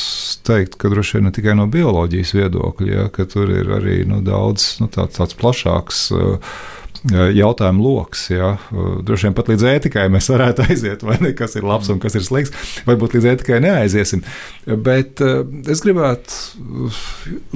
teikt, 0.49 0.81
ka 0.81 0.91
droši 0.91 1.21
vien 1.21 1.29
ne 1.29 1.35
tikai 1.37 1.55
no 1.61 1.69
bioloģijas 1.71 2.35
viedokļa, 2.35 2.91
ja, 2.97 3.07
ka 3.15 3.29
tur 3.31 3.53
ir 3.55 3.71
arī 3.77 4.01
nu, 4.09 4.25
daudz 4.27 4.81
nu, 4.83 4.91
tāds, 4.91 5.21
tāds 5.21 5.39
plašāks 5.39 6.09
jautājumu 7.11 7.83
lokus. 7.83 8.29
Ja? 8.31 8.55
Droši 9.03 9.29
vien 9.29 9.37
pat 9.37 9.51
līdz 9.51 9.67
ētikai 9.73 10.07
mēs 10.13 10.29
varētu 10.31 10.65
aiziet, 10.69 11.03
vai 11.07 11.19
ne, 11.23 11.33
kas 11.37 11.57
ir 11.59 11.67
labs 11.67 11.91
un 11.93 12.01
kas 12.03 12.17
ir 12.19 12.27
slikts. 12.27 12.55
Varbūt 12.87 13.17
līdz 13.17 13.29
ētikai 13.35 13.59
neaiziesim. 13.65 14.23
Bet 14.87 15.23
es 15.23 15.83
gribētu 15.83 16.93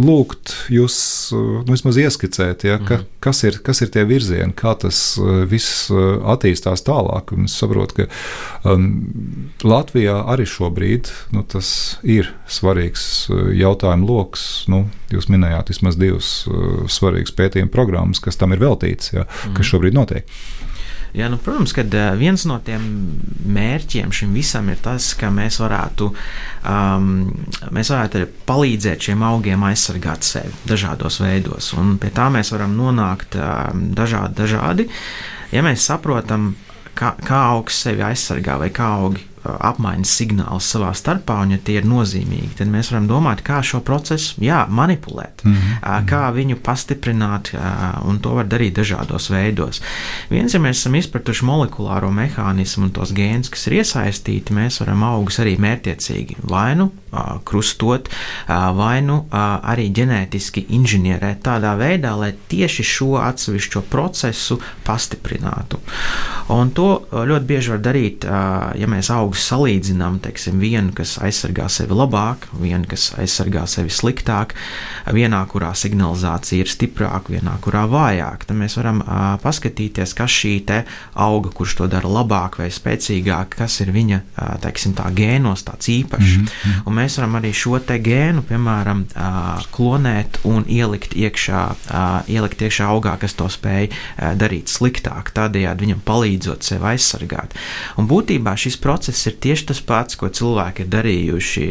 lūgt 0.02 0.54
jūs 0.72 0.96
nu, 1.36 1.62
vismaz 1.70 1.98
ieskicēt, 2.02 2.66
ja, 2.66 2.80
ka, 2.82 3.00
mhm. 3.00 3.10
kas, 3.22 3.42
ir, 3.46 3.60
kas 3.66 3.82
ir 3.84 3.92
tie 3.94 4.06
virzieni, 4.08 4.54
kā 4.56 4.74
tas 4.80 5.00
viss 5.50 5.86
attīstās 5.92 6.82
tālāk. 6.86 7.34
Un 7.36 7.46
es 7.46 7.54
saprotu, 7.58 8.02
ka 8.02 8.72
um, 8.72 8.88
Latvijā 9.66 10.18
arī 10.32 10.48
šobrīd 10.50 11.12
nu, 11.36 11.44
tas 11.46 11.68
ir 12.02 12.32
svarīgs 12.50 13.28
jautājumu 13.54 14.10
lokus. 14.10 14.46
Nu, 14.70 14.86
jūs 15.12 15.30
minējāt 15.30 15.70
vismaz 15.70 15.98
divas 16.00 16.30
uh, 16.50 16.84
svarīgas 16.90 17.34
pētījuma 17.36 17.70
programmas, 17.72 18.22
kas 18.22 18.38
tam 18.40 18.54
ir 18.56 18.62
veltītas. 18.62 19.12
Ja 19.14 19.26
mm. 19.36 19.56
kas 19.58 19.72
šobrīd 19.72 19.96
notiek. 19.96 20.36
Jā, 21.16 21.30
nu, 21.32 21.38
protams, 21.40 21.72
ka 21.72 21.84
viens 22.18 22.42
no 22.44 22.58
tiem 22.64 22.82
mērķiem 23.48 24.10
šim 24.12 24.34
visam 24.36 24.66
ir 24.68 24.80
tas, 24.84 25.14
ka 25.16 25.30
mēs 25.32 25.56
varētu, 25.62 26.10
um, 26.68 27.06
mēs 27.72 27.92
varētu 27.94 28.26
palīdzēt 28.48 29.08
šiem 29.08 29.24
augiem 29.24 29.64
aizsargāt 29.64 30.26
sevi 30.28 30.52
dažādos 30.68 31.22
veidos. 31.22 31.70
Un 31.78 31.94
pie 32.02 32.10
tā 32.12 32.28
mēs 32.34 32.52
varam 32.52 32.76
nonākt 32.76 33.38
um, 33.40 33.86
dažādi, 33.96 34.36
dažādi. 34.42 34.88
Ja 35.56 35.64
mēs 35.64 35.88
saprotam, 35.88 36.50
kā, 36.98 37.14
kā 37.24 37.46
augs 37.54 37.80
sevi 37.86 38.04
aizsargā 38.04 38.58
vai 38.60 38.68
kā 38.74 38.90
augi 38.98 39.24
apmaiņas 39.46 40.12
signālus 40.20 40.68
savā 40.72 40.92
starpā, 40.96 41.40
un 41.44 41.54
ja 41.56 41.58
tie 41.62 41.78
ir 41.80 41.88
nozīmīgi, 41.88 42.56
tad 42.58 42.70
mēs 42.72 42.90
varam 42.92 43.08
domāt, 43.10 43.42
kā 43.46 43.62
šo 43.64 43.80
procesu 43.86 44.42
jā, 44.44 44.66
manipulēt, 44.68 45.44
mm 45.44 45.54
-hmm. 45.54 46.06
kā 46.10 46.22
viņu 46.34 46.56
pastiprināt, 46.62 47.52
un 48.04 48.18
to 48.20 48.34
var 48.34 48.46
darīt 48.46 48.76
dažādos 48.78 49.30
veidos. 49.30 49.82
Viens, 50.30 50.54
ja 50.54 50.60
mēs 50.60 50.80
esam 50.82 50.94
izpratuši 50.94 51.44
molekulāro 51.44 52.10
mehānismu 52.10 52.84
un 52.84 52.90
tos 52.90 53.12
gēnus, 53.12 53.50
kas 53.50 53.66
ir 53.66 53.72
iesaistīti, 53.72 54.52
mēs 54.52 54.80
varam 54.80 55.02
augus 55.02 55.38
arī 55.38 55.56
mērķiecīgi 55.58 56.36
vai 56.42 56.74
nu 56.74 56.90
krustot, 57.44 58.08
vai 58.76 59.00
nu 59.02 59.24
arī 59.62 59.88
ģenētiski 59.92 60.66
inženierēt 60.68 61.42
tādā 61.42 61.76
veidā, 61.78 62.14
lai 62.18 62.32
tieši 62.48 62.82
šo 62.82 63.16
atsevišķo 63.22 63.82
procesu 63.90 64.58
pastiprinātu. 64.84 65.80
Un 66.48 66.70
to 66.70 67.06
ļoti 67.12 67.46
bieži 67.46 67.70
var 67.70 67.80
darīt, 67.80 68.24
ja 68.78 68.86
mēs 68.90 69.10
augus 69.10 69.35
augus 69.36 69.50
salīdzinām, 69.50 70.18
teiksim, 70.24 70.58
vienu, 70.60 70.92
kas 70.96 71.18
aizsargā 71.20 71.68
sevi 71.68 71.94
labāk, 71.94 72.48
vienu, 72.56 72.86
kas 72.88 73.12
aizsargā 73.18 73.66
sevi 73.68 73.90
sliktāk, 73.92 74.54
vienā, 75.12 75.44
kurā 75.50 75.74
signalizācija 75.76 76.64
ir 76.64 76.70
stiprāka, 76.70 77.34
vienā, 77.34 77.58
kurā 77.60 77.86
vājāka, 77.86 78.48
tad 78.48 78.56
mēs 78.56 78.76
varam 78.78 79.02
uh, 79.02 79.36
paskatīties, 79.42 80.14
kas 80.16 80.30
šī 80.30 80.54
auga, 81.14 81.50
kurš 81.52 81.76
to 81.76 81.86
dara 81.86 82.08
labāk 82.08 82.58
vai 82.58 82.70
spēcīgāk, 82.72 83.58
kas 83.58 83.80
ir 83.84 83.92
viņa, 83.92 84.20
uh, 84.22 84.54
teiksim, 84.62 84.94
tā 84.96 85.10
gēnos 85.12 85.66
tāds 85.66 85.88
īpašs. 85.88 86.36
Mm 86.36 86.46
-hmm. 86.46 86.86
Un 86.86 86.94
mēs 86.94 87.18
varam 87.18 87.36
arī 87.36 87.52
šo 87.52 87.78
te 87.78 87.98
gēnu, 87.98 88.42
piemēram, 88.42 89.04
uh, 89.04 89.62
klonēt 89.70 90.40
un 90.44 90.64
ielikt 90.68 91.14
iekšā, 91.14 91.62
uh, 91.90 92.28
ielikt 92.28 92.62
iekšā 92.62 92.88
augā, 92.88 93.18
kas 93.18 93.34
to 93.34 93.48
spēj 93.48 93.90
uh, 93.90 94.34
darīt 94.34 94.68
sliktāk, 94.68 95.30
tādējādi 95.34 95.80
viņam 95.86 96.00
palīdzot 96.04 96.62
sevi 96.62 96.84
aizsargāt. 96.84 97.54
Un 97.96 98.08
būtībā 98.08 98.56
šis 98.56 98.76
process 98.76 99.25
ir 99.30 99.38
tieši 99.42 99.68
tas 99.70 99.80
pats, 99.84 100.18
ko 100.18 100.30
cilvēki 100.32 100.84
ir 100.84 100.90
darījuši 100.92 101.66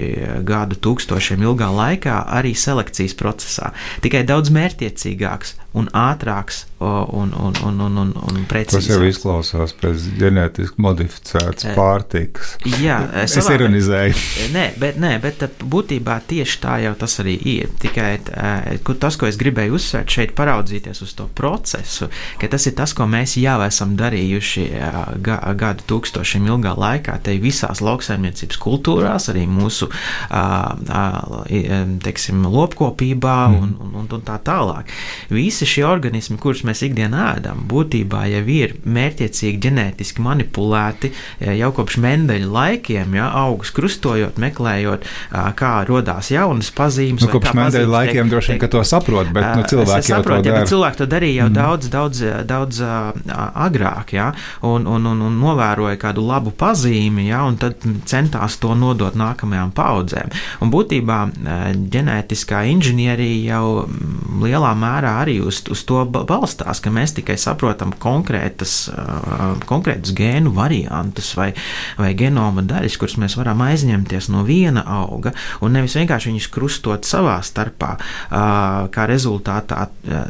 gadu 0.47 0.79
tūkstošiem 0.79 1.45
ilgā 1.45 1.69
laikā, 1.73 2.21
arī 2.37 2.55
selekcijas 2.57 3.17
procesā, 3.19 3.73
tikai 4.05 4.23
daudz 4.27 4.53
mērķiecīgāks 4.55 5.55
un 5.75 5.89
ātrāks 5.91 6.65
un, 6.79 7.33
un, 7.33 7.53
un, 7.63 7.79
un, 7.79 7.97
un, 7.97 8.11
un 8.15 8.45
precīzāks. 8.49 8.87
Tas 8.87 8.89
jau 8.91 9.07
izklausās 9.07 9.73
pēc 9.79 10.07
ģenētiski 10.19 10.81
modificētas 10.83 11.69
pārtikas. 11.75 12.55
Jā, 12.81 12.99
es 13.23 13.35
savā, 13.37 13.55
ironizēju. 13.59 14.17
Nē, 14.55 14.65
bet, 14.81 14.99
nē, 15.01 15.15
bet 15.23 15.43
būtībā 15.63 16.17
tieši 16.27 16.59
tā 16.63 16.77
jau 16.83 16.93
tas 16.99 17.17
arī 17.23 17.35
ir. 17.55 17.71
Tikai 17.81 18.09
tas, 18.25 19.17
ko 19.19 19.29
es 19.29 19.39
gribēju 19.39 19.77
uzsvērt 19.79 20.15
šeit, 20.17 20.35
paraudzīties 20.37 21.01
uz 21.05 21.15
to 21.17 21.27
procesu, 21.37 22.09
ka 22.41 22.49
tas 22.51 22.67
ir 22.69 22.75
tas, 22.77 22.93
ko 22.95 23.07
mēs 23.09 23.37
jau 23.41 23.57
esam 23.65 23.95
darījuši 23.99 24.67
gadu 25.25 25.87
tūkstošiem 25.89 26.47
ilgā 26.51 26.75
laikā, 26.79 27.17
te 27.25 27.35
visās 27.41 27.81
lauksaimniecības 27.85 28.59
kultūrās, 28.61 29.29
arī 29.33 29.45
mūsu 29.49 29.89
teiksim, 32.05 32.45
lopkopībā 32.51 33.37
un, 33.55 33.75
un, 33.81 33.95
un, 34.03 34.09
un 34.19 34.25
tā 34.25 34.37
tālāk. 34.45 34.91
Visi 35.33 35.64
visi 35.65 35.79
šie 35.79 35.85
organismi, 35.87 36.37
kurus 36.37 36.63
mēs 36.65 36.83
ikdienā 36.85 37.25
ēdam, 37.35 37.63
būtībā 37.69 38.25
jau 38.29 38.43
ir 38.51 38.75
mērķiecīgi 38.85 39.59
ģenētiski 39.65 40.21
manipulēti 40.21 41.11
jau 41.41 41.71
kopš 41.75 41.97
Mendeļa 42.05 42.49
laikiem, 42.51 43.15
ja 43.17 43.29
augus 43.41 43.71
krustojot, 43.75 44.37
meklējot, 44.41 45.05
kā 45.57 45.71
radās 45.87 46.29
jaunas 46.31 46.69
pazīmes. 46.75 47.25
Nu, 47.25 47.31
kopš 47.33 47.55
Mendeļa 47.57 47.91
laikiem 47.91 48.29
droši 48.29 48.53
vien, 48.53 48.61
ka 48.61 48.69
to 48.71 48.83
saprot, 48.85 49.31
bet 49.33 49.47
nu, 49.57 49.65
cilvēki 49.71 50.11
jau 50.11 50.19
saprot, 50.19 50.43
to 50.43 50.49
dara. 50.49 50.61
Ja, 50.61 50.69
cilvēki 50.69 51.01
to 51.01 51.09
darīja 51.09 51.39
jau 51.41 51.49
mm. 51.49 51.57
daudz, 51.57 51.89
daudz, 51.95 52.21
daudz 52.45 52.81
agrāk, 53.65 54.15
ja, 54.15 54.29
un, 54.61 54.85
un, 54.85 55.09
un, 55.11 55.25
un 55.29 55.39
novēroja 55.41 55.97
kādu 56.01 56.25
labu 56.25 56.53
pazīmi, 56.55 57.27
ja, 57.31 57.43
un 57.49 57.57
tad 57.61 57.81
centās 58.05 58.59
to 58.61 58.75
nodot 58.77 59.17
nākamajām 59.17 59.73
paudzēm. 59.75 60.33
Un 60.61 60.73
būtībā 60.73 61.19
ģenētiskā 61.95 62.65
inženierija 62.75 63.55
jau 63.55 63.87
lielā 64.45 64.73
mērā 64.77 65.17
arī 65.23 65.39
uz, 65.41 65.54
uz 65.71 65.83
to 65.87 66.03
balstās, 66.05 66.81
ka 66.83 66.91
mēs 66.93 67.15
tikai 67.17 67.37
saprotam 67.39 67.93
konkrētas, 67.99 68.89
konkrētas 69.69 70.13
gēnu 70.15 70.53
variantus 70.55 71.33
vai, 71.37 71.51
vai 71.99 72.13
genoma 72.17 72.63
daļas, 72.65 72.97
kuras 73.01 73.17
mēs 73.21 73.37
varam 73.39 73.63
aizņemties 73.65 74.29
no 74.33 74.43
viena 74.47 74.83
auga 74.85 75.33
un 75.63 75.75
nevis 75.75 75.97
vienkārši 75.99 76.31
viņus 76.31 76.49
krustot 76.53 77.07
savā 77.07 77.37
starpā, 77.45 77.95
kā 78.91 79.07
rezultātā 79.09 79.87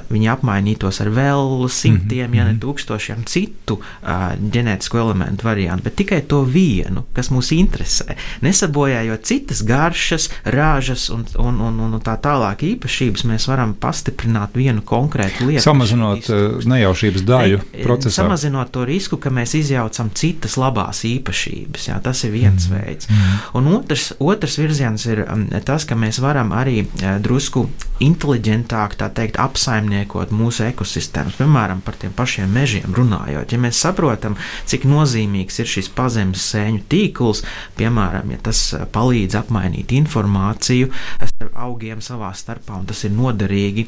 viņi 0.10 0.32
apmainītos 0.34 1.02
ar 1.04 1.12
vēl 1.16 1.68
simtiem, 1.70 2.28
mm 2.28 2.34
-hmm. 2.34 2.38
ja 2.38 2.44
ne 2.46 2.54
mhm. 2.54 2.62
tūkstošiem 2.64 3.26
citu 3.26 3.80
ģenētisku 4.04 4.98
elementu 4.98 5.46
variantu, 5.46 5.84
bet 5.84 5.96
tikai 5.96 6.22
to 6.22 6.44
vienu, 6.44 7.06
kas 7.14 7.32
mūs 7.32 7.52
interesē, 7.56 8.16
nesabojājot 8.42 9.24
citas 9.24 9.64
garšas, 9.64 10.30
rāžas 10.46 11.10
un, 11.14 11.26
un, 11.38 11.62
un, 11.62 11.80
un 11.80 12.02
tā 12.02 12.18
tālāk 12.22 12.64
īpašības, 12.64 13.26
mēs 13.30 13.48
varam 13.48 13.74
pastiprināt 13.74 14.56
vienu 14.56 14.82
konkrētu 14.82 15.05
konkrētu 15.06 15.50
lietu. 15.50 15.64
Samazinot 15.66 16.30
eh, 16.30 16.68
nejaušības 16.70 17.26
daļu 17.28 17.60
ne, 17.62 17.84
procesā. 17.86 18.24
Samazinot 18.24 18.72
to 18.74 18.86
risku, 18.88 19.20
ka 19.22 19.32
mēs 19.34 19.56
izjaucam 19.60 20.10
citas 20.18 20.58
labās 20.60 21.04
īpašības. 21.08 21.90
Jā, 21.92 22.00
tas 22.04 22.24
ir 22.26 22.34
viens 22.34 22.68
mm. 22.70 22.76
veids. 22.76 23.10
Mm. 23.10 23.36
Un 23.60 23.72
otrs, 23.78 24.12
otrs 24.20 24.58
virziens 24.60 25.06
ir 25.10 25.26
um, 25.26 25.46
tas, 25.66 25.86
ka 25.88 25.98
mēs 26.00 26.20
varam 26.24 26.54
arī 26.56 26.82
eh, 26.86 27.18
drusku 27.24 27.68
inteliģentāk 28.04 28.98
teikt, 29.16 29.38
apsaimniekot 29.40 30.34
mūsu 30.36 30.66
ekosistēmas, 30.68 31.38
piemēram, 31.40 31.80
par 31.86 31.96
tiem 32.00 32.12
pašiem 32.16 32.52
mežiem 32.52 32.96
runājot. 32.96 33.54
Ja 33.56 33.62
mēs 33.62 33.80
saprotam, 33.80 34.36
cik 34.68 34.88
nozīmīgs 34.90 35.62
ir 35.64 35.70
šis 35.72 35.92
pazemes 35.96 36.44
sēņu 36.52 36.84
tīkls, 36.92 37.46
piemēram, 37.80 38.34
ja 38.36 38.42
tas 38.50 38.66
eh, 38.76 38.88
palīdz 38.96 39.40
apmainīt 39.44 39.96
informāciju 39.96 40.92
starp 41.36 41.56
augiem 41.66 42.02
savā 42.04 42.32
starpā, 42.36 42.80
un 42.80 42.88
tas 42.90 43.04
ir 43.08 43.14
noderīgi 43.16 43.86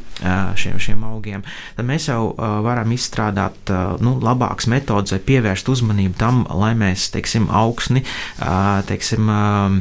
šiem, 0.57 0.77
šiem 0.81 1.03
augiem, 1.07 1.43
tad 1.77 1.87
mēs 1.87 2.09
jau 2.11 2.31
uh, 2.31 2.59
varam 2.65 2.91
izstrādāt 2.95 3.73
uh, 3.73 3.95
nu, 4.03 4.17
labākas 4.23 4.69
metodas 4.71 5.15
vai 5.15 5.21
pievērst 5.31 5.69
uzmanību 5.73 6.17
tam, 6.19 6.43
lai 6.59 6.73
mēs, 6.77 7.09
teiksim, 7.15 7.49
augsni, 7.53 8.03
uh, 8.41 8.81
teiksim, 8.87 9.31
uh, 9.31 9.77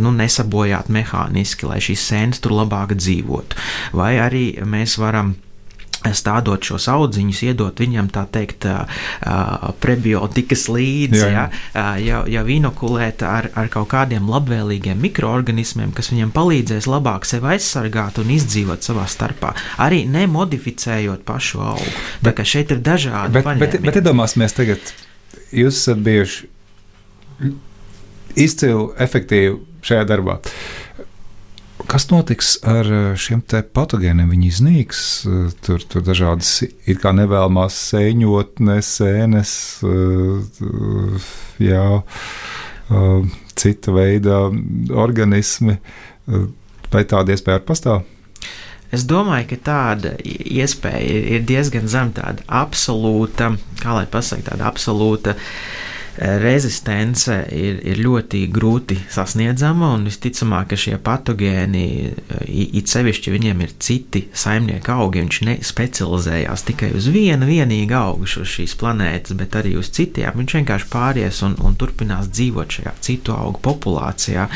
nu, 0.00 0.10
nesabojāt 0.10 0.88
mehāniski, 0.90 1.68
lai 1.70 1.78
šīs 1.84 2.02
sēnes 2.10 2.42
tur 2.42 2.56
labāk 2.56 2.96
dzīvotu. 2.98 3.58
Vai 3.94 4.16
arī 4.18 4.46
mēs 4.66 4.98
varam 4.98 5.36
stādot 6.12 6.64
šos 6.66 6.86
audziņus, 6.92 7.42
iedot 7.48 7.80
viņam 7.80 8.10
tā 8.12 8.24
teikt, 8.32 8.66
prebiotikas 9.80 10.66
līdzi, 10.72 11.20
jā, 11.20 11.30
jā. 11.32 11.44
Ja, 11.74 11.86
jau, 12.02 12.20
jau 12.30 12.44
inokulēt 12.56 13.24
ar, 13.26 13.48
ar 13.56 13.70
kaut 13.72 13.88
kādiem 13.94 14.28
labvēlīgiem 14.30 15.00
mikroorganismiem, 15.06 15.94
kas 15.96 16.12
viņam 16.12 16.34
palīdzēs 16.36 16.88
labāk 16.90 17.28
sevi 17.28 17.54
aizsargāt 17.54 18.20
un 18.22 18.32
izdzīvot 18.36 18.84
savā 18.84 19.06
starpā, 19.10 19.54
arī 19.82 20.04
nemodificējot 20.10 21.24
pašu 21.26 21.62
augu. 21.64 21.90
Bet, 22.20 22.30
tā 22.30 22.36
kā 22.40 22.48
šeit 22.54 22.74
ir 22.74 22.84
dažādi. 22.84 23.38
Bet, 23.38 23.48
paņēmumi. 23.48 23.66
bet, 23.66 23.80
bet 23.88 24.00
iedomāsimies 24.02 24.56
tagad, 24.56 24.94
jūs 25.54 25.80
esat 25.80 26.04
bijuši 26.04 26.50
izcili 28.44 28.88
efektīvi 29.04 29.60
šajā 29.84 30.08
darbā. 30.08 30.40
Uh, 30.40 30.83
Kas 31.90 32.06
notiks 32.08 32.54
ar 32.64 32.88
eh, 32.88 33.04
šiem 33.20 33.42
patogēniem? 33.44 34.30
Viņi 34.32 34.48
iznīks, 34.48 35.02
eh, 35.28 35.52
tur, 35.64 35.82
tur 35.84 36.04
dažādas 36.06 36.62
it 36.64 37.00
kā 37.02 37.12
nevēlamās 37.16 37.76
sēņotnes, 37.90 38.90
sēnes, 39.00 39.52
eh, 39.84 41.28
jā, 41.68 41.84
cita 43.56 43.92
veida 43.94 44.40
organismi. 45.04 45.78
Vai 46.92 47.02
tāda 47.08 47.32
iespēja 47.32 47.62
pastāv? 47.64 48.02
Es 48.94 49.06
domāju, 49.08 49.48
ka 49.52 49.56
tāda 49.70 50.12
iespēja 50.24 51.22
ir 51.36 51.46
diezgan 51.48 51.88
zem, 51.90 52.12
tāda 52.16 52.44
absolūta, 52.48 53.54
kā 53.80 53.96
lai 53.96 54.04
pasakā, 54.10 54.52
tāda 54.52 54.68
absolūta 54.68 55.34
uh, 55.34 55.48
rezistence 56.18 57.36
ir, 57.52 57.80
ir 57.82 58.00
ļoti 58.04 58.44
grūti 58.54 58.96
sasniedzama, 59.10 59.92
un 59.96 60.06
visticamāk, 60.08 60.70
ka 60.72 60.78
šie 60.78 60.96
patogēni, 61.02 61.84
it 62.46 62.90
sevišķi 62.92 63.32
viņiem 63.34 63.64
ir 63.64 63.74
citi 63.82 64.24
saimnieki 64.30 64.92
augi, 64.94 65.24
viņš 65.24 65.40
nespecializējās 65.48 66.66
tikai 66.68 66.92
uz 66.96 67.08
vienu 67.12 67.48
vienīgu 67.48 67.96
augu 67.98 68.28
uz 68.28 68.54
šīs 68.54 68.76
planētas, 68.80 69.36
bet 69.38 69.58
arī 69.58 69.74
uz 69.80 69.90
citiem. 69.94 70.34
Viņš 70.38 70.56
vienkārši 70.60 70.90
pāries 70.92 71.42
un, 71.46 71.56
un 71.64 71.76
turpinās 71.78 72.30
dzīvot 72.32 72.78
šajā 72.78 72.94
citu 73.04 73.34
augu 73.34 73.60
populācijā. 73.64 74.46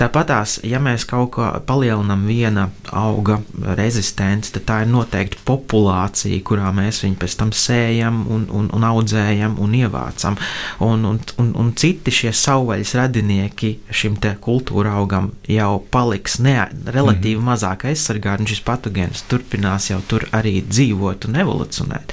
Tāpatās, 0.00 0.60
ja 0.66 0.80
mēs 0.82 1.06
kaut 1.08 1.32
ko 1.36 1.48
palielinam 1.66 2.24
viena 2.28 2.68
auga 2.92 3.40
rezistenci, 3.78 4.54
tad 4.56 4.66
tā 4.68 4.80
ir 4.84 4.92
noteikti 4.92 5.42
populācija, 5.48 6.40
kurā 6.46 6.70
mēs 6.74 7.02
viņu 7.04 7.18
pēc 7.20 7.36
tam 7.40 7.52
sējam 7.56 8.22
un, 8.30 8.46
un, 8.52 8.70
un 8.74 8.86
audzējam 8.86 9.58
un 9.62 9.76
ievācam. 9.82 10.38
Un 10.82 10.91
un, 10.92 11.04
un, 11.04 11.18
un, 11.42 11.50
un 11.58 11.70
citi 11.78 12.12
šie 12.14 12.32
savvaļas 12.36 12.94
radinieki 12.98 13.72
šim 13.90 14.16
te 14.22 14.34
kultūra 14.42 14.94
augam 15.00 15.30
jau 15.48 15.78
paliks 15.92 16.38
ne, 16.44 16.68
relatīvi 16.86 17.36
mm 17.36 17.42
-hmm. 17.42 17.50
mazāk 17.50 17.86
aizsargāti, 17.90 18.44
un 18.44 18.50
šis 18.50 18.62
patogēns 18.66 19.24
turpinās 19.28 19.90
jau 19.90 20.00
tur 20.08 20.26
arī 20.32 20.62
dzīvot 20.68 21.28
un 21.28 21.40
evolucionēt. 21.44 22.12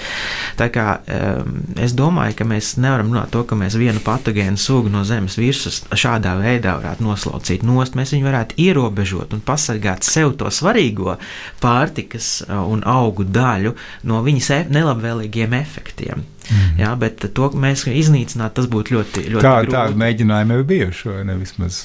Tā 0.57 0.69
kā 0.73 0.87
um, 0.99 1.61
es 1.75 1.93
domāju, 1.93 2.35
ka 2.35 2.45
mēs 2.45 2.77
nevaram 2.77 3.11
runāt 3.13 3.31
to, 3.31 3.43
ka 3.43 3.55
mēs 3.55 3.77
vienu 3.77 3.99
patogēnu 3.99 4.57
sugu 4.57 4.89
no 4.89 5.03
zemes 5.03 5.37
virsmas 5.37 5.83
šādā 5.91 6.35
veidā 6.41 6.75
varētu 6.79 7.03
noslaucīt 7.03 7.63
nost, 7.63 7.95
mēs 7.95 8.13
viņu 8.13 8.25
varētu 8.25 8.55
ierobežot 8.57 9.33
un 9.33 9.41
pasargāt 9.41 10.03
sev 10.03 10.35
to 10.37 10.51
svarīgo 10.51 11.17
pārtikas 11.61 12.43
uh, 12.47 12.63
un 12.71 12.83
augu 12.85 13.23
daļu 13.23 13.75
no 14.03 14.23
viņas 14.23 14.49
e 14.49 14.65
nelabvēlīgiem 14.69 15.53
efektiem. 15.53 16.23
Mm. 16.49 16.77
Jā, 16.81 16.91
bet 16.99 17.25
to 17.37 17.49
mēs 17.53 17.85
iznīcināt, 17.89 18.55
tas 18.57 18.69
būtu 18.71 18.97
ļoti, 18.97 19.25
ļoti 19.35 19.45
tā, 19.45 19.55
grūti. 19.63 19.75
Tādi 19.75 19.99
mēģinājumi 20.01 20.57
jau 20.57 20.67
bijuši, 20.71 21.09
vai 21.13 21.25
ne 21.29 21.35
vismaz 21.39 21.81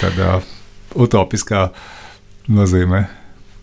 tādā 0.00 0.38
utopiskā 0.94 1.68
nozīmē. 2.54 3.04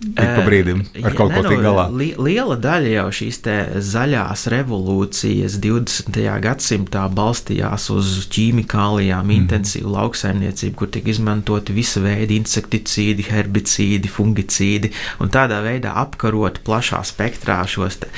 Ik 0.01 0.17
pa 0.17 0.41
brīdim 0.45 0.81
ar 1.05 1.13
kaut 1.17 1.33
ko 1.35 1.43
tik 1.45 1.61
galā. 1.61 1.85
Li, 1.93 2.09
liela 2.17 2.55
daļa 2.59 2.93
jau 2.95 3.07
šīs 3.21 3.37
zaļās 3.85 4.47
revolūcijas 4.51 5.57
20. 5.61 6.17
gadsimtā 6.41 7.03
balstījās 7.13 7.87
uz 7.93 8.13
ķīmikālijām, 8.33 9.27
mm. 9.27 9.35
intensīvu 9.43 9.93
lauksaimniecību, 9.93 10.73
kur 10.79 10.89
tika 10.93 11.11
izmantoti 11.13 11.75
visa 11.75 12.01
veida 12.03 12.33
insekticīdi, 12.33 13.27
herbicīdi, 13.29 14.09
fungicīdi, 14.11 14.91
un 15.21 15.31
tādā 15.33 15.61
veidā 15.65 15.93
apkarot 16.01 16.61
plašā 16.65 17.03
spektrā 17.07 17.59
šos 17.69 18.01
te, 18.01 18.11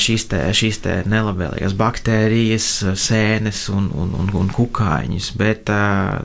šīs, 0.00 0.28
te, 0.32 0.42
šīs 0.56 0.82
te 0.84 0.98
nelabvēlīgās 1.08 1.76
baktērijas, 1.80 2.68
sēnes 3.00 3.64
un, 3.72 3.88
un, 3.96 4.12
un, 4.20 4.30
un 4.42 4.52
kukaiņus, 4.52 5.32
bet, 5.40 5.72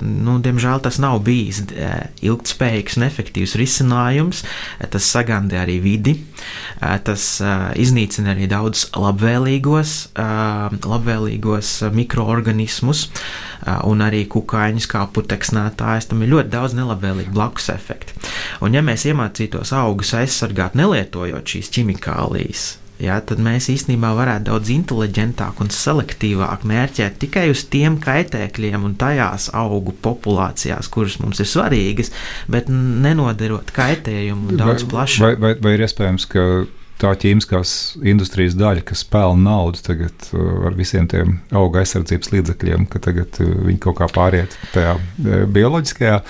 nu, 0.04 0.38
diemžēl 0.44 0.84
tas 0.84 1.00
nav 1.04 1.22
bijis 1.26 1.64
ilgtspējīgs 2.26 3.00
un 3.00 3.08
efektīvs 3.08 3.56
risinājums 3.60 4.44
tas 4.92 5.10
sagandē 5.16 5.60
arī 5.62 5.80
vidi, 5.84 6.16
tas 6.80 7.26
iznīcina 7.80 8.34
arī 8.36 8.48
daudz 8.52 8.88
labvēlīgos, 8.96 9.96
labvēlīgos 10.86 11.74
mikroorganismus 11.96 13.08
un 13.90 14.06
arī 14.06 14.24
kukaiņus 14.30 14.90
kā 14.92 15.06
puteksnētājs. 15.16 16.10
Tam 16.12 16.24
ir 16.26 16.34
ļoti 16.36 16.54
daudz 16.54 16.78
nelabvēlīgu 16.78 17.34
blakus 17.36 17.70
efektu. 17.74 18.18
Un 18.66 18.78
ja 18.78 18.84
mēs 18.86 19.08
iemācītos 19.10 19.74
augus 19.76 20.14
aizsargāt 20.18 20.78
nelietojot 20.78 21.56
šīs 21.56 21.72
ķimikālijas, 21.76 22.76
ja, 23.02 23.18
tad 23.26 23.42
mēs 23.44 23.70
īstenībā 23.74 24.12
varētu 24.18 24.50
daudz 24.50 24.72
inteliģentāk 24.76 25.60
un 25.64 25.72
selektīvāk 25.74 26.66
mērķēt 26.68 27.20
tikai 27.26 27.48
uz 27.52 27.66
tiem 27.72 27.98
kaitēkļiem 28.04 28.88
un 28.88 28.96
tajās 29.00 29.50
augu 29.56 29.96
populācijās, 30.06 30.90
kuras 30.94 31.20
mums 31.24 31.42
ir 31.44 31.50
svarīgas, 31.50 32.14
bet 32.52 32.72
nenodarot 32.72 33.72
kaitējumu 33.76 34.58
daudz 34.60 34.88
plašāk. 34.92 35.26
Vai, 35.26 35.36
vai, 35.42 35.54
vai 35.62 35.76
ir 35.78 35.86
iespējams, 35.88 36.28
ka 36.32 36.48
tā 37.02 37.12
ķīmiskās 37.20 37.72
industrijas 38.08 38.56
daļa, 38.60 38.86
kas 38.88 39.04
pelna 39.12 39.50
naudu 39.50 39.82
tagad 39.84 40.30
uh, 40.32 40.68
ar 40.70 40.78
visiem 40.78 41.10
tiem 41.12 41.40
auga 41.56 41.84
aizsardzības 41.84 42.32
līdzekļiem, 42.32 42.88
ka 42.92 43.02
tagad 43.04 43.42
uh, 43.44 43.56
viņi 43.68 43.82
kaut 43.84 44.00
kā 44.00 44.08
pāriet 44.16 44.56
tajā 44.74 44.96
uh, 44.96 45.42
bioloģiskajā 45.52 46.22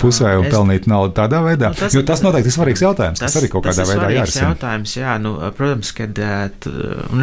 pusē 0.00 0.34
un 0.38 0.46
es, 0.46 0.52
pelnīt 0.52 0.88
naudu 0.90 1.14
tādā 1.16 1.40
veidā? 1.44 1.72
Nu, 1.72 1.78
tas, 1.78 1.94
jo 1.96 2.02
tas 2.06 2.22
noteikti 2.24 2.50
ir 2.50 2.56
svarīgs 2.56 2.82
jautājums. 2.84 3.22
Tas, 3.22 3.34
tas 3.34 3.40
arī 3.40 3.50
kaut 3.52 3.66
kādā 3.66 3.86
veidā 3.88 4.10
jārisina. 4.14 4.50
Jautājums, 4.52 4.94
jā, 4.98 5.16
nu, 5.22 5.34
protams, 5.58 5.92
ka 5.96 6.08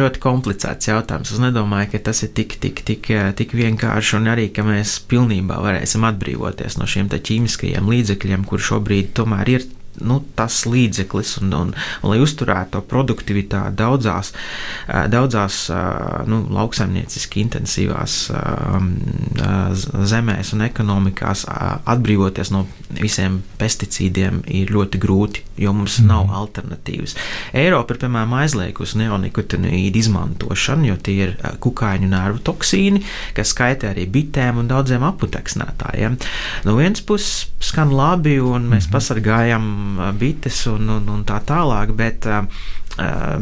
ļoti 0.00 0.22
komplicēts 0.22 0.90
jautājums. 0.92 1.32
Es 1.34 1.42
nedomāju, 1.42 1.92
ka 1.94 2.02
tas 2.10 2.24
ir 2.26 2.32
tik, 2.36 2.58
tik, 2.62 2.82
tik, 2.88 3.10
tik 3.38 3.56
vienkārši 3.56 4.18
un 4.20 4.30
arī, 4.34 4.48
ka 4.54 4.66
mēs 4.66 4.98
pilnībā 5.10 5.60
varēsim 5.64 6.06
atbrīvoties 6.08 6.80
no 6.80 6.88
šiem 6.90 7.10
ķīmiskajiem 7.16 7.88
līdzekļiem, 7.92 8.46
kur 8.48 8.62
šobrīd 8.62 9.14
tomēr 9.16 9.56
ir 9.56 9.66
nu, 10.00 10.20
tas 10.38 10.62
līdzeklis, 10.68 11.36
un, 11.42 11.54
un, 11.56 11.72
un 12.02 12.12
lai 12.12 12.20
uzturētu 12.22 12.76
to 12.76 12.82
produktivitāti 12.90 13.76
daudzās, 13.78 14.32
daudzās 15.12 15.60
nu, 16.28 16.42
lauksaimnieciski 16.56 17.44
intensīvās 17.44 18.18
zemēs 20.12 20.52
un 20.56 20.66
ekonomikās, 20.66 21.46
atbrīvoties 21.86 22.52
no 22.54 22.66
visiem 22.96 23.40
pesticīdiem 23.60 24.42
ir 24.52 24.70
ļoti 24.74 25.00
grūti, 25.02 25.42
jo 25.60 25.72
mums 25.76 25.98
mm. 26.00 26.08
nav 26.10 26.32
alternatīvas. 26.40 27.16
Eiropa 27.56 27.94
ir 27.94 28.02
piemēram 28.04 28.34
aizliegusi 28.40 29.00
neonikotinoīdu 29.02 30.00
izmantošanu, 30.02 30.90
jo 30.90 30.98
tie 31.02 31.16
ir 31.26 31.34
kukaiņu 31.62 32.10
nervu 32.12 32.42
toksīni, 32.46 33.02
kas 33.36 33.54
kaitē 33.56 33.92
arī 33.92 34.06
bitēm 34.12 34.62
un 34.62 34.70
daudziem 34.70 35.04
aputeksnētājiem. 35.06 36.18
No 36.66 36.76
vienas 36.78 37.02
puses 37.06 37.46
skan 37.62 37.92
labi, 37.96 38.36
un 38.42 38.68
mēs 38.70 38.86
mm. 38.86 38.94
pasargājam 38.94 39.66
bites 40.18 40.64
un, 40.70 40.88
un, 40.98 41.08
un 41.12 41.22
tā 41.26 41.40
tālāk, 41.46 41.92
bet, 41.96 42.26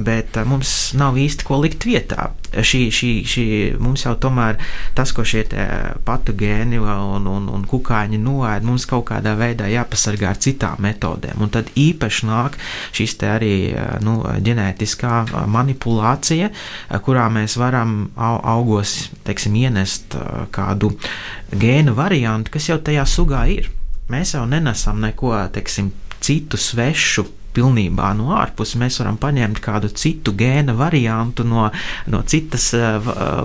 bet 0.05 0.39
mums 0.51 0.71
nav 0.99 1.19
īsti 1.21 1.47
ko 1.47 1.61
likt 1.63 1.87
vietā. 1.87 2.33
Šī, 2.55 2.81
šī, 2.95 3.11
šī, 3.27 3.45
mums 3.83 4.05
jau 4.05 4.15
tomēr 4.21 4.59
tas, 4.95 5.11
ko 5.15 5.25
šie 5.27 5.45
patogēni 6.07 6.79
un, 6.83 7.27
un, 7.31 7.49
un 7.51 7.65
kukaiņi 7.71 8.19
noēd, 8.23 8.67
mums 8.67 8.87
kaut 8.91 9.07
kādā 9.11 9.35
veidā 9.39 9.69
jāpasargā 9.71 10.31
ar 10.31 10.41
citām 10.43 10.83
metodēm. 10.85 11.43
Un 11.43 11.53
tad 11.55 11.71
īpaši 11.79 12.29
nāk 12.31 12.59
šis 12.95 13.17
te 13.21 13.31
arī 13.31 13.55
nu, 14.07 14.21
ģenētiskā 14.47 15.47
manipulācija, 15.51 16.51
kurā 17.07 17.29
mēs 17.35 17.59
varam 17.61 17.97
augos, 18.19 19.09
teiksim, 19.27 19.59
ienest 19.65 20.19
kādu 20.55 20.95
gēnu 21.55 21.95
variantu, 21.99 22.55
kas 22.55 22.71
jau 22.71 22.79
tajā 22.83 23.07
sugā 23.07 23.47
ir. 23.51 23.71
Mēs 24.13 24.35
jau 24.35 24.45
nenesam 24.45 24.99
neko, 25.01 25.33
teiksim, 25.55 25.89
citu 26.25 26.57
svešu 26.57 27.25
pilnībā 27.55 28.13
no 28.19 28.33
ārpuses. 28.37 28.79
Mēs 28.81 28.99
varam 29.01 29.19
paņemt 29.21 29.61
kādu 29.65 29.91
citu 29.95 30.35
gēna 30.37 30.75
variantu 30.79 31.47
no, 31.49 31.69
no 32.11 32.23
citas 32.29 32.71
uh, 32.77 32.99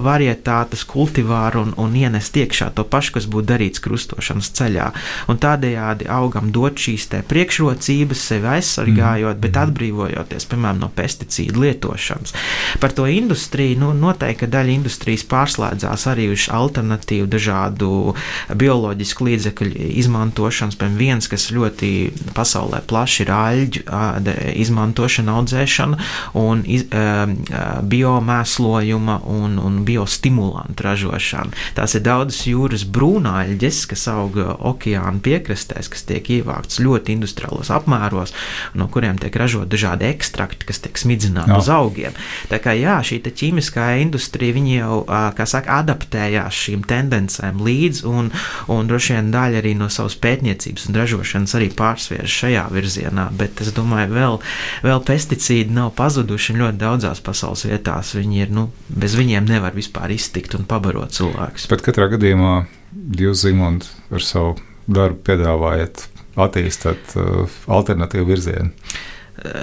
varietātes, 0.03 0.85
kultivāru 0.89 1.63
un, 1.67 1.73
un 1.81 1.95
ienest 1.97 2.37
iekšā 2.39 2.71
to 2.77 2.85
pašu, 2.87 3.17
kas 3.17 3.29
būtu 3.31 3.51
darīts 3.53 3.83
krustošanas 3.83 4.51
ceļā. 4.59 4.89
Un 5.31 5.39
tādējādi 5.41 6.09
augam 6.11 6.51
dot 6.55 6.79
šīs 6.79 7.07
priekšrocības, 7.29 8.25
sevi 8.31 8.49
aizsargājot, 8.55 9.35
mm. 9.35 9.43
bet 9.43 9.59
atbrīvojoties, 9.63 10.47
piemēram, 10.49 10.81
no 10.83 10.89
pesticīdu 10.95 11.63
lietošanas. 11.63 12.35
Par 12.81 12.93
to 12.95 13.07
industriju, 13.09 13.79
nu, 13.83 13.91
noteikti 13.97 14.49
daļa 14.49 14.75
industrijas 14.75 15.25
pārslēdzās 15.29 16.05
arī 16.11 16.29
uz 16.33 16.47
alternatīvu 16.53 17.29
dažādu 17.29 17.89
bioloģisku 18.59 19.29
līdzekļu 19.29 19.89
izmantošanas. 20.01 20.77
Piemēram, 20.79 20.99
viens, 20.99 21.29
kas 21.31 21.49
ļoti 21.55 21.91
pasaulē 22.37 22.81
plaši 22.89 23.25
ir 23.25 23.33
aļģu 23.35 23.85
izmantošana, 24.59 25.35
audzēšana 25.39 25.99
un 26.39 26.63
iz, 26.65 26.85
biomēslojuma 27.93 29.19
un, 29.29 29.57
un 29.61 29.79
biostimulantu 29.87 30.85
ražošana. 30.85 31.55
Tās 31.77 31.95
ir 31.97 32.05
daudzas 32.05 32.41
jūras 32.49 32.85
brūnāļģes, 32.89 33.81
kas 33.91 34.07
aug 34.11 34.37
okeāna 34.39 35.23
piekrastēs, 35.25 35.91
kas 35.91 36.05
tiek 36.09 36.29
ievāktas 36.39 36.81
ļoti 36.83 37.15
industriālos 37.17 37.71
apmēros, 37.73 38.35
no 38.79 38.89
kuriem 38.91 39.19
tiek 39.21 39.35
ražot 39.39 39.69
dažādi 39.71 40.09
ekstrakti, 40.09 40.67
kas 40.69 40.83
tiek 40.83 40.97
smidzināti 40.99 41.53
no. 41.53 41.59
uz 41.61 41.69
augiem. 41.73 42.15
Tā 42.51 42.61
kā 42.63 42.75
jā, 42.77 42.99
šī 43.05 43.21
ķīmiskā 43.29 43.91
industrija 44.01 44.49
jau, 44.49 45.03
kā 45.35 45.45
saka, 45.49 45.79
adaptējās 45.83 46.61
šīm 46.65 46.83
tendencēm 46.89 47.59
līdzi 47.63 48.05
un, 48.09 48.31
un 48.71 48.89
droši 48.89 49.15
vien 49.15 49.31
daļa 49.33 49.61
arī 49.61 49.75
no 49.77 49.89
savas 49.93 50.15
pētniecības 50.21 50.87
un 50.89 50.99
ražošanas 50.99 51.55
arī 51.59 51.69
pārsviež 51.75 52.37
šajā 52.41 52.65
virzienā, 52.73 53.29
bet 53.37 53.61
es 53.63 53.73
domāju, 53.75 53.88
domāju, 53.89 54.13
vēl, 54.13 54.37
vēl 54.85 55.01
pesticīdi 55.05 55.73
nav 55.73 55.93
pazuduši 55.97 56.57
ļoti 56.59 56.79
daudzās 56.79 57.21
pasaules 57.25 57.65
vietās. 57.65 58.13
Viņi 58.17 58.43
ir, 58.43 58.53
nu, 58.53 58.69
bez 58.89 59.17
viņiem 59.17 59.49
nevar 59.49 59.73
vispār 59.73 60.13
iztikt 60.13 60.55
un 60.57 60.67
pabarot 60.69 61.13
cilvēkus. 61.15 61.67
Bet 61.71 61.83
katrā 61.85 62.09
gadījumā 62.13 62.65
jūs, 63.17 63.43
Zimond, 63.43 63.87
ar 64.13 64.25
savu 64.25 64.57
darbu 64.89 65.21
piedāvājat 65.25 66.07
attīstīt 66.39 67.15
uh, 67.17 67.59
alternatīvu 67.67 68.29
virzienu. 68.29 68.71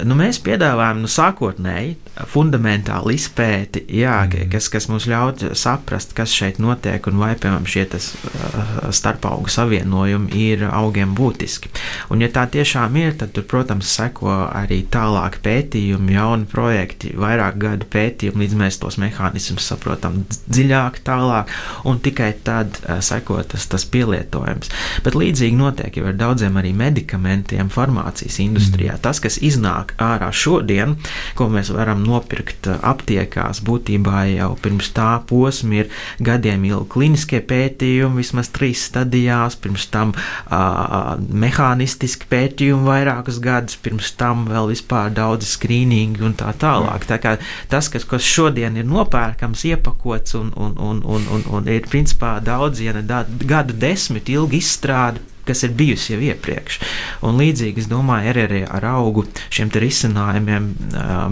Nu, 0.06 0.16
mēs 0.16 0.38
piedāvājam 0.40 1.02
nu, 1.02 1.08
sākotnēji 1.10 1.96
fundamentālu 2.32 3.12
izpēti, 3.12 3.82
jā, 3.92 4.14
mm. 4.24 4.48
kas, 4.52 4.70
kas 4.72 4.86
mums 4.88 5.04
ļauj 5.10 5.50
saprast, 5.58 6.14
kas 6.16 6.32
šeit 6.32 6.60
notiek 6.62 7.04
un 7.10 7.18
vai, 7.20 7.34
piemēram, 7.36 7.66
šie 7.68 7.84
tas, 7.92 8.08
uh, 8.16 8.86
starpaugu 8.94 9.52
savienojumi 9.52 10.32
ir 10.46 10.64
augiem 10.70 11.12
būtiski. 11.18 11.68
Un, 12.14 12.22
ja 12.24 12.30
tā 12.32 12.46
tiešām 12.54 12.96
ir, 13.02 13.16
tad 13.20 13.34
tur, 13.36 13.44
protams, 13.50 13.90
seko 13.98 14.32
arī 14.46 14.80
tālāk 14.92 15.40
pētījumi, 15.44 16.16
jauni 16.16 16.48
projekti, 16.48 17.12
vairāk 17.18 17.60
gadu 17.66 17.90
pētījumi, 17.92 18.46
līdz 18.46 18.56
mēs 18.62 18.80
tos 18.80 18.96
mehānismus 19.02 19.68
saprotam 19.68 20.22
dziļāk, 20.46 21.02
tālāk, 21.04 21.52
un 21.84 22.00
tikai 22.00 22.30
tad 22.46 22.80
seko 23.04 23.42
tas, 23.44 23.68
tas 23.68 23.84
pielietojums. 23.92 24.72
Bet 25.04 25.18
līdzīgi 25.18 25.60
notiek 25.60 26.00
jau 26.00 26.08
ar 26.08 26.16
daudziem 26.16 26.56
arī 26.56 26.72
medikamentiem 26.76 27.68
farmācijas 27.72 28.40
industrijā. 28.46 28.96
Mm. 28.96 29.04
Tas, 29.04 29.20
kas 29.20 29.36
iznāk 29.44 29.65
iznāk 29.66 29.94
ārā 29.98 30.30
šodien, 30.32 30.96
ko 31.34 31.48
mēs 31.50 31.70
varam 31.74 32.04
nopirkt 32.06 32.68
uh, 32.70 32.78
aptiekās, 32.86 33.62
būtībā 33.66 34.26
jau 34.36 34.54
pirms 34.62 34.92
tā 34.94 35.22
posma 35.26 35.82
ir 35.82 35.90
gadiem 36.22 36.64
ilgi 36.64 36.88
kliniskie 36.92 37.40
pētījumi, 37.40 38.22
vismaz 38.22 38.50
trīs 38.54 38.86
stadijās, 38.86 39.56
pirms 39.58 39.88
tam 39.90 40.14
uh, 40.14 41.16
mehānistiski 41.18 42.28
pētījumi 42.30 42.86
vairākus 42.86 43.40
gadus, 43.42 43.76
pirms 43.76 44.12
tam 44.16 44.46
vēl 44.46 44.70
vispār 44.70 45.10
daudz 45.10 45.50
skrīningi 45.56 46.22
un 46.22 46.36
tā 46.38 46.52
tālāk. 46.54 47.06
Tā 47.08 47.18
kā 47.18 47.36
tas, 47.68 47.90
kas, 47.90 48.06
kas 48.06 48.22
šodien 48.22 48.76
ir 48.78 48.86
nopērkams, 48.86 49.66
iepakots 49.72 50.38
un, 50.38 50.52
un, 50.56 50.76
un, 50.78 51.02
un, 51.04 51.30
un, 51.32 51.46
un 51.58 51.72
ir 51.72 51.88
principā 51.90 52.36
daudz, 52.44 52.84
ja 52.84 52.94
ne 52.94 53.02
gadu 53.46 53.74
desmit 53.76 54.30
ilgi 54.30 54.62
izstrādi 54.62 55.22
kas 55.46 55.64
ir 55.66 55.74
bijusi 55.76 56.14
jau 56.14 56.20
iepriekš. 56.28 56.80
Un 57.26 57.38
līdzīgi 57.40 57.84
es 57.84 57.88
domāju, 57.90 58.32
arī, 58.32 58.44
arī 58.46 58.62
ar 58.66 58.86
augu 58.96 59.26
šiem 59.54 59.70
risinājumiem, 59.72 60.68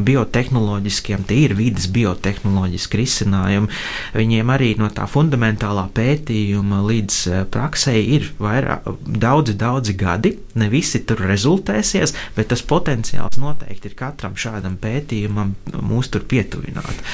biotehnoloģiskiem, 0.07 1.25
tie 1.29 1.41
ir 1.49 1.57
vidas 1.59 1.89
biotehnoloģiski 1.95 3.01
risinājumi. 3.01 3.71
Viņiem 4.17 4.53
arī 4.55 4.73
no 4.81 4.91
tā 4.95 5.09
fundamentālā 5.11 5.87
pētījuma 5.97 6.83
līdz 6.87 7.21
praksē 7.55 7.97
ir 7.99 8.31
vairāk, 8.39 8.87
daudzi, 9.05 9.57
daudzi 9.59 9.97
gadi. 9.99 10.35
Ne 10.61 10.71
visi 10.73 11.03
tur 11.07 11.25
rezultēsies, 11.25 12.15
bet 12.37 12.53
tas 12.53 12.63
potenciāls 12.63 13.41
noteikti 13.41 13.91
ir 13.91 13.99
katram 13.99 14.39
šādam 14.39 14.79
pētījumam 14.81 15.55
mūs 15.83 16.13
tur 16.15 16.27
pietuvināt. 16.29 17.05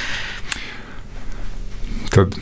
Tad 2.11 2.35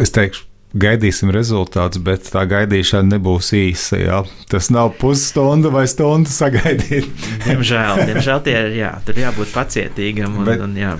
es 0.00 0.12
teikšu, 0.16 0.47
gaidīsim 0.76 1.30
rezultātus, 1.32 2.00
bet 2.04 2.28
tā 2.28 2.42
gaidīšana 2.48 3.14
nebūs 3.14 3.50
īsa. 3.56 3.98
Jā. 4.00 4.20
Tas 4.52 4.68
nav 4.74 4.92
pusstunda 5.00 5.72
vai 5.72 5.86
stunda 5.88 6.30
sagaidīt. 6.32 7.08
diemžēl, 7.46 8.04
diemžēl 8.10 8.42
tie 8.44 8.56
ir 8.66 8.78
jā, 8.82 8.92
tur 9.06 9.20
jābūt 9.22 9.52
pacietīgam. 9.54 10.38
Un, 10.40 10.48
bet, 10.48 10.64
un, 10.64 10.76
jā. 10.78 10.94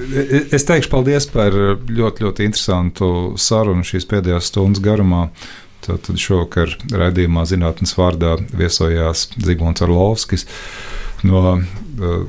es 0.54 0.64
teikšu 0.68 0.92
paldies 0.92 1.28
par 1.32 1.54
ļoti, 1.54 2.24
ļoti 2.24 2.48
interesantu 2.48 3.10
sarunu 3.40 3.84
šīs 3.86 4.08
pēdējās 4.08 4.52
stundas 4.52 4.84
garumā. 4.84 5.28
Tad, 5.84 6.08
šovakar 6.20 6.72
raidījumā 6.90 7.44
zinātnes 7.48 7.94
vārdā 7.96 8.34
viesojās 8.50 9.28
Zigmunds 9.38 9.84
Arlovskis 9.86 10.44
no 11.26 11.42
uh, 11.54 11.62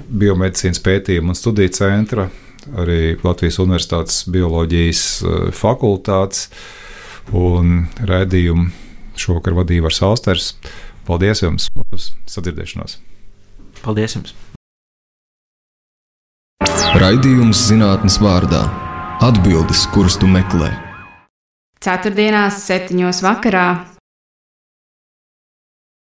Biomedicīnas 0.07 0.79
pētījuma 0.85 1.33
un 1.33 1.37
studiju 1.37 1.73
centra, 1.75 2.27
arī 2.79 3.17
Latvijas 3.23 3.59
Universitātes 3.61 4.21
bioloģijas 4.31 5.03
uh, 5.23 5.39
fakultātes. 5.55 6.47
Un 7.35 7.83
raidījumu 8.09 8.71
šovakar 9.19 9.53
vadīja 9.59 9.85
Vars 9.85 10.01
Austers. 10.05 10.53
Paldies 11.05 11.43
jums 11.43 11.67
uz 11.93 12.11
sadzirdēšanos! 12.29 12.97
Paldies 13.83 14.15
jums! 14.17 14.33
Raidījums 16.99 17.61
zinātnes 17.69 18.17
vārdā- 18.21 18.63
atbildes, 19.29 19.85
kuras 19.93 20.17
tu 20.17 20.27
meklē. 20.27 20.71
Ceturtdienās, 21.79 22.59
septiņos 22.65 23.21
vakarā 23.23 23.67